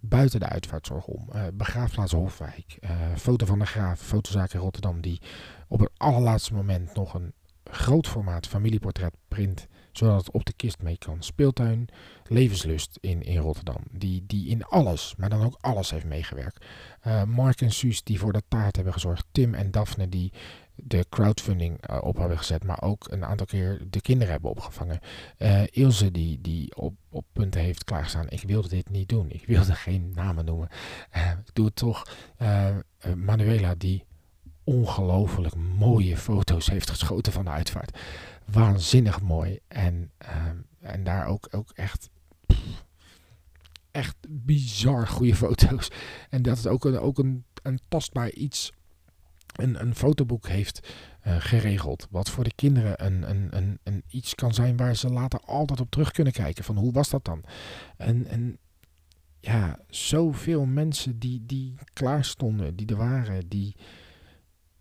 buiten 0.09 0.41
de 0.41 0.49
uitvaartzorg 0.49 1.07
om. 1.07 1.29
Uh, 1.35 1.43
begraafplaats 1.55 2.13
Hofwijk, 2.13 2.79
uh, 2.81 2.91
Foto 3.17 3.47
van 3.47 3.59
de 3.59 3.67
Graaf, 3.67 4.01
Fotozaak 4.01 4.53
in 4.53 4.61
Rotterdam, 4.61 5.01
die 5.01 5.21
op 5.69 5.81
het 5.81 5.91
allerlaatste 5.97 6.55
moment 6.55 6.95
nog 6.95 7.15
een 7.15 7.33
groot 7.65 8.09
formaat 8.09 8.47
familieportret 8.47 9.15
print 9.29 9.67
zodat 9.97 10.17
het 10.17 10.31
op 10.31 10.45
de 10.45 10.53
kist 10.53 10.83
mee 10.83 10.99
kan. 10.99 11.23
Speeltuin, 11.23 11.89
levenslust 12.25 12.99
in, 13.01 13.23
in 13.23 13.39
Rotterdam. 13.39 13.83
Die, 13.91 14.25
die 14.27 14.49
in 14.49 14.65
alles, 14.65 15.15
maar 15.17 15.29
dan 15.29 15.45
ook 15.45 15.57
alles 15.61 15.91
heeft 15.91 16.05
meegewerkt. 16.05 16.65
Uh, 17.07 17.25
Mark 17.25 17.61
en 17.61 17.71
Suus 17.71 18.03
die 18.03 18.19
voor 18.19 18.33
de 18.33 18.43
taart 18.49 18.77
hebben 18.77 18.93
gezorgd. 18.93 19.27
Tim 19.33 19.55
en 19.55 19.71
Daphne 19.71 20.09
die 20.09 20.33
de 20.75 21.07
crowdfunding 21.09 21.91
uh, 21.91 21.99
op 22.03 22.17
hebben 22.17 22.39
gezet, 22.39 22.65
maar 22.65 22.83
ook 22.83 23.07
een 23.11 23.25
aantal 23.25 23.47
keer 23.47 23.83
de 23.91 24.01
kinderen 24.01 24.33
hebben 24.33 24.51
opgevangen. 24.51 25.01
Uh, 25.39 25.63
Ilse 25.71 26.11
die, 26.11 26.41
die 26.41 26.77
op, 26.77 26.95
op 27.11 27.25
punten 27.33 27.61
heeft 27.61 27.85
klaargestaan. 27.85 28.29
Ik 28.29 28.43
wilde 28.43 28.69
dit 28.69 28.91
niet 28.91 29.09
doen. 29.09 29.31
Ik 29.31 29.47
wilde 29.47 29.75
geen 29.87 30.13
namen 30.15 30.45
noemen. 30.45 30.69
ik 31.13 31.55
doe 31.55 31.65
het 31.65 31.77
toch. 31.77 32.07
Manuela 33.17 33.75
die 33.75 34.05
ongelooflijk 34.65 35.55
mooie 35.57 36.17
foto's 36.17 36.67
heeft 36.67 36.91
geschoten 36.91 37.33
van 37.33 37.45
de 37.45 37.51
uitvaart 37.51 37.99
waanzinnig 38.45 39.21
mooi. 39.21 39.59
En, 39.69 40.11
en 40.81 41.05
daar 41.05 41.27
ook, 41.27 41.49
ook 41.51 41.71
echt, 41.75 42.11
echt 43.91 44.17
bizar 44.29 45.09
goede 45.09 45.35
foto's. 45.35 45.91
En 46.31 46.43
dat 46.43 46.57
het 46.57 46.67
ook 46.67 46.85
een, 46.85 46.99
ook 46.99 47.19
een, 47.19 47.45
een 47.63 47.81
tastbaar 47.89 48.31
iets, 48.31 48.73
een, 49.59 49.81
een 49.81 49.95
fotoboek 49.95 50.49
heeft 50.49 50.95
uh, 51.27 51.37
geregeld. 51.39 52.07
Wat 52.11 52.31
voor 52.31 52.45
de 52.45 52.55
kinderen 52.55 53.05
een, 53.05 53.31
een, 53.31 53.57
een, 53.57 53.79
een 53.83 54.03
iets 54.09 54.35
kan 54.35 54.55
zijn 54.55 54.77
waar 54.77 54.97
ze 54.97 55.09
later 55.09 55.41
altijd 55.41 55.81
op 55.81 55.91
terug 55.91 56.11
kunnen 56.11 56.33
kijken. 56.33 56.65
Van 56.65 56.77
hoe 56.77 56.93
was 56.93 57.11
dat 57.11 57.25
dan? 57.25 57.45
En, 57.97 58.27
en 58.27 58.59
ja, 59.41 59.79
zoveel 59.89 60.65
mensen 60.65 61.19
die, 61.19 61.47
die 61.47 61.75
klaar 61.93 62.25
stonden, 62.25 62.77
die 62.77 62.87
er 62.87 62.97
waren, 62.97 63.49
die 63.49 63.77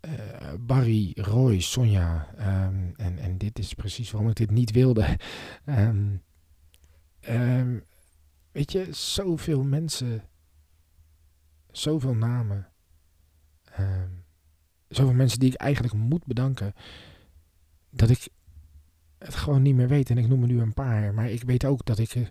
uh, 0.00 0.12
Barry, 0.60 1.12
Roy, 1.14 1.60
Sonja. 1.60 2.28
Um, 2.38 2.94
en, 2.96 3.18
en 3.18 3.38
dit 3.38 3.58
is 3.58 3.74
precies 3.74 4.10
waarom 4.10 4.30
ik 4.30 4.36
dit 4.36 4.50
niet 4.50 4.70
wilde. 4.70 5.18
Um, 5.66 6.22
um, 7.28 7.84
weet 8.52 8.72
je, 8.72 8.88
zoveel 8.90 9.62
mensen. 9.62 10.22
Zoveel 11.70 12.14
namen. 12.14 12.68
Zoveel 14.94 15.14
mensen 15.14 15.38
die 15.38 15.52
ik 15.52 15.60
eigenlijk 15.60 15.94
moet 15.94 16.24
bedanken. 16.26 16.72
Dat 17.90 18.10
ik 18.10 18.28
het 19.18 19.34
gewoon 19.34 19.62
niet 19.62 19.74
meer 19.74 19.88
weet. 19.88 20.10
En 20.10 20.18
ik 20.18 20.28
noem 20.28 20.42
er 20.42 20.48
nu 20.48 20.60
een 20.60 20.74
paar. 20.74 21.14
Maar 21.14 21.30
ik 21.30 21.42
weet 21.42 21.64
ook 21.64 21.84
dat 21.84 21.98
ik, 21.98 22.30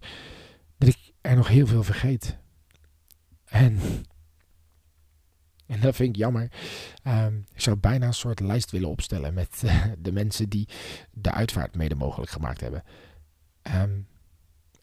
dat 0.78 0.90
ik 0.90 1.12
er 1.22 1.36
nog 1.36 1.48
heel 1.48 1.68
veel 1.68 1.84
vergeet. 1.84 2.38
En 3.46 3.80
en 5.74 5.80
dat 5.80 5.96
vind 5.96 6.10
ik 6.10 6.16
jammer. 6.16 6.52
Um, 7.08 7.46
ik 7.54 7.62
zou 7.62 7.78
bijna 7.78 8.08
een 8.08 8.14
soort 8.14 8.40
lijst 8.40 8.72
willen 8.72 8.90
opstellen 8.90 9.34
met 9.34 9.62
uh, 9.66 9.86
de 9.98 10.12
mensen 10.12 10.50
die 10.50 10.68
de 11.12 11.32
uitvaart 11.32 11.76
mede 11.76 11.96
mogelijk 11.96 12.32
gemaakt 12.32 12.62
hebben. 12.62 12.84
Um, 13.76 14.08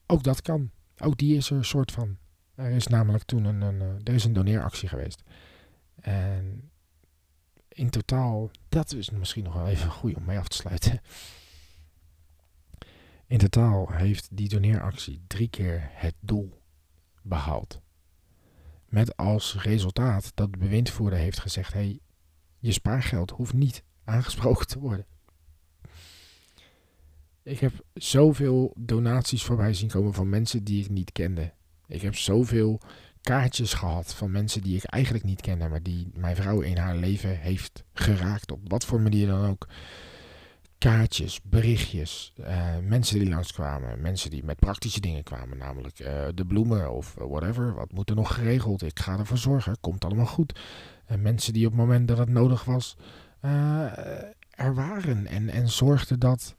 ook 0.06 0.22
dat 0.22 0.42
kan. 0.42 0.70
Ook 0.98 1.18
die 1.18 1.36
is 1.36 1.50
er 1.50 1.56
een 1.56 1.64
soort 1.64 1.92
van. 1.92 2.18
Er 2.54 2.70
is 2.70 2.86
namelijk 2.86 3.24
toen 3.24 3.44
een, 3.44 3.60
een, 3.60 3.74
uh, 3.74 3.88
er 4.04 4.14
is 4.14 4.24
een 4.24 4.32
doneeractie 4.32 4.88
geweest. 4.88 5.22
En 6.00 6.70
in 7.80 7.90
totaal, 7.90 8.50
dat 8.68 8.92
is 8.92 9.10
misschien 9.10 9.44
nog 9.44 9.54
wel 9.54 9.68
even 9.68 9.90
goed 9.90 10.14
om 10.14 10.24
mee 10.24 10.38
af 10.38 10.48
te 10.48 10.56
sluiten. 10.56 11.00
In 13.26 13.38
totaal 13.38 13.92
heeft 13.92 14.28
die 14.30 14.48
doneeractie 14.48 15.22
drie 15.26 15.48
keer 15.48 15.88
het 15.92 16.14
doel 16.20 16.62
behaald. 17.22 17.80
Met 18.88 19.16
als 19.16 19.56
resultaat 19.62 20.32
dat 20.34 20.52
de 20.52 20.58
bewindvoerder 20.58 21.18
heeft 21.18 21.38
gezegd: 21.38 21.72
hey, 21.72 22.00
je 22.58 22.72
spaargeld 22.72 23.30
hoeft 23.30 23.52
niet 23.52 23.84
aangesproken 24.04 24.66
te 24.66 24.78
worden. 24.78 25.06
Ik 27.42 27.60
heb 27.60 27.84
zoveel 27.94 28.74
donaties 28.78 29.44
voorbij 29.44 29.74
zien 29.74 29.88
komen 29.88 30.14
van 30.14 30.28
mensen 30.28 30.64
die 30.64 30.84
ik 30.84 30.90
niet 30.90 31.12
kende. 31.12 31.52
Ik 31.86 32.02
heb 32.02 32.16
zoveel 32.16 32.80
kaartjes 33.22 33.74
gehad 33.74 34.14
van 34.14 34.30
mensen 34.30 34.62
die 34.62 34.76
ik 34.76 34.84
eigenlijk 34.84 35.24
niet 35.24 35.40
kende, 35.40 35.68
maar 35.68 35.82
die 35.82 36.10
mijn 36.14 36.36
vrouw 36.36 36.60
in 36.60 36.76
haar 36.76 36.96
leven 36.96 37.38
heeft 37.38 37.84
geraakt, 37.92 38.52
op 38.52 38.60
wat 38.64 38.84
voor 38.84 39.00
manier 39.00 39.26
dan 39.26 39.46
ook. 39.46 39.68
kaartjes, 40.78 41.40
berichtjes, 41.42 42.32
eh, 42.42 42.78
mensen 42.82 43.18
die 43.18 43.28
langskwamen, 43.28 44.00
mensen 44.00 44.30
die 44.30 44.44
met 44.44 44.58
praktische 44.58 45.00
dingen 45.00 45.22
kwamen, 45.22 45.58
namelijk 45.58 45.98
eh, 45.98 46.26
de 46.34 46.44
bloemen 46.44 46.92
of 46.92 47.14
whatever. 47.14 47.74
Wat 47.74 47.92
moet 47.92 48.10
er 48.10 48.16
nog 48.16 48.34
geregeld? 48.34 48.82
Ik 48.82 48.98
ga 48.98 49.18
ervoor 49.18 49.38
zorgen, 49.38 49.76
komt 49.80 50.04
allemaal 50.04 50.26
goed. 50.26 50.58
En 51.06 51.22
mensen 51.22 51.52
die 51.52 51.66
op 51.66 51.72
het 51.72 51.80
moment 51.80 52.08
dat 52.08 52.18
het 52.18 52.28
nodig 52.28 52.64
was, 52.64 52.96
er 54.50 54.74
waren 54.74 55.26
en, 55.26 55.48
en 55.48 55.68
zorgden 55.68 56.18
dat 56.18 56.54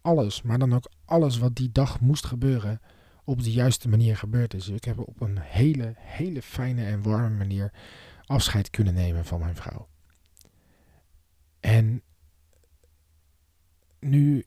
alles, 0.00 0.42
maar 0.42 0.58
dan 0.58 0.74
ook 0.74 0.90
alles 1.04 1.38
wat 1.38 1.54
die 1.54 1.72
dag 1.72 2.00
moest 2.00 2.26
gebeuren, 2.26 2.80
op 3.24 3.42
de 3.42 3.52
juiste 3.52 3.88
manier 3.88 4.16
gebeurd 4.16 4.54
is. 4.54 4.68
Ik 4.68 4.84
heb 4.84 4.98
op 4.98 5.20
een 5.20 5.38
hele, 5.38 5.94
hele 5.96 6.42
fijne 6.42 6.84
en 6.84 7.02
warme 7.02 7.36
manier 7.36 7.72
afscheid 8.26 8.70
kunnen 8.70 8.94
nemen 8.94 9.24
van 9.24 9.40
mijn 9.40 9.56
vrouw. 9.56 9.88
En 11.60 12.02
nu 13.98 14.44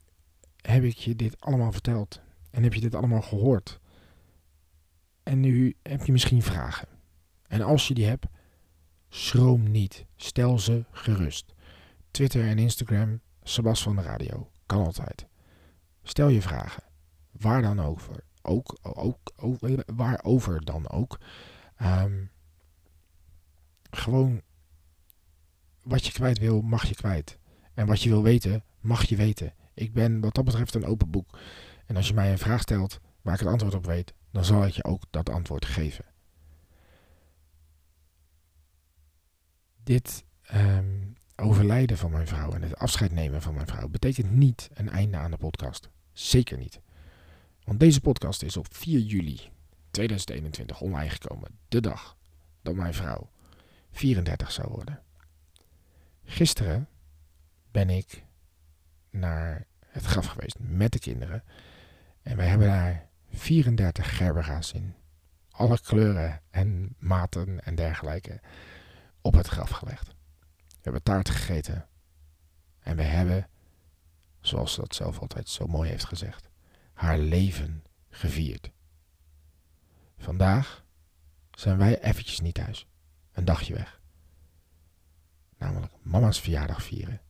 heb 0.62 0.84
ik 0.84 0.98
je 0.98 1.16
dit 1.16 1.42
allemaal 1.42 1.72
verteld. 1.72 2.22
En 2.50 2.64
heb 2.64 2.74
je 2.74 2.82
dit 2.82 2.96
allemaal 2.96 3.22
gehoord. 3.22 3.80
En 5.24 5.40
nu 5.40 5.76
heb 5.82 6.06
je 6.06 6.12
misschien 6.12 6.42
vragen. 6.42 6.88
En 7.48 7.62
als 7.62 7.88
je 7.88 7.94
die 7.94 8.06
hebt, 8.06 8.26
schroom 9.10 9.72
niet. 9.72 10.06
Stel 10.16 10.60
ze 10.60 10.86
gerust. 10.92 11.54
Twitter 12.12 12.48
en 12.48 12.60
Instagram, 12.60 13.22
Sebas 13.44 13.84
van 13.84 13.96
de 13.96 14.02
Radio. 14.02 14.50
Kan 14.66 14.86
altijd. 14.86 15.28
Stel 16.04 16.28
je 16.28 16.42
vragen. 16.42 16.84
Waar 17.32 17.62
dan 17.62 17.80
over. 17.80 18.24
Ook, 18.46 18.78
ook, 18.82 19.32
ook 19.36 19.60
waarover 19.96 20.66
dan 20.66 20.90
ook. 20.90 21.20
Um, 21.82 22.32
gewoon 23.90 24.42
wat 25.84 26.06
je 26.06 26.12
kwijt 26.12 26.40
wil, 26.40 26.62
mag 26.62 26.86
je 26.86 26.96
kwijt. 26.96 27.38
En 27.74 27.88
wat 27.88 28.02
je 28.02 28.10
wil 28.10 28.24
weten, 28.24 28.64
mag 28.80 29.04
je 29.04 29.16
weten. 29.16 29.54
Ik 29.74 29.94
ben 29.94 30.20
wat 30.20 30.36
dat 30.36 30.46
betreft 30.46 30.76
een 30.76 30.86
open 30.86 31.10
boek. 31.10 31.40
En 31.86 31.96
als 31.96 32.08
je 32.08 32.14
mij 32.14 32.32
een 32.32 32.38
vraag 32.38 32.62
stelt 32.62 33.00
waar 33.22 33.34
ik 33.34 33.40
het 33.40 33.50
antwoord 33.50 33.74
op 33.74 33.86
weet, 33.86 34.14
dan 34.32 34.46
zal 34.46 34.66
ik 34.66 34.74
je 34.74 34.84
ook 34.84 35.04
dat 35.10 35.30
antwoord 35.30 35.66
geven. 35.66 36.06
Dit 39.84 40.26
um, 40.54 41.14
overlijden 41.36 41.98
van 41.98 42.12
mijn 42.12 42.28
vrouw 42.28 42.52
en 42.52 42.62
het 42.62 42.78
afscheid 42.78 43.12
nemen 43.12 43.42
van 43.42 43.54
mijn 43.54 43.68
vrouw 43.68 43.88
betekent 43.88 44.32
niet 44.32 44.70
een 44.74 44.90
einde 44.90 45.18
aan 45.18 45.32
de 45.32 45.38
podcast. 45.38 45.90
Zeker 46.12 46.58
niet. 46.58 46.82
Want 47.64 47.80
deze 47.80 48.02
podcast 48.02 48.44
is 48.44 48.58
op 48.58 48.76
4 48.76 49.00
juli 49.00 49.52
2021 49.92 50.82
online 50.82 51.10
gekomen. 51.10 51.58
De 51.68 51.82
dag 51.82 52.18
dat 52.62 52.76
mijn 52.76 52.94
vrouw 52.94 53.30
34 53.92 54.52
zou 54.52 54.70
worden. 54.72 55.04
Gisteren 56.24 56.88
ben 57.72 57.90
ik 57.90 58.24
naar 59.10 59.68
het 59.88 60.04
graf 60.04 60.26
geweest 60.26 60.56
met 60.60 60.92
de 60.92 61.00
kinderen. 61.00 61.44
En 62.22 62.38
wij 62.38 62.48
hebben 62.48 62.68
daar 62.68 63.10
34 63.30 64.18
gerberga's 64.18 64.72
in 64.72 64.96
alle 65.50 65.80
kleuren 65.80 66.42
en 66.50 66.96
maten 66.98 67.64
en 67.64 67.76
dergelijke 67.76 68.42
op 69.22 69.34
het 69.34 69.48
graf 69.48 69.70
gelegd. 69.70 70.08
We 70.08 70.80
hebben 70.82 71.04
taart 71.04 71.30
gegeten. 71.30 71.88
En 72.80 72.96
we 72.96 73.04
hebben, 73.04 73.50
zoals 74.42 74.74
ze 74.74 74.80
dat 74.80 74.96
zelf 74.96 75.20
altijd 75.20 75.50
zo 75.50 75.68
mooi 75.68 75.90
heeft 75.90 76.06
gezegd, 76.06 76.50
haar 76.94 77.18
leven 77.18 77.84
gevierd. 78.10 78.72
Vandaag 80.18 80.86
zijn 81.52 81.78
wij 81.78 82.02
eventjes 82.02 82.40
niet 82.40 82.54
thuis. 82.54 82.88
Een 83.32 83.46
dagje 83.46 83.74
weg. 83.74 84.02
Namelijk 85.58 85.94
mama's 86.02 86.40
verjaardag 86.40 86.84
vieren 86.84 87.22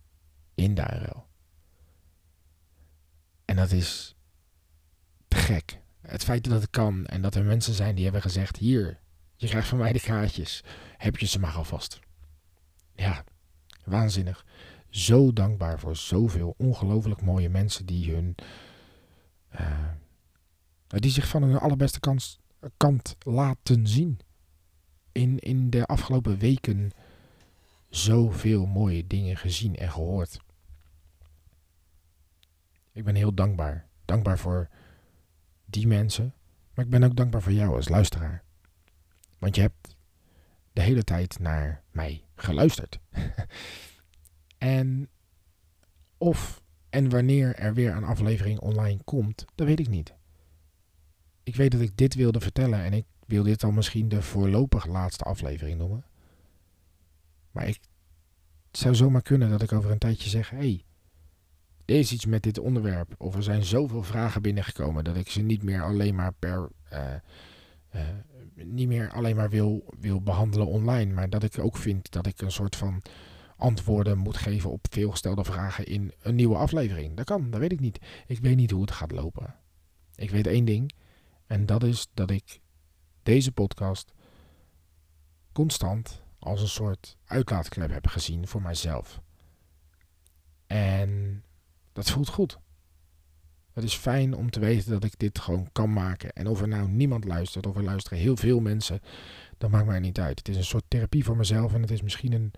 in 0.55 0.74
Duinrel. 0.74 1.26
En 3.45 3.55
dat 3.55 3.72
is 3.72 4.16
te 5.28 5.38
gek. 5.38 5.82
Het 6.01 6.24
feit 6.24 6.43
dat 6.43 6.61
het 6.61 6.70
kan 6.70 7.05
en 7.05 7.22
dat 7.22 7.36
er 7.36 7.43
mensen 7.43 7.74
zijn 7.74 7.95
die 7.95 8.03
hebben 8.03 8.22
gezegd: 8.22 8.57
Hier, 8.57 8.99
je 9.36 9.47
krijgt 9.47 9.68
van 9.68 9.78
mij 9.78 9.93
de 9.93 9.99
kaartjes. 9.99 10.64
Heb 10.97 11.18
je 11.18 11.26
ze 11.26 11.39
maar 11.39 11.53
alvast. 11.53 11.99
Ja, 12.95 13.24
waanzinnig. 13.86 14.45
Zo 14.89 15.34
dankbaar 15.34 15.80
voor 15.80 15.95
zoveel 15.95 16.53
ongelooflijk 16.57 17.22
mooie 17.22 17.49
mensen 17.49 17.86
die 17.86 18.14
hun. 18.14 18.36
Uh, 19.60 19.89
die 20.88 21.12
zich 21.12 21.28
van 21.28 21.43
hun 21.43 21.58
allerbeste 21.58 21.99
kans, 21.99 22.39
kant 22.78 23.16
laten 23.20 23.88
zien. 23.88 24.20
In, 25.12 25.39
in 25.39 25.70
de 25.70 25.86
afgelopen 25.86 26.38
weken 26.38 26.91
zoveel 27.89 28.66
mooie 28.66 29.08
dingen 29.08 29.38
gezien 29.38 29.76
en 29.76 29.91
gehoord. 29.91 30.39
Ik 32.91 33.04
ben 33.04 33.16
heel 33.16 33.34
dankbaar. 33.34 33.88
Dankbaar 34.06 34.39
voor 34.39 34.70
die 35.66 35.88
mensen. 35.88 36.34
Maar 36.74 36.86
ik 36.86 36.91
ben 36.91 37.04
ook 37.04 37.16
dankbaar 37.16 37.41
voor 37.41 37.51
jou 37.51 37.76
als 37.76 37.89
luisteraar. 37.89 38.43
Want 39.39 39.56
je 39.56 39.62
hebt 39.62 39.95
de 40.74 40.82
hele 40.82 41.04
tijd 41.04 41.39
naar 41.39 41.84
mij 41.91 42.26
geluisterd. 42.36 42.99
en 44.58 45.10
of 46.18 46.62
en 46.94 47.10
wanneer 47.10 47.56
er 47.56 47.74
weer 47.74 47.96
een 47.96 48.04
aflevering 48.04 48.60
online 48.60 49.00
komt, 49.04 49.46
dat 49.56 49.68
weet 49.68 49.80
ik 49.80 49.88
niet. 49.88 50.14
Ik 51.44 51.56
weet 51.56 51.72
dat 51.72 51.82
ik 51.82 51.98
dit 51.98 52.16
wilde 52.16 52.39
vertellen 52.39 52.84
en 52.84 52.94
ik 52.94 53.06
wil 53.26 53.44
dit 53.44 53.60
dan 53.60 53.74
misschien 53.74 54.10
de 54.10 54.22
voorlopig 54.22 54.86
laatste 54.86 55.24
aflevering 55.24 55.78
noemen. 55.78 56.06
Maar 57.52 57.68
ik, 57.68 57.80
het 58.68 58.78
zou 58.78 58.96
zomaar 58.96 59.22
kunnen 59.22 59.50
dat 59.50 59.62
ik 59.62 59.72
over 59.72 59.91
een 59.91 59.98
tijdje 59.98 60.30
zeg: 60.30 60.50
hé, 60.50 60.58
hey, 60.58 60.86
er 61.86 61.96
is 61.96 62.12
iets 62.12 62.26
met 62.26 62.44
dit 62.44 62.60
onderwerp. 62.60 63.16
Of 63.18 63.36
er 63.36 63.44
zijn 63.44 63.64
zoveel 63.64 64.04
vragen 64.04 64.41
binnengekomen 64.41 65.04
dat 65.04 65.16
ik 65.16 65.30
ze 65.30 65.41
niet 65.41 65.64
meer 65.64 65.84
alleen 65.84 66.16
maar 66.16 66.34
per. 66.34 66.70
Uh, 66.94 67.14
uh, 67.96 68.02
niet 68.56 68.88
meer 68.88 69.12
alleen 69.12 69.36
maar 69.36 69.50
wil, 69.50 69.94
wil 70.00 70.22
behandelen 70.22 70.68
online. 70.68 71.14
Maar 71.14 71.30
dat 71.30 71.44
ik 71.44 71.60
ook 71.60 71.78
vind 71.78 72.12
dat 72.12 72.28
ik 72.28 72.41
een 72.41 72.52
soort 72.52 72.76
van 72.76 73.02
antwoorden 73.64 74.18
moet 74.18 74.38
geven 74.38 74.72
op 74.72 74.86
veelgestelde 74.89 75.43
vragen 75.43 75.86
in 75.86 76.14
een 76.20 76.36
nieuwe 76.36 76.55
aflevering. 76.55 77.16
Dat 77.18 77.26
kan, 77.26 77.49
dat 77.49 77.59
weet 77.59 77.72
ik 77.72 77.80
niet. 77.80 77.99
Ik 78.28 78.39
weet 78.39 78.55
niet 78.55 78.72
hoe 78.72 78.82
het 78.82 78.91
gaat 78.91 79.11
lopen. 79.11 79.55
Ik 80.16 80.30
weet 80.30 80.47
één 80.47 80.66
ding. 80.66 80.91
En 81.47 81.66
dat 81.66 81.84
is 81.84 82.07
dat 82.14 82.32
ik 82.32 82.59
deze 83.24 83.51
podcast 83.51 84.14
constant 85.51 86.24
als 86.39 86.61
een 86.61 86.68
soort 86.68 87.18
uitlaatklep 87.26 87.91
heb 87.91 88.07
gezien 88.07 88.47
voor 88.47 88.61
mijzelf. 88.61 89.22
En 90.68 91.43
dat 91.93 92.09
voelt 92.09 92.30
goed. 92.30 92.59
Het 93.74 93.84
is 93.84 93.95
fijn 93.95 94.36
om 94.36 94.49
te 94.49 94.59
weten 94.59 94.91
dat 94.91 95.03
ik 95.03 95.20
dit 95.20 95.39
gewoon 95.39 95.70
kan 95.72 95.93
maken. 95.93 96.34
En 96.34 96.47
of 96.47 96.61
er 96.61 96.68
nou 96.68 96.89
niemand 96.89 97.26
luistert, 97.26 97.66
of 97.66 97.76
er 97.76 97.84
luisteren 97.84 98.18
heel 98.18 98.38
veel 98.38 98.59
mensen, 98.59 98.99
dat 99.57 99.70
maakt 99.70 99.86
mij 99.86 99.99
niet 99.99 100.20
uit. 100.20 100.38
Het 100.38 100.47
is 100.47 100.57
een 100.57 100.64
soort 100.64 100.86
therapie 100.88 101.24
voor 101.24 101.38
mezelf 101.38 101.74
en 101.74 101.82
het 101.82 101.91
is 101.91 102.01
misschien 102.01 102.34
een 102.34 102.53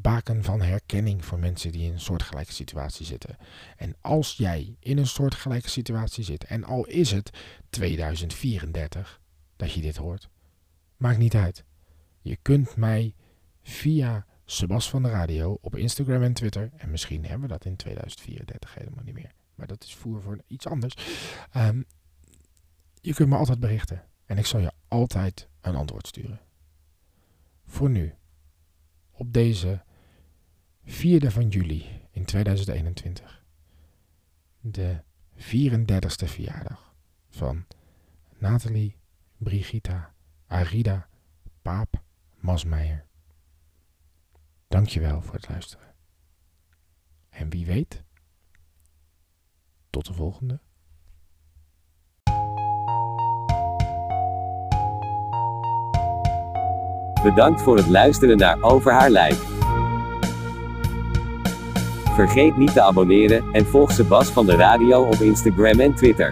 baken 0.00 0.44
van 0.44 0.60
herkenning 0.60 1.24
voor 1.24 1.38
mensen 1.38 1.72
die 1.72 1.86
in 1.86 1.92
een 1.92 2.00
soortgelijke 2.00 2.52
situatie 2.52 3.06
zitten. 3.06 3.36
En 3.76 3.96
als 4.00 4.36
jij 4.36 4.76
in 4.80 4.98
een 4.98 5.06
soortgelijke 5.06 5.68
situatie 5.68 6.24
zit, 6.24 6.44
en 6.44 6.64
al 6.64 6.86
is 6.86 7.10
het 7.10 7.30
2034 7.70 9.20
dat 9.56 9.72
je 9.72 9.80
dit 9.80 9.96
hoort, 9.96 10.28
maakt 10.96 11.18
niet 11.18 11.34
uit. 11.34 11.64
Je 12.20 12.36
kunt 12.42 12.76
mij 12.76 13.14
via 13.62 14.26
Sebas 14.44 14.90
van 14.90 15.02
de 15.02 15.10
Radio 15.10 15.58
op 15.60 15.76
Instagram 15.76 16.22
en 16.22 16.32
Twitter. 16.32 16.70
En 16.76 16.90
misschien 16.90 17.22
hebben 17.22 17.40
we 17.40 17.48
dat 17.48 17.64
in 17.64 17.76
2034 17.76 18.74
helemaal 18.74 19.04
niet 19.04 19.14
meer. 19.14 19.32
Maar 19.54 19.66
dat 19.66 19.84
is 19.84 19.94
voer 19.94 20.22
voor 20.22 20.38
iets 20.46 20.66
anders. 20.66 20.94
Um, 21.56 21.84
je 23.00 23.14
kunt 23.14 23.28
me 23.28 23.36
altijd 23.36 23.60
berichten. 23.60 24.04
En 24.26 24.38
ik 24.38 24.46
zal 24.46 24.60
je 24.60 24.72
altijd 24.88 25.48
een 25.60 25.74
antwoord 25.74 26.06
sturen. 26.06 26.40
Voor 27.66 27.90
nu. 27.90 28.14
Op 29.10 29.32
deze 29.32 29.82
4e 30.88 31.26
van 31.26 31.48
juli 31.48 31.86
in 32.10 32.24
2021. 32.24 33.44
De 34.60 35.02
34ste 35.36 36.24
verjaardag 36.26 36.94
van 37.28 37.66
Nathalie 38.38 38.96
Brigitta 39.36 40.14
Arida 40.46 41.08
Paap 41.62 42.02
Masmeijer. 42.36 43.04
Dankjewel 44.68 45.22
voor 45.22 45.34
het 45.34 45.48
luisteren. 45.48 45.94
En 47.28 47.50
wie 47.50 47.66
weet, 47.66 48.02
tot 49.90 50.06
de 50.06 50.12
volgende. 50.12 50.60
Bedankt 57.22 57.62
voor 57.62 57.76
het 57.76 57.88
luisteren 57.88 58.36
naar 58.36 58.62
Over 58.62 58.92
haar 58.92 59.10
lijk. 59.10 59.57
Vergeet 62.18 62.56
niet 62.56 62.72
te 62.72 62.82
abonneren 62.82 63.44
en 63.52 63.66
volg 63.66 63.92
Sebas 63.92 64.28
van 64.28 64.46
de 64.46 64.56
Radio 64.56 65.02
op 65.02 65.14
Instagram 65.14 65.80
en 65.80 65.94
Twitter. 65.94 66.30